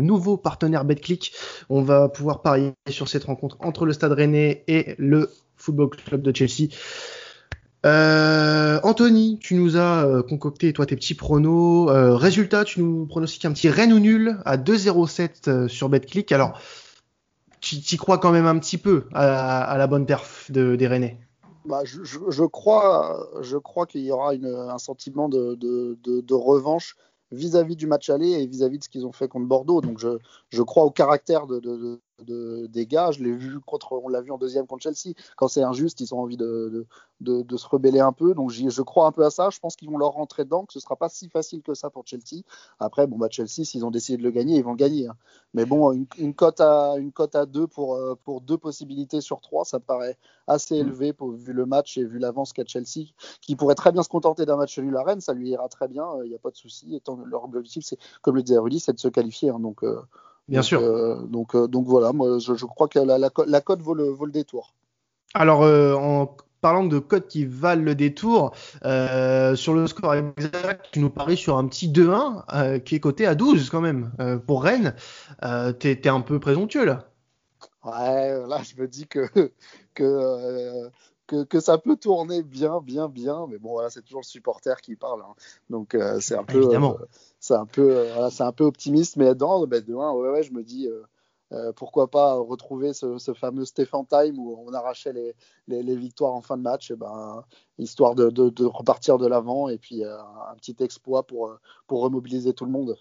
nouveau 0.00 0.38
partenaire 0.38 0.86
BetClick. 0.86 1.34
On 1.68 1.82
va 1.82 2.08
pouvoir 2.08 2.40
parier 2.40 2.72
sur 2.88 3.08
cette 3.08 3.24
rencontre 3.24 3.58
entre 3.60 3.84
le 3.84 3.92
Stade 3.92 4.12
Rennais 4.12 4.64
et 4.66 4.94
le 4.96 5.28
Football 5.56 5.90
Club 5.90 6.22
de 6.22 6.34
Chelsea. 6.34 6.68
Euh, 7.84 8.80
Anthony, 8.82 9.38
tu 9.40 9.54
nous 9.54 9.76
as 9.76 10.06
euh, 10.06 10.22
concocté 10.22 10.72
toi 10.72 10.86
tes 10.86 10.96
petits 10.96 11.14
pronos. 11.14 11.90
Euh, 11.90 12.16
résultat, 12.16 12.64
tu 12.64 12.80
nous 12.80 13.06
pronostiques 13.06 13.44
un 13.44 13.52
petit 13.52 13.68
Rennes 13.68 13.92
ou 13.92 13.98
nul 13.98 14.38
à 14.46 14.56
2-0-7 14.56 15.68
sur 15.68 15.88
BetClick. 15.90 16.32
Alors, 16.32 16.58
tu 17.60 17.76
y 17.76 17.96
crois 17.96 18.18
quand 18.18 18.32
même 18.32 18.46
un 18.46 18.58
petit 18.58 18.78
peu 18.78 19.04
à, 19.12 19.76
la 19.76 19.86
bonne 19.86 20.06
perf 20.06 20.50
de, 20.50 20.76
des 20.76 20.86
Rennais? 20.86 21.18
Bah, 21.66 21.82
je, 21.84 22.44
crois, 22.44 23.30
je 23.40 23.56
crois 23.56 23.86
qu'il 23.86 24.02
y 24.02 24.10
aura 24.10 24.32
un 24.32 24.78
sentiment 24.78 25.28
de, 25.28 26.34
revanche 26.34 26.96
vis-à-vis 27.32 27.76
du 27.76 27.86
match 27.86 28.10
aller 28.10 28.30
et 28.32 28.46
vis-à-vis 28.46 28.78
de 28.78 28.84
ce 28.84 28.88
qu'ils 28.88 29.06
ont 29.06 29.12
fait 29.12 29.28
contre 29.28 29.46
Bordeaux. 29.46 29.80
Donc 29.80 29.98
je, 29.98 30.62
crois 30.62 30.84
au 30.84 30.90
caractère 30.90 31.46
de, 31.46 32.00
des 32.20 32.86
gars. 32.86 33.10
Je 33.10 33.22
l'ai 33.22 33.32
vu 33.32 33.60
contre, 33.60 33.92
on 33.92 34.08
l'a 34.08 34.20
vu 34.20 34.30
en 34.30 34.38
deuxième 34.38 34.66
contre 34.66 34.82
Chelsea. 34.82 35.14
Quand 35.36 35.48
c'est 35.48 35.62
injuste, 35.62 36.00
ils 36.00 36.14
ont 36.14 36.20
envie 36.20 36.36
de, 36.36 36.86
de, 37.20 37.56
se 37.56 37.66
rebeller 37.66 38.00
un 38.00 38.12
peu. 38.12 38.34
Donc 38.34 38.50
je 38.50 38.82
crois 38.82 39.06
un 39.06 39.12
peu 39.12 39.24
à 39.24 39.30
ça. 39.30 39.50
Je 39.50 39.58
pense 39.58 39.76
qu'ils 39.76 39.90
vont 39.90 39.98
leur 39.98 40.12
rentrer 40.12 40.44
dedans, 40.44 40.64
que 40.64 40.72
ce 40.72 40.80
sera 40.80 40.96
pas 40.96 41.08
si 41.08 41.28
facile 41.28 41.62
que 41.62 41.74
ça 41.74 41.90
pour 41.90 42.06
Chelsea. 42.06 42.42
Après, 42.78 43.06
bon 43.06 43.16
bah 43.16 43.28
Chelsea, 43.30 43.64
s'ils 43.64 43.84
ont 43.84 43.90
décidé 43.90 44.18
de 44.18 44.22
le 44.22 44.30
gagner, 44.30 44.56
ils 44.56 44.64
vont 44.64 44.72
le 44.72 44.76
gagner. 44.76 45.08
Hein. 45.08 45.16
Mais 45.54 45.64
bon, 45.64 45.92
une, 45.92 46.34
cote 46.34 46.60
à 46.60 46.94
une 46.98 47.12
cote 47.12 47.34
à 47.34 47.46
deux 47.46 47.66
pour 47.66 47.94
euh, 47.94 48.14
pour 48.24 48.40
deux 48.40 48.58
possibilités 48.58 49.20
sur 49.20 49.40
trois, 49.40 49.64
ça 49.64 49.78
me 49.78 49.84
paraît 49.84 50.18
assez 50.46 50.74
mm. 50.74 50.86
élevé 50.86 51.12
pour, 51.12 51.32
vu 51.32 51.52
le 51.52 51.66
match 51.66 51.96
et 51.96 52.04
vu 52.04 52.18
l'avance 52.18 52.52
qu'a 52.52 52.64
Chelsea, 52.66 53.12
qui 53.40 53.56
pourrait 53.56 53.74
très 53.74 53.92
bien 53.92 54.02
se 54.02 54.08
contenter 54.08 54.46
d'un 54.46 54.56
match 54.56 54.78
nul 54.78 54.96
à 54.96 55.02
Rennes. 55.02 55.20
Ça 55.20 55.34
lui 55.34 55.50
ira 55.50 55.68
très 55.68 55.88
bien. 55.88 56.06
Il 56.24 56.28
n'y 56.28 56.34
a 56.34 56.38
pas 56.38 56.50
de 56.50 56.56
souci. 56.56 56.94
Étant 56.96 57.18
leur 57.24 57.44
objectif, 57.44 57.84
c'est 57.84 57.98
comme 58.22 58.36
le 58.36 58.42
disait 58.42 58.58
Rudy, 58.58 58.80
c'est 58.80 58.92
de 58.92 58.98
se 58.98 59.08
qualifier. 59.08 59.50
Hein. 59.50 59.60
donc 59.60 59.82
euh, 59.84 60.00
Bien 60.48 60.62
sûr. 60.62 60.80
Euh, 60.80 61.22
donc, 61.26 61.54
euh, 61.54 61.66
donc 61.66 61.86
voilà, 61.86 62.12
moi 62.12 62.38
je, 62.38 62.64
crois 62.64 62.88
que 62.88 62.98
la, 62.98 63.18
la, 63.18 63.60
cote 63.60 63.80
vaut 63.80 63.94
le, 63.94 64.04
vaut 64.04 64.26
le 64.26 64.32
détour. 64.32 64.74
Alors, 65.32 65.62
euh, 65.62 65.94
en 65.94 66.36
parlant 66.60 66.84
de 66.84 66.98
cotes 66.98 67.28
qui 67.28 67.44
valent 67.44 67.82
le 67.82 67.94
détour, 67.94 68.52
sur 68.82 69.74
le 69.74 69.86
score 69.86 70.14
exact, 70.14 70.86
tu 70.92 71.00
nous 71.00 71.10
paries 71.10 71.36
sur 71.36 71.58
un 71.58 71.66
petit 71.66 71.88
2-1 71.88 72.80
qui 72.82 72.94
est 72.94 73.00
coté 73.00 73.26
à 73.26 73.34
12 73.34 73.70
quand 73.70 73.80
même. 73.80 74.12
pour 74.46 74.62
Rennes, 74.62 74.94
t'es 75.78 76.00
es 76.04 76.08
un 76.08 76.20
peu 76.20 76.40
présomptueux 76.40 76.84
là. 76.84 77.08
Ouais, 77.84 78.46
là 78.48 78.62
je 78.62 78.80
me 78.80 78.88
dis 78.88 79.06
que, 79.06 79.28
que 79.94 80.88
que, 81.26 81.60
ça 81.60 81.78
peut 81.78 81.96
tourner 81.96 82.42
bien, 82.42 82.80
bien, 82.80 83.08
bien. 83.08 83.46
Mais 83.48 83.58
bon, 83.58 83.72
voilà, 83.72 83.90
c'est 83.90 84.02
toujours 84.02 84.20
le 84.20 84.26
supporter 84.26 84.80
qui 84.80 84.96
parle. 84.96 85.22
Hein. 85.22 85.34
Donc, 85.70 85.94
euh, 85.94 86.18
c'est 86.20 86.36
un 86.36 86.44
peu. 86.44 86.74
Euh, 86.74 86.92
c'est 87.40 87.54
un 87.54 87.66
peu, 87.66 87.96
euh, 87.96 88.30
c'est 88.30 88.42
un 88.42 88.52
peu 88.52 88.64
optimiste, 88.64 89.16
mais 89.16 89.34
dans, 89.34 89.66
ben, 89.66 89.82
de 89.82 89.94
ouais, 89.94 90.30
ouais, 90.30 90.42
je 90.42 90.52
me 90.52 90.62
dis, 90.62 90.88
pourquoi 91.76 92.08
pas 92.08 92.34
retrouver 92.34 92.92
ce, 92.92 93.32
fameux 93.34 93.64
Stephen 93.64 94.06
Time 94.06 94.38
où 94.38 94.64
on 94.66 94.72
arrachait 94.72 95.12
les, 95.12 95.34
les, 95.68 95.96
victoires 95.96 96.32
en 96.32 96.40
fin 96.40 96.56
de 96.56 96.62
match, 96.62 96.90
et 96.90 96.96
ben, 96.96 97.44
histoire 97.78 98.14
de, 98.14 98.30
de, 98.30 98.64
repartir 98.64 99.18
de 99.18 99.26
l'avant 99.26 99.68
et 99.68 99.78
puis 99.78 100.02
un 100.04 100.54
petit 100.56 100.76
exploit 100.80 101.22
pour, 101.24 101.56
pour 101.86 102.00
remobiliser 102.00 102.54
tout 102.54 102.64
le 102.64 102.72
monde. 102.72 102.96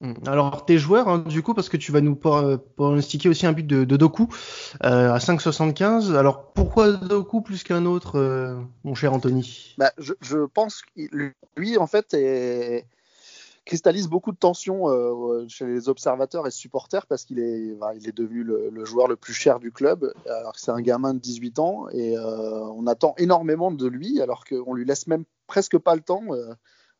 Mm. 0.00 0.14
Alors 0.26 0.66
tes 0.66 0.78
joueurs, 0.78 1.08
hein, 1.08 1.18
du 1.18 1.42
coup, 1.42 1.54
parce 1.54 1.68
que 1.68 1.76
tu 1.76 1.90
vas 1.90 2.00
nous 2.00 2.16
pronostiquer 2.16 3.28
aussi 3.28 3.46
un 3.46 3.52
but 3.52 3.66
de, 3.66 3.84
Doku 3.96 4.28
euh, 4.84 5.12
à 5.12 5.18
5,75. 5.18 6.14
Alors 6.14 6.52
pourquoi 6.52 6.92
Doku 6.92 7.40
plus 7.40 7.62
qu'un 7.64 7.86
autre, 7.86 8.18
euh, 8.18 8.60
mon 8.84 8.94
cher 8.94 9.12
Anthony? 9.12 9.74
Bah, 9.78 9.92
je, 9.98 10.44
pense 10.52 10.82
que 10.82 11.32
lui, 11.56 11.78
en 11.78 11.86
fait, 11.86 12.14
cristallise 13.64 14.08
beaucoup 14.08 14.32
de 14.32 14.36
tension 14.36 14.90
euh, 14.90 15.46
chez 15.48 15.66
les 15.66 15.88
observateurs 15.88 16.46
et 16.46 16.50
supporters 16.50 17.06
parce 17.06 17.24
qu'il 17.24 17.38
est, 17.38 17.74
bah, 17.74 17.92
il 17.96 18.06
est 18.06 18.16
devenu 18.16 18.44
le, 18.44 18.84
joueur 18.84 19.08
le 19.08 19.16
plus 19.16 19.32
cher 19.32 19.60
du 19.60 19.72
club. 19.72 20.12
Alors 20.26 20.52
que 20.52 20.60
c'est 20.60 20.72
un 20.72 20.82
gamin 20.82 21.14
de 21.14 21.20
18 21.20 21.58
ans 21.58 21.88
et 21.90 22.18
on 22.18 22.86
attend 22.86 23.14
énormément 23.16 23.70
de 23.70 23.86
lui 23.86 24.20
alors 24.20 24.44
qu'on 24.44 24.74
lui 24.74 24.84
laisse 24.84 25.06
même 25.06 25.24
presque 25.46 25.78
pas 25.78 25.94
le 25.94 26.02
temps 26.02 26.22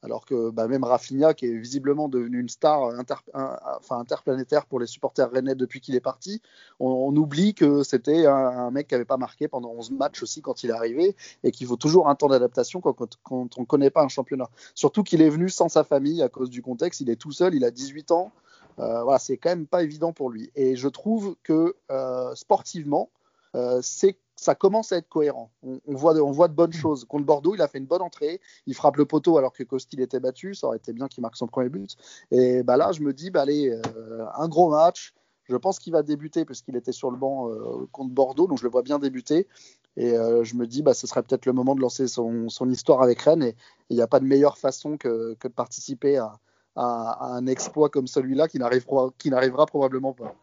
alors 0.07 0.25
que 0.25 0.51
bah, 0.51 0.69
même 0.69 0.85
Rafinha, 0.85 1.35
qui 1.35 1.47
est 1.47 1.59
visiblement 1.59 2.09
devenu 2.09 2.39
une 2.39 2.49
star 2.49 2.93
enfin, 3.35 3.99
interplanétaire 3.99 4.65
pour 4.67 4.79
les 4.79 4.87
supporters 4.87 5.29
rennais 5.29 5.57
depuis 5.57 5.81
qu'il 5.81 5.97
est 5.97 6.01
parti, 6.01 6.41
on, 6.79 7.15
oublie 7.17 7.55
que 7.55 7.83
c'était 7.83 8.25
un, 8.27 8.71
mec 8.71 8.87
qui 8.87 8.95
n'avait 8.95 9.05
pas 9.05 9.17
marqué 9.17 9.49
pendant 9.49 9.71
11 9.71 9.91
matchs 9.91 10.23
aussi 10.23 10.43
quand 10.43 10.63
il 10.63 10.71
est 10.71 10.75
arrivé 10.75 11.17
et 11.43 11.51
qu'il 11.51 11.67
faut 11.67 11.77
toujours 11.77 12.09
un 12.09 12.15
temps 12.15 12.29
d'adaptation 12.29 12.81
quand, 12.81 13.19
on 13.31 13.49
ne 13.59 13.65
connaît 13.65 13.91
pas 13.91 14.03
un 14.03 14.09
championnat. 14.09 14.49
Surtout 14.77 15.03
qu'il 15.03 15.23
est 15.23 15.29
venu 15.29 15.49
sans 15.49 15.69
sa 15.69 15.83
famille 15.83 16.23
à 16.23 16.29
cause 16.29 16.51
du 16.51 16.63
contexte, 16.63 17.01
il 17.01 17.11
est 17.11 17.17
tout 17.17 17.33
seul, 17.33 17.57
il 17.57 17.65
a 17.65 17.73
18 17.73 18.13
ans. 18.13 18.31
Euh, 18.79 19.03
voilà, 19.03 19.19
c'est 19.19 19.39
quand 19.39 19.51
même 19.51 19.67
pas 19.67 19.83
évident 19.83 20.13
pour 20.13 20.31
lui. 20.31 20.53
Et 20.55 20.77
je 20.77 20.87
trouve 20.87 21.35
que 21.43 21.75
euh, 21.91 22.33
sportivement, 22.37 23.11
euh, 23.57 23.81
c'est 23.83 24.19
ça 24.47 24.55
commence 24.55 24.93
à 24.93 24.99
être 24.99 25.09
cohérent. 25.09 25.51
On, 25.65 25.81
voit 25.89 26.15
de, 26.15 26.21
on, 26.21 26.31
voit 26.31 26.47
de, 26.47 26.55
bonnes 26.55 26.71
mm. 26.71 26.75
choses. 26.75 27.05
Contre 27.05 27.27
Bordeaux, 27.27 27.57
il 27.57 27.63
a 27.63 27.67
fait 27.67 27.79
une 27.79 27.87
bonne 27.87 28.01
entrée. 28.01 28.41
Il 28.67 28.75
frappe 28.75 28.97
le 28.97 29.05
poteau 29.05 29.39
alors 29.39 29.53
que 29.53 29.65
Costil 29.65 30.01
était 30.01 30.21
battu. 30.21 30.55
Ça 30.55 30.69
aurait 30.69 30.77
été 30.77 30.93
bien 30.93 31.09
qu'il 31.09 31.21
marque 31.23 31.37
son 31.37 31.49
premier 31.49 31.69
but. 31.69 31.97
Et 32.31 32.63
bah 32.63 32.77
là, 32.77 32.93
je 32.93 33.01
me 33.01 33.13
dis, 33.13 33.31
bah, 33.31 33.43
allez, 33.43 33.71
euh, 33.71 34.25
un 34.37 34.49
gros 34.49 34.71
match. 34.71 35.15
Je 35.49 35.57
pense 35.57 35.81
qu'il 35.81 35.93
va 35.93 36.05
débuter 36.05 36.45
parce 36.45 36.63
qu'il 36.63 36.77
était 36.77 36.93
sur 36.93 37.11
le 37.11 37.17
banc 37.17 37.51
euh, 37.51 37.87
contre 37.91 38.11
Bordeaux, 38.11 38.47
donc 38.47 38.59
je 38.59 38.65
le 38.65 38.71
vois 38.71 38.83
bien 38.83 39.01
débuter. 39.01 39.49
Et 39.97 40.13
euh, 40.13 40.45
je 40.45 40.55
me 40.55 40.67
dis, 40.67 40.83
bah, 40.83 40.95
ce 40.95 41.09
serait 41.09 41.25
peut-être 41.25 41.47
le 41.47 41.53
moment 41.53 41.75
de 41.75 41.81
lancer 41.81 42.07
son, 42.07 42.49
son 42.49 42.71
histoire 42.71 43.03
avec 43.03 43.21
Rennes. 43.23 43.43
Et 43.43 43.57
il 43.91 43.97
n'y 43.97 44.03
a 44.03 44.07
pas 44.07 44.21
de 44.21 44.27
meilleure 44.27 44.59
façon 44.59 44.97
que, 44.97 45.35
que 45.41 45.49
de 45.49 45.53
participer 45.53 46.19
à, 46.19 46.39
à, 46.77 47.35
un 47.35 47.47
exploit 47.49 47.89
comme 47.89 48.07
celui-là 48.07 48.47
qui 48.47 48.59
n'arrivera 48.59 49.67
probablement 49.67 50.13
pas. 50.13 50.37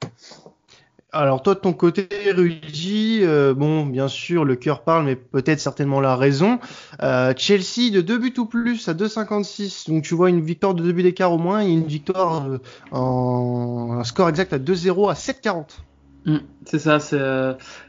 Alors 1.13 1.43
toi 1.43 1.54
de 1.54 1.60
ton 1.60 1.73
côté, 1.73 2.08
Rudy, 2.36 3.19
euh, 3.21 3.54
bon, 3.54 3.86
bien 3.86 4.08
sûr, 4.08 4.45
le 4.45 4.56
cœur 4.56 4.82
parle, 4.82 5.06
mais 5.06 5.15
peut-être 5.15 5.60
certainement 5.60 6.02
la 6.02 6.15
raison. 6.15 6.60
Euh, 7.04 7.34
Chelsea 7.38 7.91
de 7.93 8.02
2 8.02 8.17
buts 8.17 8.34
ou 8.39 8.45
plus 8.45 8.89
à 8.89 8.95
2,56. 8.95 9.91
Donc 9.91 10.04
tu 10.04 10.15
vois 10.15 10.32
une 10.32 10.41
victoire 10.41 10.73
de 10.73 10.82
2 10.82 10.91
buts 10.91 11.04
d'écart 11.04 11.32
au 11.32 11.38
moins 11.38 11.62
et 11.62 11.69
une 11.69 11.86
victoire 11.86 12.47
euh, 12.47 12.58
en 12.91 13.97
un 13.99 14.04
score 14.04 14.28
exact 14.28 14.54
à 14.54 14.58
2-0 14.58 15.12
à 15.12 15.13
7,40. 15.13 15.65
Mm, 16.26 16.38
c'est 16.65 16.80
ça, 16.80 16.99
c'est 16.99 17.19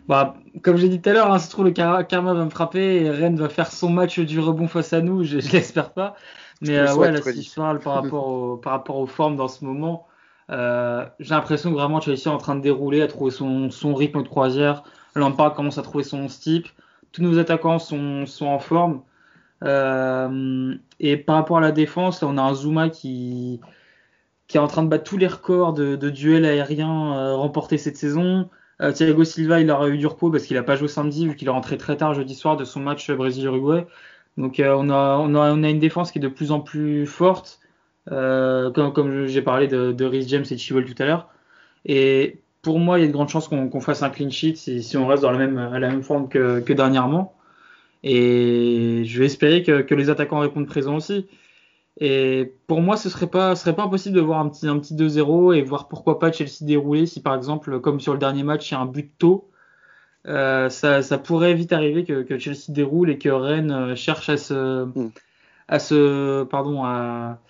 bah, 0.06 0.34
comme 0.62 0.76
j'ai 0.76 0.90
dit 0.90 1.00
tout 1.00 1.08
à 1.08 1.14
l'heure, 1.14 1.32
hein, 1.32 1.38
se 1.38 1.48
trouve 1.48 1.64
le 1.64 1.70
karma 1.70 2.02
va 2.34 2.44
me 2.44 2.50
frapper 2.50 3.04
et 3.04 3.10
Rennes 3.10 3.38
va 3.38 3.48
faire 3.48 3.72
son 3.72 3.88
match 3.88 4.20
du 4.20 4.38
rebond 4.38 4.68
face 4.68 4.92
à 4.92 5.00
nous, 5.00 5.24
je, 5.24 5.38
l'espère 5.52 5.94
pas. 5.94 6.14
Mais 6.60 6.78
ouais, 6.92 7.10
là, 7.10 7.22
si 7.22 7.42
je 7.42 7.54
parle 7.54 7.80
par 7.80 7.94
rapport, 7.94 8.60
par 8.60 8.74
rapport 8.74 8.98
aux 8.98 9.06
formes 9.06 9.36
dans 9.36 9.48
ce 9.48 9.64
moment, 9.64 10.06
euh, 10.50 11.06
j'ai 11.20 11.34
l'impression 11.34 11.70
que 11.70 11.74
vraiment 11.74 12.00
Chelsea 12.00 12.26
est 12.26 12.28
en 12.28 12.38
train 12.38 12.56
de 12.56 12.60
dérouler, 12.60 13.02
à 13.02 13.06
trouver 13.06 13.30
son, 13.30 13.94
rythme 13.94 14.22
de 14.22 14.28
croisière. 14.28 14.82
Lampard 15.14 15.54
commence 15.54 15.78
à 15.78 15.82
trouver 15.82 16.04
son 16.04 16.26
type. 16.26 16.68
Tous 17.12 17.22
nos 17.22 17.38
attaquants 17.38 17.78
sont, 17.78 18.26
en 18.40 18.58
forme. 18.58 19.02
Euh, 19.62 20.74
et 21.00 21.16
par 21.16 21.36
rapport 21.36 21.58
à 21.58 21.60
la 21.60 21.72
défense, 21.72 22.22
on 22.22 22.36
a 22.36 22.42
un 22.42 22.54
Zuma 22.54 22.88
qui, 22.90 23.60
est 24.52 24.58
en 24.58 24.66
train 24.66 24.82
de 24.82 24.88
battre 24.88 25.04
tous 25.04 25.16
les 25.16 25.26
records 25.26 25.72
de, 25.72 25.96
duels 26.10 26.44
aériens 26.44 27.16
euh, 27.16 27.36
remportés 27.36 27.78
cette 27.78 27.96
saison. 27.96 28.48
Thiago 28.92 29.22
Silva, 29.24 29.60
il 29.60 29.70
aura 29.70 29.88
eu 29.88 29.96
du 29.96 30.06
repos 30.06 30.30
parce 30.30 30.44
qu'il 30.44 30.56
n'a 30.56 30.62
pas 30.64 30.74
joué 30.74 30.88
samedi 30.88 31.28
vu 31.28 31.36
qu'il 31.36 31.46
est 31.46 31.50
rentré 31.50 31.78
très 31.78 31.96
tard 31.96 32.12
jeudi 32.12 32.34
soir 32.34 32.56
de 32.56 32.64
son 32.64 32.80
match 32.80 33.10
Brésil-Uruguay. 33.10 33.86
Donc 34.36 34.60
on 34.60 34.90
a 34.90 35.50
une 35.50 35.78
défense 35.78 36.10
qui 36.10 36.18
est 36.18 36.20
de 36.20 36.28
plus 36.28 36.50
en 36.50 36.60
plus 36.60 37.06
forte. 37.06 37.60
Euh, 38.12 38.70
comme, 38.70 38.92
comme 38.92 39.26
j'ai 39.26 39.42
parlé 39.42 39.66
de, 39.66 39.92
de 39.92 40.04
Rhys 40.04 40.28
James 40.28 40.44
et 40.50 40.58
Chilwell 40.58 40.84
tout 40.84 41.02
à 41.02 41.06
l'heure. 41.06 41.28
Et 41.86 42.38
pour 42.62 42.78
moi, 42.78 42.98
il 42.98 43.02
y 43.02 43.04
a 43.04 43.08
de 43.08 43.12
grandes 43.12 43.28
chances 43.28 43.48
qu'on 43.48 43.80
fasse 43.80 44.02
un 44.02 44.10
clean 44.10 44.30
sheet 44.30 44.56
si, 44.56 44.82
si, 44.82 44.96
on 44.96 45.06
reste 45.06 45.22
dans 45.22 45.30
la 45.30 45.38
même, 45.38 45.58
à 45.58 45.78
la 45.78 45.88
même 45.88 46.02
forme 46.02 46.28
que, 46.28 46.60
que 46.60 46.72
dernièrement. 46.72 47.36
Et 48.02 49.02
je 49.06 49.18
vais 49.18 49.26
espérer 49.26 49.62
que, 49.62 49.82
que, 49.82 49.94
les 49.94 50.10
attaquants 50.10 50.40
répondent 50.40 50.66
présents 50.66 50.96
aussi. 50.96 51.26
Et 52.00 52.52
pour 52.66 52.80
moi, 52.82 52.96
ce 52.96 53.08
serait 53.08 53.28
pas, 53.28 53.54
ce 53.56 53.62
serait 53.62 53.76
pas 53.76 53.84
impossible 53.84 54.16
de 54.16 54.20
voir 54.20 54.40
un 54.40 54.48
petit, 54.48 54.66
un 54.68 54.78
petit 54.78 54.94
2-0 54.94 55.56
et 55.56 55.62
voir 55.62 55.88
pourquoi 55.88 56.18
pas 56.18 56.32
Chelsea 56.32 56.58
dérouler 56.62 57.06
si 57.06 57.22
par 57.22 57.34
exemple, 57.34 57.80
comme 57.80 58.00
sur 58.00 58.12
le 58.12 58.18
dernier 58.18 58.42
match, 58.42 58.70
il 58.70 58.74
y 58.74 58.76
a 58.76 58.80
un 58.80 58.86
but 58.86 59.12
tôt. 59.18 59.50
Euh, 60.26 60.70
ça, 60.70 61.02
ça, 61.02 61.18
pourrait 61.18 61.54
vite 61.54 61.72
arriver 61.72 62.04
que, 62.04 62.22
que, 62.22 62.38
Chelsea 62.38 62.70
déroule 62.70 63.10
et 63.10 63.18
que 63.18 63.28
Rennes 63.28 63.70
euh, 63.70 63.94
cherche 63.94 64.30
à 64.30 64.38
se, 64.38 64.84
mm. 64.86 65.12
à 65.68 65.78
se, 65.78 66.44
pardon, 66.44 66.82
à, 66.84 67.40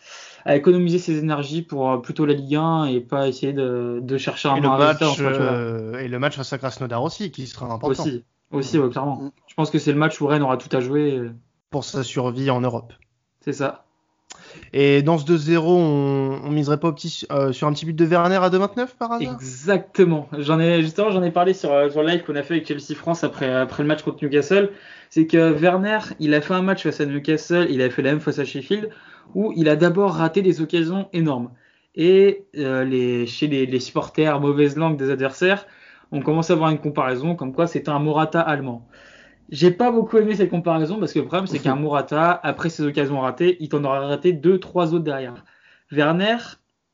à 0.44 0.56
économiser 0.56 0.98
ses 0.98 1.18
énergies 1.18 1.62
pour 1.62 1.90
euh, 1.90 1.98
plutôt 1.98 2.26
la 2.26 2.34
Ligue 2.34 2.56
1 2.56 2.86
et 2.86 3.00
pas 3.00 3.28
essayer 3.28 3.52
de, 3.52 4.00
de 4.02 4.18
chercher 4.18 4.48
un 4.48 4.56
et 4.56 4.60
le 4.60 4.68
match 4.68 5.00
euh, 5.20 5.98
et 5.98 6.08
le 6.08 6.18
match 6.18 6.36
face 6.36 6.52
à 6.52 6.58
Krasnodar 6.58 7.02
aussi 7.02 7.30
qui 7.30 7.46
sera 7.46 7.66
important. 7.66 8.02
Aussi, 8.02 8.24
aussi 8.50 8.78
ouais, 8.78 8.90
clairement. 8.90 9.16
Mm. 9.16 9.30
Je 9.46 9.54
pense 9.54 9.70
que 9.70 9.78
c'est 9.78 9.92
le 9.92 9.98
match 9.98 10.20
où 10.20 10.26
Rennes 10.26 10.42
aura 10.42 10.56
tout 10.56 10.74
à 10.76 10.80
jouer 10.80 11.16
euh. 11.16 11.32
pour 11.70 11.84
sa 11.84 12.02
survie 12.02 12.50
en 12.50 12.60
Europe. 12.60 12.92
C'est 13.40 13.52
ça. 13.52 13.84
Et 14.72 15.02
dans 15.02 15.18
ce 15.18 15.24
2-0, 15.24 15.58
on, 15.58 16.40
on 16.44 16.50
miserait 16.50 16.78
pas 16.78 16.92
petit, 16.92 17.26
euh, 17.32 17.52
sur 17.52 17.66
un 17.66 17.72
petit 17.72 17.86
but 17.86 17.94
de 17.94 18.04
Werner 18.04 18.36
à 18.36 18.50
2-29 18.50 18.88
par 18.98 19.12
hasard? 19.12 19.34
Exactement. 19.34 20.28
J'en 20.38 20.60
ai 20.60 20.82
justement 20.82 21.10
j'en 21.10 21.22
ai 21.22 21.30
parlé 21.30 21.54
sur, 21.54 21.70
sur 21.90 22.02
le 22.02 22.08
live 22.08 22.24
qu'on 22.24 22.36
a 22.36 22.42
fait 22.42 22.54
avec 22.54 22.68
Chelsea 22.68 22.94
France 22.96 23.24
après 23.24 23.52
après 23.52 23.82
le 23.82 23.88
match 23.88 24.02
contre 24.02 24.22
Newcastle. 24.22 24.70
C'est 25.08 25.26
que 25.26 25.52
Werner, 25.52 25.98
il 26.20 26.34
a 26.34 26.40
fait 26.40 26.54
un 26.54 26.62
match 26.62 26.82
face 26.82 27.00
à 27.00 27.06
Newcastle, 27.06 27.68
il 27.70 27.80
a 27.80 27.88
fait 27.88 28.02
la 28.02 28.10
même 28.10 28.20
face 28.20 28.38
à 28.38 28.44
Sheffield 28.44 28.90
où 29.34 29.52
il 29.56 29.68
a 29.68 29.76
d'abord 29.76 30.12
raté 30.14 30.42
des 30.42 30.60
occasions 30.60 31.08
énormes. 31.12 31.50
Et 31.94 32.46
euh, 32.56 33.26
chez 33.26 33.46
les, 33.46 33.80
supporters 33.80 34.40
mauvaise 34.40 34.76
langue 34.76 34.96
des 34.96 35.10
adversaires, 35.10 35.66
on 36.10 36.20
commence 36.20 36.50
à 36.50 36.54
avoir 36.54 36.70
une 36.70 36.78
comparaison 36.78 37.36
comme 37.36 37.52
quoi 37.52 37.66
c'est 37.66 37.88
un 37.88 37.98
Morata 37.98 38.40
allemand. 38.40 38.86
J'ai 39.50 39.70
pas 39.70 39.92
beaucoup 39.92 40.16
aimé 40.18 40.34
cette 40.34 40.50
comparaison 40.50 40.98
parce 40.98 41.12
que 41.12 41.18
le 41.18 41.26
problème 41.26 41.46
c'est 41.46 41.58
qu'un 41.58 41.76
Morata, 41.76 42.32
après 42.42 42.68
ses 42.68 42.84
occasions 42.84 43.20
ratées, 43.20 43.56
il 43.60 43.68
t'en 43.68 43.84
aura 43.84 44.00
raté 44.00 44.32
deux, 44.32 44.58
trois 44.58 44.94
autres 44.94 45.04
derrière. 45.04 45.44
Werner, 45.92 46.38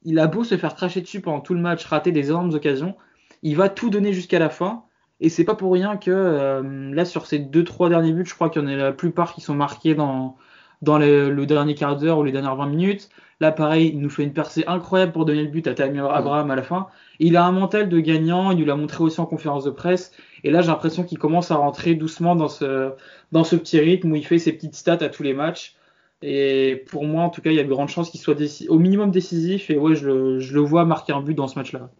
il 0.02 0.18
a 0.18 0.26
beau 0.26 0.44
se 0.44 0.56
faire 0.56 0.74
cracher 0.74 1.00
dessus 1.00 1.20
pendant 1.20 1.40
tout 1.40 1.54
le 1.54 1.60
match, 1.60 1.84
rater 1.86 2.12
des 2.12 2.28
énormes 2.28 2.52
occasions, 2.52 2.96
il 3.42 3.56
va 3.56 3.68
tout 3.68 3.90
donner 3.90 4.12
jusqu'à 4.12 4.38
la 4.38 4.50
fin. 4.50 4.84
Et 5.20 5.28
c'est 5.28 5.44
pas 5.44 5.54
pour 5.54 5.72
rien 5.72 5.96
que 5.96 6.10
euh, 6.10 6.94
là 6.94 7.04
sur 7.04 7.26
ces 7.26 7.38
deux 7.38 7.64
trois 7.64 7.88
derniers 7.88 8.12
buts, 8.12 8.24
je 8.26 8.34
crois 8.34 8.50
qu'il 8.50 8.62
y 8.62 8.64
en 8.64 8.68
a 8.68 8.76
la 8.76 8.92
plupart 8.92 9.34
qui 9.34 9.40
sont 9.42 9.54
marqués 9.54 9.94
dans 9.94 10.36
dans 10.82 10.98
le 10.98 11.44
dernier 11.46 11.74
quart 11.74 11.96
d'heure 11.96 12.18
ou 12.18 12.24
les 12.24 12.32
dernières 12.32 12.56
20 12.56 12.66
minutes. 12.66 13.10
Là, 13.40 13.52
pareil, 13.52 13.90
il 13.94 14.00
nous 14.00 14.10
fait 14.10 14.22
une 14.22 14.34
percée 14.34 14.64
incroyable 14.66 15.12
pour 15.12 15.24
donner 15.24 15.42
le 15.42 15.48
but 15.48 15.66
à 15.66 15.74
Tamir 15.74 16.04
Abraham 16.10 16.50
à 16.50 16.56
la 16.56 16.62
fin. 16.62 16.88
Il 17.18 17.36
a 17.38 17.44
un 17.46 17.52
mental 17.52 17.88
de 17.88 17.98
gagnant, 17.98 18.50
il 18.50 18.58
nous 18.58 18.66
l'a 18.66 18.76
montré 18.76 19.02
aussi 19.02 19.18
en 19.20 19.26
conférence 19.26 19.64
de 19.64 19.70
presse. 19.70 20.12
Et 20.44 20.50
là, 20.50 20.60
j'ai 20.60 20.68
l'impression 20.68 21.04
qu'il 21.04 21.18
commence 21.18 21.50
à 21.50 21.56
rentrer 21.56 21.94
doucement 21.94 22.36
dans 22.36 22.48
ce, 22.48 22.92
dans 23.32 23.44
ce 23.44 23.56
petit 23.56 23.80
rythme 23.80 24.12
où 24.12 24.16
il 24.16 24.26
fait 24.26 24.38
ses 24.38 24.52
petites 24.52 24.74
stats 24.74 24.98
à 25.00 25.08
tous 25.08 25.22
les 25.22 25.32
matchs. 25.32 25.74
Et 26.22 26.84
pour 26.90 27.04
moi, 27.06 27.22
en 27.24 27.30
tout 27.30 27.40
cas, 27.40 27.50
il 27.50 27.56
y 27.56 27.60
a 27.60 27.64
de 27.64 27.68
grandes 27.68 27.88
chances 27.88 28.10
qu'il 28.10 28.20
soit 28.20 28.36
au 28.68 28.78
minimum 28.78 29.10
décisif. 29.10 29.70
Et 29.70 29.78
ouais, 29.78 29.94
je 29.94 30.06
le, 30.06 30.38
je 30.40 30.54
le 30.54 30.60
vois 30.60 30.84
marquer 30.84 31.14
un 31.14 31.22
but 31.22 31.34
dans 31.34 31.48
ce 31.48 31.58
match-là. 31.58 31.90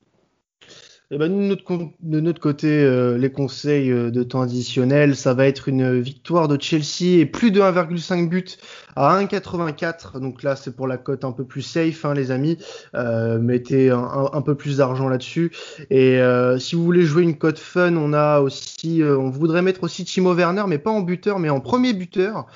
Eh 1.13 1.19
ben, 1.19 1.29
de, 1.29 2.21
notre, 2.21 2.41
côté, 2.41 2.69
euh, 2.69 3.19
les 3.19 3.33
conseils 3.33 3.91
euh, 3.91 4.13
de 4.13 4.23
temps 4.23 4.43
additionnel, 4.43 5.17
ça 5.17 5.35
va 5.35 5.49
être 5.49 5.69
une 5.69 5.99
victoire 5.99 6.47
de 6.47 6.57
Chelsea 6.61 7.19
et 7.19 7.27
plus 7.27 7.51
de 7.51 7.61
1,5 7.61 8.29
but 8.29 8.59
à 8.95 9.21
1,84. 9.21 10.21
Donc 10.21 10.45
là, 10.45 10.55
c'est 10.55 10.71
pour 10.71 10.87
la 10.87 10.99
cote 10.99 11.25
un 11.25 11.33
peu 11.33 11.45
plus 11.45 11.63
safe, 11.63 12.05
hein, 12.05 12.15
les 12.15 12.31
amis. 12.31 12.59
Euh, 12.95 13.41
mettez 13.41 13.91
un, 13.91 14.41
peu 14.43 14.55
plus 14.55 14.77
d'argent 14.77 15.09
là-dessus. 15.09 15.51
Et 15.91 16.21
si 16.61 16.77
vous 16.77 16.85
voulez 16.85 17.03
jouer 17.03 17.25
une 17.25 17.37
cote 17.37 17.59
fun, 17.59 17.97
on 17.97 18.13
a 18.13 18.39
aussi, 18.39 19.03
on 19.05 19.31
voudrait 19.31 19.63
mettre 19.63 19.83
aussi 19.83 20.05
Timo 20.05 20.33
Werner, 20.33 20.63
mais 20.69 20.79
pas 20.79 20.93
en 20.93 21.01
buteur, 21.01 21.41
mais 21.41 21.51
en 21.51 21.59
premier 21.59 21.93
buteur. 21.93 22.47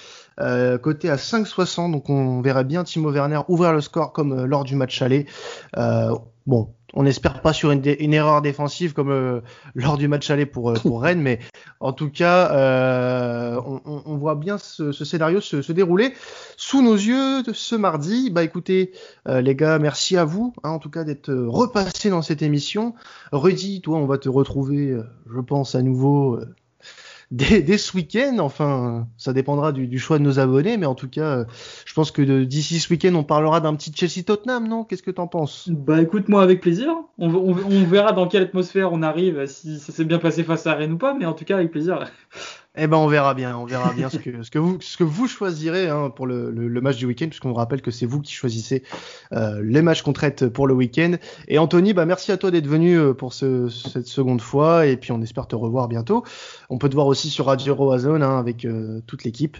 Euh, 0.41 0.79
côté 0.79 1.11
à 1.11 1.17
5,60. 1.17 1.91
Donc 1.91 2.09
on 2.09 2.41
verrait 2.41 2.65
bien 2.65 2.85
Timo 2.85 3.11
Werner 3.11 3.41
ouvrir 3.49 3.73
le 3.73 3.81
score 3.81 4.13
comme 4.13 4.45
lors 4.45 4.63
du 4.63 4.77
match 4.77 5.03
aller. 5.03 5.27
Bon, 6.47 6.69
on 6.95 7.03
n'espère 7.03 7.43
pas 7.43 7.53
sur 7.53 7.71
une, 7.71 7.85
erreur 8.15 8.41
défensive 8.41 8.93
comme 8.93 9.11
euh, 9.11 9.41
lors 9.75 9.99
du 9.99 10.09
match 10.09 10.31
aller 10.31 10.47
pour, 10.47 10.71
euh, 10.71 10.75
pour 10.75 11.03
Rennes, 11.03 11.21
mais 11.21 11.41
en 11.81 11.93
tout 11.93 12.11
cas, 12.11 12.53
euh, 12.53 13.61
on, 13.85 14.17
voit 14.17 14.37
bien 14.37 14.59
ce, 14.59 14.93
scénario 14.93 15.41
se, 15.41 15.73
dérouler 15.73 16.15
sous 16.57 16.83
nos 16.83 16.95
yeux 16.95 17.43
ce 17.53 17.75
mardi. 17.75 18.31
Bah 18.31 18.43
écoutez, 18.43 18.93
les 19.27 19.55
gars, 19.55 19.79
merci 19.79 20.17
à 20.17 20.25
vous, 20.25 20.55
hein, 20.63 20.71
en 20.71 20.79
tout 20.79 20.91
cas 20.91 21.05
d'être 21.05 21.33
repassés 21.33 22.11
dans 22.11 22.23
cette 22.23 22.43
émission. 22.43 22.95
Rudy, 23.33 23.81
toi, 23.81 23.99
on 23.99 24.07
va 24.07 24.19
te 24.19 24.29
retrouver, 24.29 24.97
je 25.31 25.41
pense, 25.41 25.75
à 25.75 25.83
nouveau 25.83 26.39
dès, 27.31 27.79
ce 27.79 27.97
week-end. 27.97 28.39
Enfin, 28.39 29.07
ça 29.17 29.33
dépendra 29.33 29.73
du, 29.73 29.99
choix 29.99 30.19
de 30.19 30.25
nos 30.25 30.39
abonnés, 30.39 30.77
mais 30.77 30.87
en 30.87 30.95
tout 30.95 31.09
cas, 31.09 31.45
je 31.85 31.95
pense 31.95 32.11
que 32.11 32.45
d'ici 32.45 32.81
ce 32.81 32.91
week-end, 32.93 33.15
on 33.15 33.25
parlera 33.25 33.61
d'un 33.61 33.75
petit 33.75 33.93
Chelsea-Tottenham, 33.95 34.69
non? 34.69 34.85
Qu'est-ce 34.85 35.03
que 35.03 35.11
t'en 35.11 35.27
penses? 35.27 35.69
Bah 35.71 36.01
écoute, 36.01 36.29
moi 36.29 36.43
avec 36.43 36.61
plaisir. 36.61 36.93
On, 37.19 37.53
verra 37.53 38.13
dans 38.13 38.27
quelle 38.27 38.43
atmosphère 38.43 38.93
on 38.93 39.03
arrive, 39.03 39.47
si 39.47 39.79
ça 39.79 39.93
s'est 39.93 40.05
bien 40.05 40.19
passé 40.19 40.43
face 40.43 40.67
à 40.67 40.75
Rennes 40.75 40.93
ou 40.93 40.99
pas, 40.99 41.15
mais 41.15 41.27
en 41.27 41.33
tout 41.33 41.45
cas 41.45 41.57
avec 41.57 41.71
plaisir. 41.71 42.11
Eh 42.77 42.89
ben 42.89 42.97
on 42.97 43.07
verra 43.07 43.35
bien, 43.35 43.57
on 43.57 43.67
verra 43.67 43.93
bien 43.93 44.11
ce 44.11 44.19
que 44.19 45.05
vous 45.05 45.29
choisirez 45.29 45.89
hein, 45.89 46.11
pour 46.11 46.27
le, 46.27 46.51
match 46.81 46.97
du 46.97 47.07
week-end, 47.07 47.29
puisqu'on 47.29 47.51
vous 47.51 47.55
rappelle 47.55 47.81
que 47.83 47.93
c'est 47.93 48.05
vous 48.05 48.21
qui 48.21 48.33
choisissez 48.33 48.83
euh, 49.33 49.63
les 49.63 49.81
matchs 49.81 50.03
qu'on 50.03 50.13
traite 50.13 50.49
pour 50.49 50.67
le 50.67 50.75
week-end. 50.75 51.13
Et 51.47 51.59
Anthony, 51.59 51.95
bah 51.95 52.05
merci 52.05 52.33
à 52.33 52.37
toi 52.37 52.51
d'être 52.51 52.67
venu 52.67 52.99
euh, 52.99 53.15
pour 53.15 53.33
ce, 53.33 53.69
cette 53.69 54.09
seconde 54.09 54.41
fois, 54.41 54.87
et 54.87 54.97
puis 54.97 55.13
on 55.13 55.23
espère 55.23 55.47
te 55.47 55.55
revoir 55.55 55.87
bientôt. 55.87 56.25
On 56.69 56.79
peut 56.79 56.89
te 56.89 56.97
voir 56.97 57.07
aussi 57.07 57.31
sur 57.31 57.47
Radio 57.47 57.77
Roazone 57.77 58.25
hein, 58.25 58.41
avec 58.41 58.65
euh, 58.65 59.01
toute 59.07 59.23
l'équipe. 59.23 59.57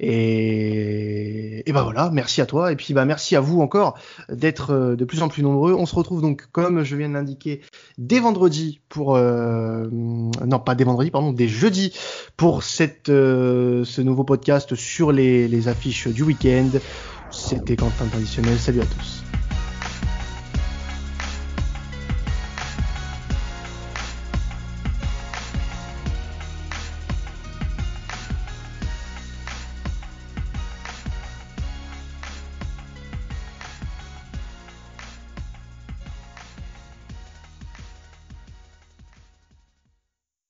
Et, 0.00 1.68
et 1.68 1.72
bah 1.72 1.82
voilà, 1.82 2.08
merci 2.14 2.40
à 2.40 2.46
toi, 2.46 2.72
et 2.72 2.76
puis 2.76 2.94
bah 2.94 3.04
merci 3.04 3.36
à 3.36 3.40
vous 3.40 3.60
encore 3.60 3.98
d'être 4.30 4.94
de 4.96 5.04
plus 5.04 5.20
en 5.20 5.28
plus 5.28 5.42
nombreux. 5.42 5.74
On 5.74 5.84
se 5.84 5.94
retrouve 5.94 6.22
donc 6.22 6.46
comme 6.50 6.82
je 6.82 6.96
viens 6.96 7.10
de 7.10 7.14
l'indiquer 7.14 7.60
dès 7.98 8.20
vendredi 8.20 8.80
pour 8.88 9.18
non 9.18 10.58
pas 10.64 10.74
dès 10.74 10.84
vendredi, 10.84 11.10
pardon, 11.10 11.32
dès 11.32 11.48
jeudi 11.48 11.92
pour 12.38 12.53
pour 12.54 12.62
cette, 12.62 13.08
euh, 13.08 13.84
ce 13.84 14.00
nouveau 14.00 14.22
podcast 14.22 14.76
sur 14.76 15.10
les, 15.10 15.66
affiches 15.66 16.06
du 16.06 16.22
week-end. 16.22 16.70
C'était 17.28 17.74
Quentin 17.74 18.06
Traditionnel. 18.06 18.56
Salut 18.60 18.80
à 18.80 18.86
tous. 18.86 19.24